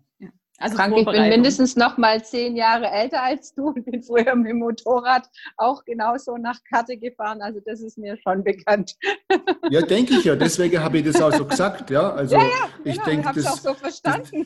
Also 0.63 0.77
Frank, 0.77 0.97
ich 0.97 1.05
bin 1.05 1.27
mindestens 1.27 1.75
noch 1.75 1.97
mal 1.97 2.23
zehn 2.23 2.55
Jahre 2.55 2.89
älter 2.89 3.21
als 3.21 3.53
du 3.53 3.67
und 3.75 3.83
bin 3.83 4.01
früher 4.01 4.33
mit 4.33 4.49
dem 4.49 4.59
Motorrad 4.59 5.29
auch 5.57 5.83
genauso 5.83 6.37
nach 6.37 6.57
Karte 6.69 6.95
gefahren. 6.95 7.41
Also 7.41 7.59
das 7.65 7.81
ist 7.81 7.97
mir 7.97 8.17
schon 8.23 8.43
bekannt. 8.43 8.95
Ja, 9.69 9.81
denke 9.81 10.15
ich 10.15 10.25
ja. 10.25 10.35
Deswegen 10.35 10.83
habe 10.83 10.99
ich 10.99 11.05
das 11.05 11.21
auch 11.21 11.31
so 11.31 11.45
gesagt. 11.45 11.89
Ja, 11.89 12.11
also 12.11 12.35
ja, 12.35 12.43
ja, 12.43 12.49
ich 12.83 12.93
genau, 12.95 13.05
denke, 13.05 13.31
das, 13.33 13.63
so 13.63 13.75
das, 13.81 14.01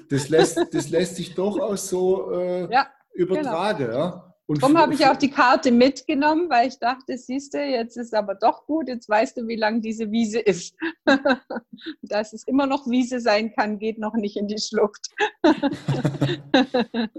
das, 0.09 0.29
lässt, 0.29 0.59
das 0.71 0.89
lässt 0.89 1.15
sich 1.15 1.33
durchaus 1.33 1.89
so 1.89 2.31
äh, 2.31 2.71
ja, 2.71 2.87
übertragen. 3.13 3.85
Genau. 3.87 3.97
Ja. 3.97 4.36
Und 4.47 4.63
Darum 4.63 4.77
habe 4.77 4.93
ich 4.93 5.05
auch 5.05 5.17
die 5.17 5.29
Karte 5.29 5.71
mitgenommen, 5.71 6.49
weil 6.49 6.69
ich 6.69 6.79
dachte, 6.79 7.17
siehst 7.17 7.53
du, 7.53 7.59
jetzt 7.59 7.97
ist 7.97 8.13
aber 8.13 8.33
doch 8.33 8.65
gut, 8.65 8.87
jetzt 8.87 9.09
weißt 9.09 9.35
du, 9.35 9.47
wie 9.47 9.57
lang 9.57 9.81
diese 9.81 10.09
Wiese 10.09 10.39
ist. 10.39 10.73
Dass 12.01 12.31
es 12.31 12.47
immer 12.47 12.65
noch 12.65 12.87
Wiese 12.87 13.19
sein 13.19 13.53
kann, 13.53 13.77
geht 13.77 13.99
noch 13.99 14.13
nicht 14.13 14.37
in 14.37 14.47
die 14.47 14.57
Schlucht. 14.57 15.09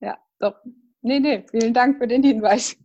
ja, 0.00 0.18
doch. 0.40 0.56
Nee, 1.00 1.20
nee, 1.20 1.46
vielen 1.48 1.74
Dank 1.74 1.98
für 1.98 2.08
den 2.08 2.24
Hinweis. 2.24 2.76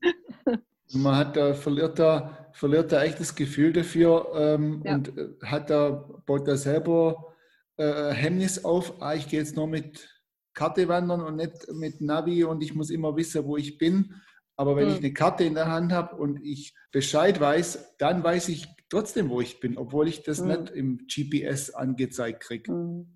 Man 0.93 1.15
hat 1.15 1.35
da, 1.35 1.55
verliert 1.55 1.97
da, 1.97 2.51
verliert 2.53 2.91
da 2.91 3.03
echt 3.03 3.19
das 3.19 3.33
Gefühl 3.35 3.73
dafür 3.73 4.31
ähm, 4.35 4.83
ja. 4.85 4.93
und 4.95 5.17
äh, 5.17 5.29
hat 5.43 5.71
da, 5.71 5.89
baut 6.25 6.47
da 6.47 6.57
selber 6.57 7.33
äh, 7.77 8.11
Hemmnis 8.11 8.63
auf, 8.63 9.01
ah, 9.01 9.15
ich 9.15 9.27
gehe 9.27 9.39
jetzt 9.39 9.55
nur 9.55 9.67
mit 9.67 10.16
Karte 10.57 10.87
wandern 10.87 11.21
und 11.21 11.35
nicht 11.35 11.71
mit 11.71 12.01
Navi 12.01 12.43
und 12.43 12.63
ich 12.63 12.73
muss 12.73 12.89
immer 12.89 13.15
wissen, 13.15 13.45
wo 13.45 13.57
ich 13.57 13.77
bin. 13.77 14.15
Aber 14.55 14.75
wenn 14.75 14.87
mhm. 14.87 14.93
ich 14.93 14.97
eine 14.97 15.13
Karte 15.13 15.43
in 15.43 15.53
der 15.53 15.67
Hand 15.67 15.91
habe 15.91 16.15
und 16.15 16.43
ich 16.43 16.73
Bescheid 16.91 17.39
weiß, 17.39 17.97
dann 17.99 18.23
weiß 18.23 18.49
ich 18.49 18.67
trotzdem, 18.89 19.29
wo 19.29 19.39
ich 19.39 19.59
bin, 19.59 19.77
obwohl 19.77 20.07
ich 20.07 20.23
das 20.23 20.41
mhm. 20.41 20.47
nicht 20.47 20.69
im 20.71 21.07
GPS 21.07 21.69
angezeigt 21.69 22.41
kriege. 22.41 22.71
Mhm. 22.71 23.07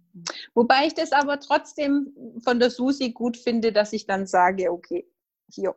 Wobei 0.53 0.85
ich 0.85 0.93
das 0.93 1.13
aber 1.13 1.39
trotzdem 1.39 2.13
von 2.43 2.59
der 2.59 2.69
Susi 2.69 3.11
gut 3.11 3.37
finde, 3.37 3.71
dass 3.71 3.91
ich 3.91 4.05
dann 4.05 4.27
sage, 4.27 4.71
okay, 4.71 5.07
hier. 5.51 5.73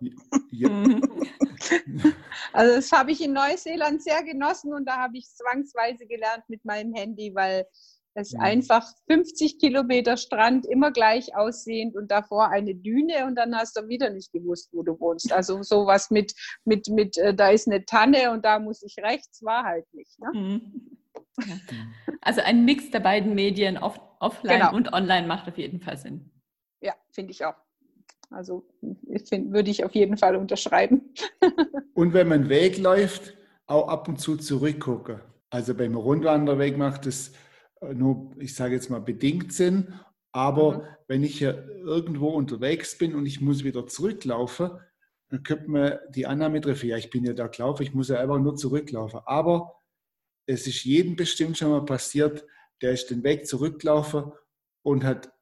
Ja. 0.51 0.69
also 2.53 2.77
das 2.77 2.93
habe 2.93 3.13
ich 3.13 3.23
in 3.23 3.33
Neuseeland 3.33 4.03
sehr 4.03 4.23
genossen 4.23 4.75
und 4.75 4.87
da 4.87 4.99
habe 4.99 5.17
ich 5.17 5.29
zwangsweise 5.31 6.07
gelernt 6.07 6.45
mit 6.49 6.65
meinem 6.65 6.93
Handy, 6.95 7.35
weil 7.35 7.67
es 8.15 8.29
ist 8.29 8.35
mhm. 8.35 8.45
einfach 8.45 8.87
50 9.09 9.59
Kilometer 9.59 10.17
Strand, 10.17 10.67
immer 10.67 10.93
gleich 10.93 11.37
aussehend 11.37 11.97
und 11.97 12.11
davor 12.11 12.49
eine 12.49 12.75
Düne 12.75 13.27
und 13.27 13.35
dann 13.35 13.55
hast 13.57 13.77
du 13.77 13.89
wieder 13.89 14.11
nicht 14.11 14.33
gewusst, 14.33 14.71
wo 14.73 14.83
du 14.83 14.99
wohnst. 15.01 15.33
Also 15.33 15.63
sowas 15.63 16.11
mit, 16.11 16.33
mit, 16.65 16.89
mit 16.89 17.19
äh, 17.19 17.35
da 17.35 17.49
ist 17.49 17.67
eine 17.67 17.85
Tanne 17.85 18.31
und 18.31 18.45
da 18.45 18.59
muss 18.61 18.83
ich 18.83 18.97
rechts, 19.03 19.43
war 19.43 19.65
halt 19.65 19.93
nicht. 19.93 20.19
Ne? 20.21 20.29
Mhm. 20.33 20.99
Ja. 21.45 21.57
Also 22.21 22.41
ein 22.43 22.65
Mix 22.65 22.91
der 22.91 23.01
beiden 23.01 23.35
Medien, 23.35 23.79
off 23.79 24.01
offline 24.21 24.61
genau. 24.61 24.75
und 24.75 24.93
online, 24.93 25.27
macht 25.27 25.49
auf 25.49 25.59
jeden 25.59 25.81
Fall 25.81 25.99
Sinn. 25.99 26.31
Ja, 26.81 26.95
finde 27.11 27.33
ich 27.33 27.45
auch. 27.45 27.57
Also 28.31 28.67
find, 29.29 29.53
würde 29.53 29.71
ich 29.71 29.85
auf 29.85 29.95
jeden 29.95 30.17
Fall 30.17 30.37
unterschreiben. 30.37 31.13
und 31.95 32.15
wenn 32.15 32.29
man 32.29 32.49
Weg 32.49 32.79
läuft, 32.79 33.37
auch 33.67 33.89
ab 33.89 34.09
und 34.09 34.21
zu 34.21 34.37
zurückgucken. 34.37 35.21
Also 35.51 35.75
beim 35.75 35.95
Rundwanderweg 35.95 36.79
macht 36.79 37.07
es 37.07 37.33
nur, 37.93 38.31
ich 38.39 38.55
sage 38.55 38.75
jetzt 38.75 38.91
mal, 38.91 39.01
bedingt 39.01 39.53
sind. 39.53 39.89
Aber 40.33 40.79
mhm. 40.79 40.83
wenn 41.09 41.23
ich 41.23 41.41
ja 41.41 41.53
irgendwo 41.53 42.29
unterwegs 42.29 42.99
bin 42.99 43.15
und 43.15 43.27
ich 43.27 43.41
muss 43.41 43.65
wieder 43.65 43.87
zurücklaufen, 43.87 44.71
dann 45.29 45.43
könnte 45.43 45.71
man 45.71 45.99
die 46.11 46.27
Annahme 46.27 46.61
treffen, 46.61 46.89
ja, 46.89 46.97
ich 46.97 47.11
bin 47.11 47.25
ja 47.25 47.33
da 47.33 47.47
gelaufen, 47.47 47.83
ich 47.83 47.95
muss 47.95 48.09
ja 48.09 48.19
einfach 48.19 48.39
nur 48.39 48.57
zurücklaufen. 48.57 49.21
Aber 49.25 49.75
es 50.47 50.67
ist 50.67 50.85
jedem 50.85 51.17
bestimmt 51.17 51.59
schon 51.59 51.71
mal 51.71 51.85
passiert, 51.85 52.45
der 52.83 52.93
ist 52.93 53.11
den 53.11 53.25
Weg 53.25 53.47
zurückgelaufen 53.47 54.33
und 54.83 55.05
hat 55.05 55.33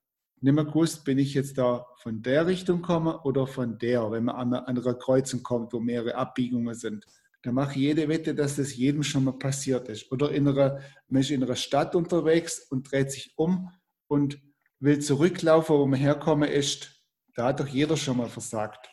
nicht 0.41 0.55
mehr 0.55 0.65
gewusst, 0.65 1.05
bin 1.05 1.19
ich 1.19 1.35
jetzt 1.35 1.59
da 1.59 1.87
von 1.97 2.23
der 2.23 2.47
Richtung 2.47 2.83
komme 2.83 3.21
oder 3.23 3.47
von 3.47 3.79
der, 3.79 4.11
wenn 4.11 4.25
man 4.25 4.53
an 4.53 4.55
einer 4.67 4.95
Kreuzung 4.95 5.43
kommt, 5.43 5.73
wo 5.73 5.81
mehrere 5.81 6.17
Abbiegungen 6.17 6.75
sind 6.75 7.07
da 7.43 7.51
mache 7.51 7.73
ich 7.73 7.79
jede 7.79 8.09
Wette, 8.09 8.35
dass 8.35 8.57
das 8.57 8.77
jedem 8.77 9.03
schon 9.03 9.25
mal 9.25 9.33
passiert 9.33 9.89
ist. 9.89 10.11
Oder 10.13 10.31
in 10.31 10.47
einer, 10.47 10.81
man 11.09 11.23
ist 11.23 11.31
in 11.31 11.43
einer 11.43 11.57
Stadt 11.57 11.95
unterwegs 11.97 12.67
und 12.71 12.91
dreht 12.91 13.11
sich 13.11 13.33
um 13.37 13.71
und 14.07 14.41
will 14.79 15.01
zurücklaufen, 15.01 15.77
wo 15.77 15.87
man 15.87 15.99
herkommen 15.99 16.49
ist. 16.49 17.03
Da 17.35 17.47
hat 17.47 17.61
doch 17.61 17.67
jeder 17.67 17.97
schon 17.97 18.19
mal 18.19 18.29
versagt. 18.29 18.91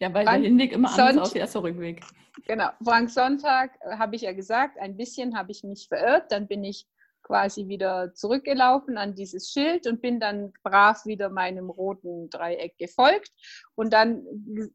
Ja, 0.00 0.12
weil 0.14 0.24
der 0.24 0.34
Hinweg 0.34 0.72
immer 0.72 0.96
anders 0.96 1.28
aussieht 1.28 1.42
als 1.42 1.52
der 1.52 1.62
Rückweg. 1.62 2.02
genau. 2.46 2.70
Frank 2.82 3.10
Sonntag 3.10 3.76
äh, 3.80 3.96
habe 3.96 4.16
ich 4.16 4.22
ja 4.22 4.32
gesagt, 4.32 4.78
ein 4.78 4.96
bisschen 4.96 5.36
habe 5.36 5.50
ich 5.50 5.64
mich 5.64 5.88
verirrt. 5.88 6.30
Dann 6.30 6.46
bin 6.46 6.64
ich 6.64 6.86
quasi 7.28 7.68
wieder 7.68 8.14
zurückgelaufen 8.14 8.96
an 8.96 9.14
dieses 9.14 9.50
Schild 9.50 9.86
und 9.86 10.00
bin 10.00 10.18
dann 10.18 10.52
brav 10.64 11.04
wieder 11.04 11.28
meinem 11.28 11.68
roten 11.68 12.30
Dreieck 12.30 12.76
gefolgt. 12.78 13.30
Und 13.74 13.92
dann 13.92 14.24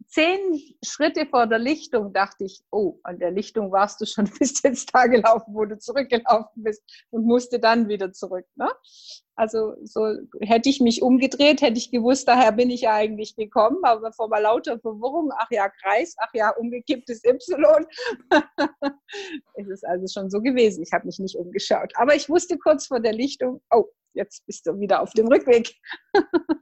zehn 0.07 0.39
Schritte 0.85 1.25
vor 1.25 1.47
der 1.47 1.59
Lichtung 1.59 2.13
dachte 2.13 2.45
ich, 2.45 2.63
oh, 2.71 2.99
an 3.03 3.17
der 3.17 3.31
Lichtung 3.31 3.71
warst 3.71 3.99
du 3.99 4.05
schon, 4.05 4.29
bist 4.39 4.63
jetzt 4.63 4.91
da 4.93 5.07
gelaufen, 5.07 5.53
wo 5.55 5.65
du 5.65 5.77
zurückgelaufen 5.79 6.63
bist 6.63 6.83
und 7.09 7.25
musste 7.25 7.59
dann 7.59 7.89
wieder 7.89 8.13
zurück. 8.13 8.45
Ne? 8.55 8.69
Also 9.35 9.75
so 9.83 10.15
hätte 10.41 10.69
ich 10.69 10.79
mich 10.79 11.01
umgedreht, 11.01 11.61
hätte 11.61 11.79
ich 11.79 11.89
gewusst, 11.89 12.27
daher 12.27 12.51
bin 12.51 12.69
ich 12.69 12.81
ja 12.81 12.93
eigentlich 12.93 13.35
gekommen, 13.35 13.79
aber 13.83 14.11
vor 14.11 14.29
mal 14.29 14.41
lauter 14.41 14.79
Verwirrung, 14.79 15.31
ach 15.35 15.47
ja, 15.49 15.69
Kreis, 15.69 16.15
ach 16.19 16.29
ja, 16.33 16.51
umgekipptes 16.51 17.23
Y. 17.25 17.85
es 19.55 19.67
ist 19.67 19.85
also 19.87 20.05
schon 20.07 20.29
so 20.29 20.39
gewesen. 20.39 20.83
Ich 20.83 20.93
habe 20.93 21.07
mich 21.07 21.17
nicht 21.17 21.35
umgeschaut. 21.35 21.93
Aber 21.95 22.15
ich 22.15 22.29
wusste 22.29 22.59
kurz 22.59 22.85
vor 22.87 22.99
der 22.99 23.13
Lichtung, 23.13 23.59
oh, 23.71 23.85
jetzt 24.13 24.45
bist 24.45 24.67
du 24.67 24.79
wieder 24.79 25.01
auf 25.01 25.11
dem 25.13 25.27
Rückweg. 25.27 25.73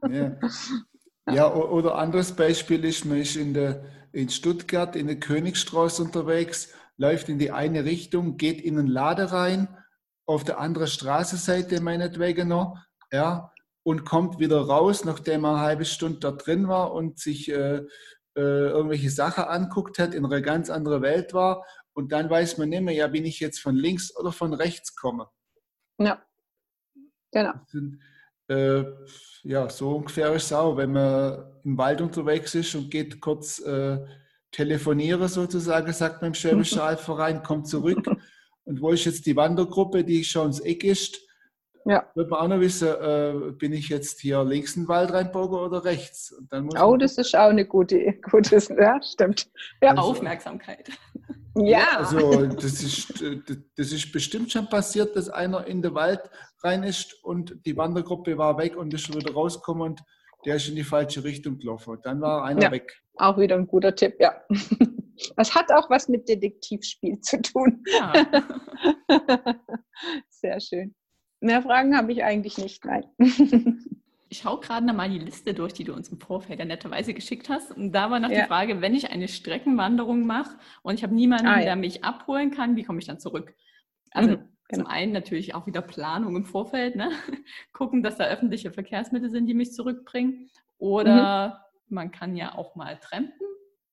ja. 0.08 0.38
ja, 1.30 1.54
oder 1.54 1.96
anderes 1.96 2.32
Beispiel 2.32 2.84
ist, 2.86 3.04
man 3.04 3.18
ist 3.18 3.36
in, 3.36 3.52
der, 3.52 3.84
in 4.12 4.30
Stuttgart 4.30 4.96
in 4.96 5.08
der 5.08 5.20
Königstraße 5.20 6.02
unterwegs, 6.02 6.72
läuft 6.96 7.28
in 7.28 7.38
die 7.38 7.50
eine 7.50 7.84
Richtung, 7.84 8.38
geht 8.38 8.62
in 8.62 8.78
einen 8.78 8.88
Laden 8.88 9.26
rein 9.26 9.68
auf 10.32 10.44
der 10.44 10.58
anderen 10.58 10.88
Straßenseite 10.88 11.80
meinetwegen 11.80 12.48
noch, 12.48 12.76
ja, 13.12 13.52
und 13.84 14.04
kommt 14.04 14.38
wieder 14.38 14.60
raus, 14.60 15.04
nachdem 15.04 15.44
er 15.44 15.50
eine 15.50 15.60
halbe 15.60 15.84
Stunde 15.84 16.20
da 16.20 16.32
drin 16.32 16.68
war 16.68 16.92
und 16.92 17.18
sich 17.18 17.50
äh, 17.50 17.78
äh, 18.36 18.68
irgendwelche 18.68 19.10
Sachen 19.10 19.44
anguckt 19.44 19.98
hat, 19.98 20.14
in 20.14 20.24
einer 20.24 20.40
ganz 20.40 20.70
anderen 20.70 21.02
Welt 21.02 21.34
war. 21.34 21.64
Und 21.94 22.12
dann 22.12 22.30
weiß 22.30 22.58
man 22.58 22.68
nicht 22.68 22.82
mehr, 22.82 22.94
ja, 22.94 23.08
bin 23.08 23.24
ich 23.24 23.40
jetzt 23.40 23.58
von 23.58 23.76
links 23.76 24.16
oder 24.16 24.32
von 24.32 24.54
rechts 24.54 24.94
komme. 24.94 25.28
Ja, 25.98 26.22
genau. 27.32 27.52
Sind, 27.66 28.00
äh, 28.48 28.84
ja, 29.42 29.68
so 29.68 29.96
ungefähr 29.96 30.32
ist 30.32 30.44
es 30.44 30.52
auch, 30.52 30.76
wenn 30.76 30.92
man 30.92 31.60
im 31.64 31.76
Wald 31.76 32.00
unterwegs 32.00 32.54
ist 32.54 32.74
und 32.74 32.90
geht 32.90 33.20
kurz 33.20 33.58
äh, 33.60 33.98
telefonieren 34.52 35.28
sozusagen, 35.28 35.92
sagt 35.92 36.22
man 36.22 36.28
im 36.28 36.34
Schwäbischen 36.34 36.78
Albverein, 36.80 37.42
kommt 37.42 37.68
zurück 37.68 38.06
Und 38.64 38.80
wo 38.80 38.90
ist 38.90 39.04
jetzt 39.04 39.26
die 39.26 39.36
Wandergruppe, 39.36 40.04
die 40.04 40.24
schon 40.24 40.46
ins 40.46 40.60
Eck 40.60 40.84
ist? 40.84 41.20
Ja. 41.84 42.06
Wird 42.14 42.30
man 42.30 42.40
auch 42.40 42.48
noch 42.48 42.60
wissen, 42.60 42.88
äh, 42.88 43.52
bin 43.52 43.72
ich 43.72 43.88
jetzt 43.88 44.20
hier 44.20 44.44
links 44.44 44.76
in 44.76 44.84
den 44.84 44.88
Wald 44.88 45.12
reinbogen 45.12 45.58
oder 45.58 45.84
rechts? 45.84 46.32
oh, 46.80 46.96
das 46.96 47.18
ist 47.18 47.34
auch 47.34 47.48
eine 47.48 47.66
gute, 47.66 48.14
gutes, 48.30 48.68
ja, 48.68 49.00
stimmt. 49.02 49.48
Ja. 49.82 49.90
Also, 49.90 50.02
Aufmerksamkeit. 50.02 50.90
Ja. 51.54 51.98
Also 51.98 52.46
das 52.46 52.82
ist, 52.82 53.22
das 53.76 53.92
ist 53.92 54.10
bestimmt 54.10 54.50
schon 54.50 54.68
passiert, 54.68 55.16
dass 55.16 55.28
einer 55.28 55.66
in 55.66 55.82
den 55.82 55.94
Wald 55.94 56.20
rein 56.62 56.82
ist 56.82 57.22
und 57.24 57.66
die 57.66 57.76
Wandergruppe 57.76 58.38
war 58.38 58.56
weg 58.56 58.76
und 58.76 58.94
ist 58.94 59.02
schon 59.02 59.16
wieder 59.16 59.34
rausgekommen 59.34 59.82
und 59.82 60.02
der 60.46 60.56
ist 60.56 60.68
in 60.68 60.76
die 60.76 60.84
falsche 60.84 61.22
Richtung 61.24 61.58
gelaufen. 61.58 61.98
Dann 62.02 62.20
war 62.20 62.44
einer 62.44 62.62
ja. 62.62 62.70
weg. 62.70 63.02
Auch 63.16 63.38
wieder 63.38 63.56
ein 63.56 63.66
guter 63.66 63.94
Tipp, 63.94 64.16
ja. 64.18 64.34
Das 65.36 65.54
hat 65.54 65.70
auch 65.70 65.88
was 65.90 66.08
mit 66.08 66.28
Detektivspiel 66.28 67.20
zu 67.20 67.40
tun. 67.42 67.84
Ja. 67.92 68.12
Sehr 70.28 70.60
schön. 70.60 70.94
Mehr 71.40 71.62
Fragen 71.62 71.96
habe 71.96 72.12
ich 72.12 72.24
eigentlich 72.24 72.58
nicht, 72.58 72.84
nein. 72.84 73.04
Ich 74.28 74.38
schaue 74.38 74.60
gerade 74.60 74.86
nochmal 74.86 75.10
die 75.10 75.18
Liste 75.18 75.52
durch, 75.52 75.74
die 75.74 75.84
du 75.84 75.92
uns 75.92 76.08
im 76.08 76.18
Vorfeld 76.18 76.58
ja 76.58 76.64
netterweise 76.64 77.12
geschickt 77.12 77.50
hast. 77.50 77.70
Und 77.70 77.92
da 77.92 78.10
war 78.10 78.18
noch 78.18 78.30
ja. 78.30 78.40
die 78.40 78.46
Frage, 78.46 78.80
wenn 78.80 78.94
ich 78.94 79.10
eine 79.10 79.28
Streckenwanderung 79.28 80.24
mache 80.24 80.56
und 80.80 80.94
ich 80.94 81.02
habe 81.02 81.14
niemanden, 81.14 81.48
ah, 81.48 81.58
ja. 81.58 81.64
der 81.64 81.76
mich 81.76 82.02
abholen 82.02 82.50
kann, 82.50 82.74
wie 82.74 82.82
komme 82.82 82.98
ich 82.98 83.04
dann 83.04 83.20
zurück? 83.20 83.54
Also 84.10 84.30
mhm, 84.30 84.48
genau. 84.68 84.84
zum 84.84 84.86
einen 84.86 85.12
natürlich 85.12 85.54
auch 85.54 85.66
wieder 85.66 85.82
Planung 85.82 86.34
im 86.34 86.46
Vorfeld, 86.46 86.96
ne? 86.96 87.10
gucken, 87.74 88.02
dass 88.02 88.16
da 88.16 88.24
öffentliche 88.24 88.72
Verkehrsmittel 88.72 89.28
sind, 89.28 89.44
die 89.48 89.52
mich 89.52 89.74
zurückbringen. 89.74 90.48
Oder 90.78 91.48
mhm. 91.48 91.71
Man 91.92 92.10
kann 92.10 92.36
ja 92.36 92.56
auch 92.56 92.74
mal 92.74 92.98
trampen 92.98 93.46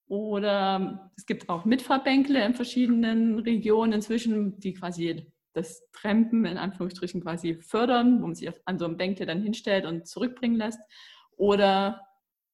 oder 0.07 1.11
es 1.15 1.25
gibt 1.25 1.49
auch 1.49 1.65
Mitfahrbänkle 1.65 2.43
in 2.43 2.55
verschiedenen 2.55 3.39
Regionen 3.39 3.93
inzwischen, 3.93 4.59
die 4.59 4.73
quasi 4.73 5.31
das 5.53 5.83
Trampen 5.91 6.45
in 6.45 6.57
Anführungsstrichen 6.57 7.21
quasi 7.21 7.55
fördern, 7.55 8.21
wo 8.21 8.25
man 8.25 8.35
sich 8.35 8.49
an 8.65 8.79
so 8.79 8.85
einem 8.85 8.97
Bänkle 8.97 9.25
dann 9.25 9.41
hinstellt 9.41 9.85
und 9.85 10.07
zurückbringen 10.07 10.57
lässt. 10.57 10.79
Oder 11.37 12.01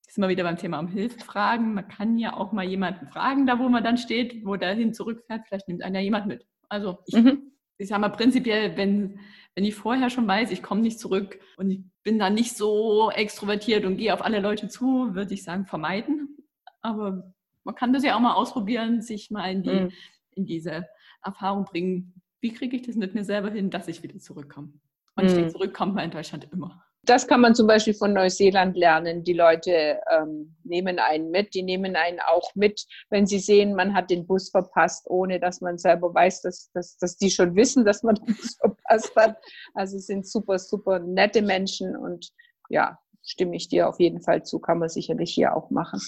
sind 0.08 0.22
wir 0.22 0.30
wieder 0.30 0.44
beim 0.44 0.58
Thema 0.58 0.80
um 0.80 0.88
Hilfe 0.88 1.20
fragen. 1.20 1.74
Man 1.74 1.88
kann 1.88 2.18
ja 2.18 2.36
auch 2.36 2.52
mal 2.52 2.66
jemanden 2.66 3.08
fragen, 3.08 3.48
da 3.48 3.60
wo 3.60 3.70
man 3.70 3.84
dann 3.84 3.98
steht, 3.98 4.46
wo 4.46 4.56
der 4.56 4.74
hin 4.74 4.94
zurückfährt. 4.94 5.48
Vielleicht 5.48 5.68
nimmt 5.68 5.84
einer 5.84 6.00
jemand 6.00 6.28
mit. 6.28 6.46
Also 6.70 7.00
ich, 7.06 7.16
mhm. 7.16 7.52
Ich 7.78 7.88
sage 7.88 8.02
mal 8.02 8.10
prinzipiell, 8.10 8.78
wenn, 8.78 9.20
wenn 9.54 9.64
ich 9.64 9.76
vorher 9.76 10.10
schon 10.10 10.28
weiß, 10.28 10.52
ich 10.52 10.64
komme 10.64 10.82
nicht 10.82 11.00
zurück 11.00 11.40
und 11.58 11.72
ich 11.72 11.82
bin 12.04 12.20
dann 12.20 12.34
nicht 12.34 12.56
so 12.56 13.12
extrovertiert 13.12 13.86
und 13.86 13.98
gehe 13.98 14.14
auf 14.14 14.24
alle 14.24 14.40
Leute 14.40 14.68
zu, 14.68 15.14
würde 15.14 15.34
ich 15.34 15.44
sagen, 15.44 15.66
vermeiden. 15.66 16.38
Aber 16.82 17.34
man 17.64 17.76
kann 17.76 17.94
das 17.94 18.04
ja 18.04 18.16
auch 18.16 18.20
mal 18.20 18.34
ausprobieren, 18.34 19.02
sich 19.02 19.32
mal 19.32 19.52
in, 19.52 19.64
die, 19.64 19.70
mhm. 19.70 19.92
in 20.32 20.46
diese 20.46 20.88
Erfahrung 21.24 21.66
bringen. 21.66 22.22
Wie 22.40 22.54
kriege 22.54 22.76
ich 22.76 22.84
das 22.84 22.96
mit 22.96 23.16
mir 23.16 23.24
selber 23.24 23.50
hin, 23.50 23.70
dass 23.70 23.88
ich 23.88 24.04
wieder 24.04 24.20
zurückkomme? 24.20 24.74
Und 25.16 25.24
mhm. 25.24 25.30
ich 25.30 25.34
denke, 25.34 25.52
zurückkommt 25.52 25.96
man 25.96 26.06
in 26.06 26.12
Deutschland 26.12 26.48
immer. 26.52 26.85
Das 27.06 27.28
kann 27.28 27.42
man 27.42 27.56
zum 27.56 27.68
Beispiel 27.68 27.94
von 27.94 28.14
Neuseeland 28.14 28.76
lernen. 28.76 29.24
Die 29.24 29.34
Leute 29.34 30.00
ähm, 30.12 30.56
nehmen 30.64 31.00
einen 31.00 31.32
mit, 31.32 31.54
die 31.54 31.64
nehmen 31.64 31.96
einen 31.96 32.20
auch 32.20 32.54
mit, 32.56 32.86
wenn 33.10 33.28
sie 33.28 33.40
sehen, 33.40 33.76
man 33.76 33.94
hat 33.94 34.10
den 34.10 34.26
Bus 34.26 34.50
verpasst, 34.50 35.06
ohne 35.08 35.40
dass 35.40 35.62
man 35.62 35.78
selber 35.78 36.14
weiß, 36.14 36.42
dass, 36.42 36.72
dass, 36.74 36.98
dass 36.98 37.18
die 37.18 37.30
schon 37.30 37.56
wissen, 37.56 37.86
dass 37.86 38.04
man 38.04 38.16
den 38.16 38.36
Bus 38.36 38.58
verpasst 38.60 39.16
hat. 39.16 39.38
Also 39.74 39.98
es 39.98 40.08
sind 40.08 40.28
super, 40.28 40.60
super 40.60 41.00
nette 41.00 41.42
Menschen 41.42 41.96
und 41.96 42.30
ja, 42.70 42.98
stimme 43.24 43.56
ich 43.56 43.70
dir 43.70 43.88
auf 43.90 44.00
jeden 44.00 44.22
Fall 44.22 44.44
zu, 44.44 44.60
kann 44.60 44.80
man 44.80 44.90
sicherlich 44.90 45.34
hier 45.34 45.56
auch 45.56 45.70
machen 45.70 46.02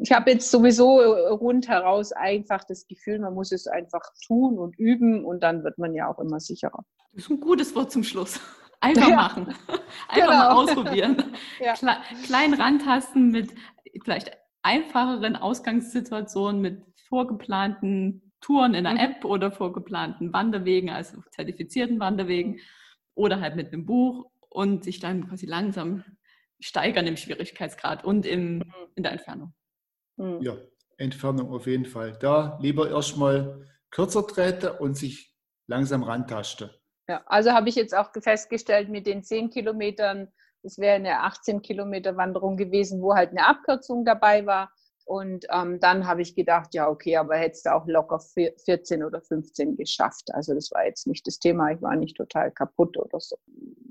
ich 0.00 0.12
habe 0.12 0.30
jetzt 0.30 0.50
sowieso 0.50 1.00
rundheraus 1.00 2.12
einfach 2.12 2.64
das 2.64 2.86
Gefühl, 2.86 3.18
man 3.18 3.34
muss 3.34 3.52
es 3.52 3.66
einfach 3.66 4.02
tun 4.26 4.58
und 4.58 4.78
üben 4.78 5.24
und 5.24 5.42
dann 5.42 5.64
wird 5.64 5.78
man 5.78 5.94
ja 5.94 6.10
auch 6.10 6.18
immer 6.18 6.40
sicherer. 6.40 6.84
Das 7.12 7.24
ist 7.24 7.30
ein 7.30 7.40
gutes 7.40 7.74
Wort 7.74 7.90
zum 7.90 8.02
Schluss. 8.02 8.40
Einfach 8.80 9.08
ja. 9.08 9.16
machen. 9.16 9.46
Einfach 10.08 10.14
genau. 10.14 10.28
mal 10.28 10.50
ausprobieren. 10.52 11.16
Ja. 11.58 11.72
Kle 11.72 11.96
klein 12.24 12.54
rantasten 12.54 13.30
mit 13.30 13.54
vielleicht 14.04 14.30
einfacheren 14.62 15.36
Ausgangssituationen, 15.36 16.60
mit 16.60 16.82
vorgeplanten 17.08 18.32
Touren 18.40 18.74
in 18.74 18.86
einer 18.86 19.00
mhm. 19.00 19.14
App 19.14 19.24
oder 19.24 19.50
vorgeplanten 19.50 20.32
Wanderwegen, 20.32 20.90
also 20.90 21.22
zertifizierten 21.30 21.98
Wanderwegen 21.98 22.60
oder 23.14 23.40
halt 23.40 23.56
mit 23.56 23.72
einem 23.72 23.86
Buch 23.86 24.30
und 24.50 24.84
sich 24.84 25.00
dann 25.00 25.28
quasi 25.28 25.46
langsam 25.46 26.04
steigern 26.60 27.06
im 27.06 27.16
Schwierigkeitsgrad 27.16 28.04
und 28.04 28.26
im, 28.26 28.58
mhm. 28.58 28.64
in 28.94 29.02
der 29.02 29.12
Entfernung. 29.12 29.54
Hm. 30.18 30.42
Ja, 30.42 30.56
Entfernung 30.98 31.50
auf 31.50 31.66
jeden 31.66 31.86
Fall. 31.86 32.16
Da 32.20 32.58
lieber 32.60 32.90
erstmal 32.90 33.66
kürzer 33.90 34.26
treten 34.26 34.76
und 34.78 34.96
sich 34.96 35.34
langsam 35.66 36.02
rantasten. 36.02 36.70
Ja, 37.08 37.22
also 37.26 37.52
habe 37.52 37.68
ich 37.68 37.76
jetzt 37.76 37.94
auch 37.94 38.10
festgestellt, 38.20 38.88
mit 38.88 39.06
den 39.06 39.22
10 39.22 39.50
Kilometern, 39.50 40.28
es 40.62 40.78
wäre 40.78 40.96
eine 40.96 41.20
18 41.22 41.62
Kilometer 41.62 42.16
Wanderung 42.16 42.56
gewesen, 42.56 43.00
wo 43.00 43.14
halt 43.14 43.30
eine 43.30 43.46
Abkürzung 43.46 44.04
dabei 44.04 44.44
war. 44.46 44.72
Und 45.04 45.46
ähm, 45.52 45.78
dann 45.78 46.08
habe 46.08 46.22
ich 46.22 46.34
gedacht, 46.34 46.74
ja, 46.74 46.88
okay, 46.88 47.16
aber 47.16 47.36
hättest 47.36 47.66
du 47.66 47.74
auch 47.74 47.86
locker 47.86 48.18
14 48.18 49.04
oder 49.04 49.22
15 49.22 49.76
geschafft. 49.76 50.34
Also 50.34 50.52
das 50.52 50.72
war 50.72 50.84
jetzt 50.84 51.06
nicht 51.06 51.24
das 51.28 51.38
Thema, 51.38 51.70
ich 51.70 51.80
war 51.80 51.94
nicht 51.94 52.16
total 52.16 52.50
kaputt 52.50 52.98
oder 52.98 53.20
so. 53.20 53.36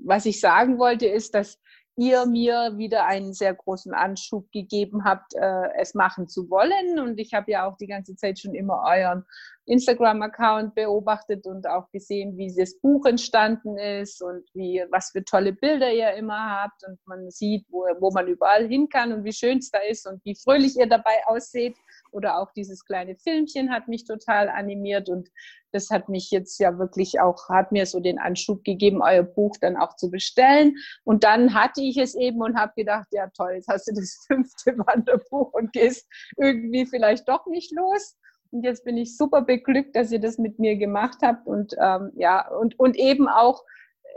Was 0.04 0.26
ich 0.26 0.40
sagen 0.40 0.78
wollte, 0.78 1.06
ist, 1.06 1.34
dass 1.34 1.58
ihr 1.96 2.26
mir 2.26 2.74
wieder 2.76 3.06
einen 3.06 3.32
sehr 3.32 3.54
großen 3.54 3.94
Anschub 3.94 4.50
gegeben 4.52 5.04
habt, 5.04 5.34
äh, 5.34 5.68
es 5.78 5.94
machen 5.94 6.28
zu 6.28 6.50
wollen. 6.50 6.98
Und 6.98 7.18
ich 7.18 7.32
habe 7.32 7.50
ja 7.50 7.66
auch 7.66 7.76
die 7.78 7.86
ganze 7.86 8.14
Zeit 8.16 8.38
schon 8.38 8.54
immer 8.54 8.84
euren 8.86 9.24
Instagram-Account 9.64 10.74
beobachtet 10.74 11.46
und 11.46 11.66
auch 11.66 11.90
gesehen, 11.90 12.36
wie 12.36 12.54
das 12.54 12.78
Buch 12.78 13.06
entstanden 13.06 13.78
ist 13.78 14.22
und 14.22 14.44
wie, 14.54 14.84
was 14.90 15.10
für 15.10 15.24
tolle 15.24 15.52
Bilder 15.52 15.92
ihr 15.92 16.12
immer 16.12 16.62
habt. 16.62 16.86
Und 16.86 16.98
man 17.06 17.30
sieht, 17.30 17.64
wo, 17.70 17.86
wo 17.98 18.10
man 18.10 18.28
überall 18.28 18.68
hin 18.68 18.88
kann 18.88 19.12
und 19.12 19.24
wie 19.24 19.32
schön 19.32 19.58
es 19.58 19.70
da 19.70 19.78
ist 19.78 20.06
und 20.06 20.24
wie 20.24 20.34
fröhlich 20.34 20.76
ihr 20.76 20.86
dabei 20.86 21.26
aussieht. 21.26 21.76
Oder 22.16 22.38
auch 22.38 22.50
dieses 22.52 22.86
kleine 22.86 23.14
Filmchen 23.16 23.70
hat 23.70 23.88
mich 23.88 24.06
total 24.06 24.48
animiert 24.48 25.10
und 25.10 25.28
das 25.70 25.90
hat 25.90 26.08
mich 26.08 26.30
jetzt 26.30 26.58
ja 26.58 26.78
wirklich 26.78 27.20
auch, 27.20 27.50
hat 27.50 27.72
mir 27.72 27.84
so 27.84 28.00
den 28.00 28.18
Anschub 28.18 28.64
gegeben, 28.64 29.02
euer 29.02 29.22
Buch 29.22 29.54
dann 29.60 29.76
auch 29.76 29.96
zu 29.96 30.10
bestellen. 30.10 30.74
Und 31.04 31.24
dann 31.24 31.52
hatte 31.52 31.82
ich 31.82 31.98
es 31.98 32.14
eben 32.14 32.40
und 32.40 32.56
habe 32.56 32.72
gedacht, 32.74 33.08
ja 33.10 33.28
toll, 33.36 33.52
jetzt 33.56 33.68
hast 33.68 33.86
du 33.88 33.92
das 33.92 34.24
fünfte 34.26 34.78
Wanderbuch 34.78 35.52
und 35.52 35.72
gehst 35.74 36.08
irgendwie 36.38 36.86
vielleicht 36.86 37.28
doch 37.28 37.44
nicht 37.46 37.70
los. 37.76 38.16
Und 38.50 38.62
jetzt 38.62 38.84
bin 38.84 38.96
ich 38.96 39.18
super 39.18 39.42
beglückt, 39.42 39.94
dass 39.94 40.10
ihr 40.10 40.20
das 40.20 40.38
mit 40.38 40.58
mir 40.58 40.76
gemacht 40.76 41.18
habt 41.20 41.46
und 41.46 41.74
ähm, 41.78 42.12
ja, 42.16 42.48
und, 42.48 42.78
und 42.78 42.96
eben 42.96 43.28
auch 43.28 43.62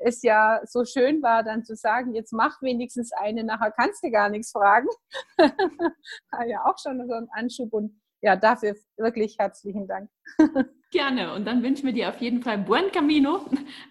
es 0.04 0.22
ja 0.22 0.62
so 0.66 0.86
schön 0.86 1.22
war, 1.22 1.44
dann 1.44 1.64
zu 1.64 1.76
sagen, 1.76 2.14
jetzt 2.14 2.32
mach 2.32 2.62
wenigstens 2.62 3.12
eine, 3.14 3.44
nachher 3.44 3.72
kannst 3.72 4.04
du 4.04 4.12
gar 4.12 4.30
nichts 4.30 4.52
fragen. 4.52 4.88
war 5.38 6.46
ja 6.46 6.66
auch 6.66 6.78
schon 6.82 7.06
so 7.08 7.14
ein 7.14 7.28
Anschub 7.32 7.74
und 7.74 8.00
ja, 8.22 8.36
dafür 8.36 8.76
wirklich 8.98 9.38
herzlichen 9.40 9.88
Dank. 9.88 10.10
Gerne. 10.92 11.34
Und 11.34 11.46
dann 11.46 11.64
wünschen 11.64 11.86
wir 11.86 11.94
dir 11.94 12.10
auf 12.10 12.18
jeden 12.18 12.42
Fall 12.42 12.58
Buen 12.58 12.92
Camino, 12.92 13.46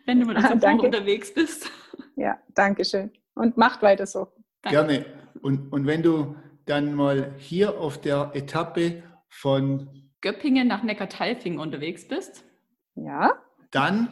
wenn 0.04 0.20
du 0.20 0.26
mit 0.26 0.36
unserem 0.36 0.58
Buch 0.58 0.84
unterwegs 0.84 1.32
bist. 1.32 1.70
Ja, 2.14 2.36
danke 2.54 2.84
schön. 2.84 3.12
Und 3.34 3.56
macht 3.56 3.80
weiter 3.80 4.04
so. 4.04 4.26
Danke. 4.62 4.76
Gerne. 4.76 5.06
Und, 5.40 5.72
und 5.72 5.86
wenn 5.86 6.02
du 6.02 6.34
dann 6.64 6.94
mal 6.94 7.32
hier 7.38 7.78
auf 7.78 8.00
der 8.00 8.32
Etappe 8.34 9.04
von 9.28 10.08
Göppingen 10.20 10.66
nach 10.66 10.82
Neckartalfing 10.82 11.58
unterwegs 11.58 12.06
bist. 12.08 12.44
Ja. 12.94 13.34
Dann 13.70 14.08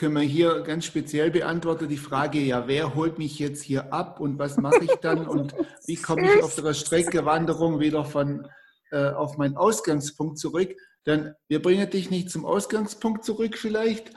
können 0.00 0.14
wir 0.14 0.22
hier 0.22 0.62
ganz 0.62 0.86
speziell 0.86 1.30
beantworten 1.30 1.86
die 1.86 1.98
Frage, 1.98 2.40
ja, 2.40 2.66
wer 2.66 2.94
holt 2.94 3.18
mich 3.18 3.38
jetzt 3.38 3.62
hier 3.62 3.92
ab 3.92 4.18
und 4.18 4.38
was 4.38 4.56
mache 4.56 4.82
ich 4.82 4.94
dann 5.02 5.26
und 5.26 5.54
wie 5.84 5.96
komme 5.96 6.22
ich 6.22 6.42
auf 6.42 6.54
der 6.54 6.72
Streckewanderung 6.72 7.80
wieder 7.80 8.06
von 8.06 8.48
äh, 8.92 9.10
auf 9.10 9.36
meinen 9.36 9.58
Ausgangspunkt 9.58 10.38
zurück? 10.38 10.74
Dann 11.04 11.34
wir 11.48 11.60
bringen 11.60 11.90
dich 11.90 12.08
nicht 12.08 12.30
zum 12.30 12.46
Ausgangspunkt 12.46 13.26
zurück 13.26 13.58
vielleicht, 13.58 14.10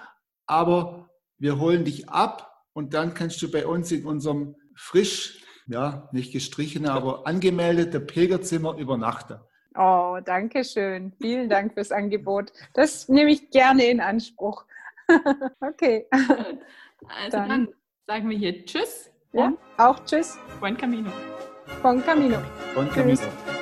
aber 0.46 1.10
wir 1.38 1.60
holen 1.60 1.84
dich 1.84 2.08
ab 2.08 2.64
und 2.72 2.94
dann 2.94 3.14
kannst 3.14 3.42
du 3.42 3.52
bei 3.52 3.68
uns 3.68 3.92
in 3.92 4.06
unserem 4.06 4.56
frisch, 4.78 5.44
ja, 5.68 6.08
nicht 6.14 6.32
gestrichene, 6.32 6.94
aber 6.94 7.28
angemeldete 7.28 8.00
Pilgerzimmer 8.00 8.78
übernachten. 8.78 9.38
Oh, 9.76 10.20
danke 10.24 10.64
schön. 10.64 11.12
Vielen 11.20 11.50
Dank 11.50 11.74
fürs 11.74 11.92
Angebot. 11.92 12.54
Das 12.74 13.10
nehme 13.10 13.32
ich 13.32 13.50
gerne 13.50 13.84
in 13.84 14.00
Anspruch. 14.00 14.64
okay. 15.62 16.08
Also 16.12 17.38
dann, 17.38 17.50
dann, 17.50 17.68
sagen 18.08 18.30
wir 18.30 18.38
hier 18.38 18.66
Tschüss. 18.66 19.12
Ja, 19.34 19.54
auch 19.78 20.00
Tschüss. 20.06 20.38
Buen 20.60 20.78
Camino. 20.78 21.12
Buen 21.82 22.04
Camino. 22.04 22.38
Buen 22.74 22.90
Camino. 22.92 23.16
Tschüss. 23.16 23.53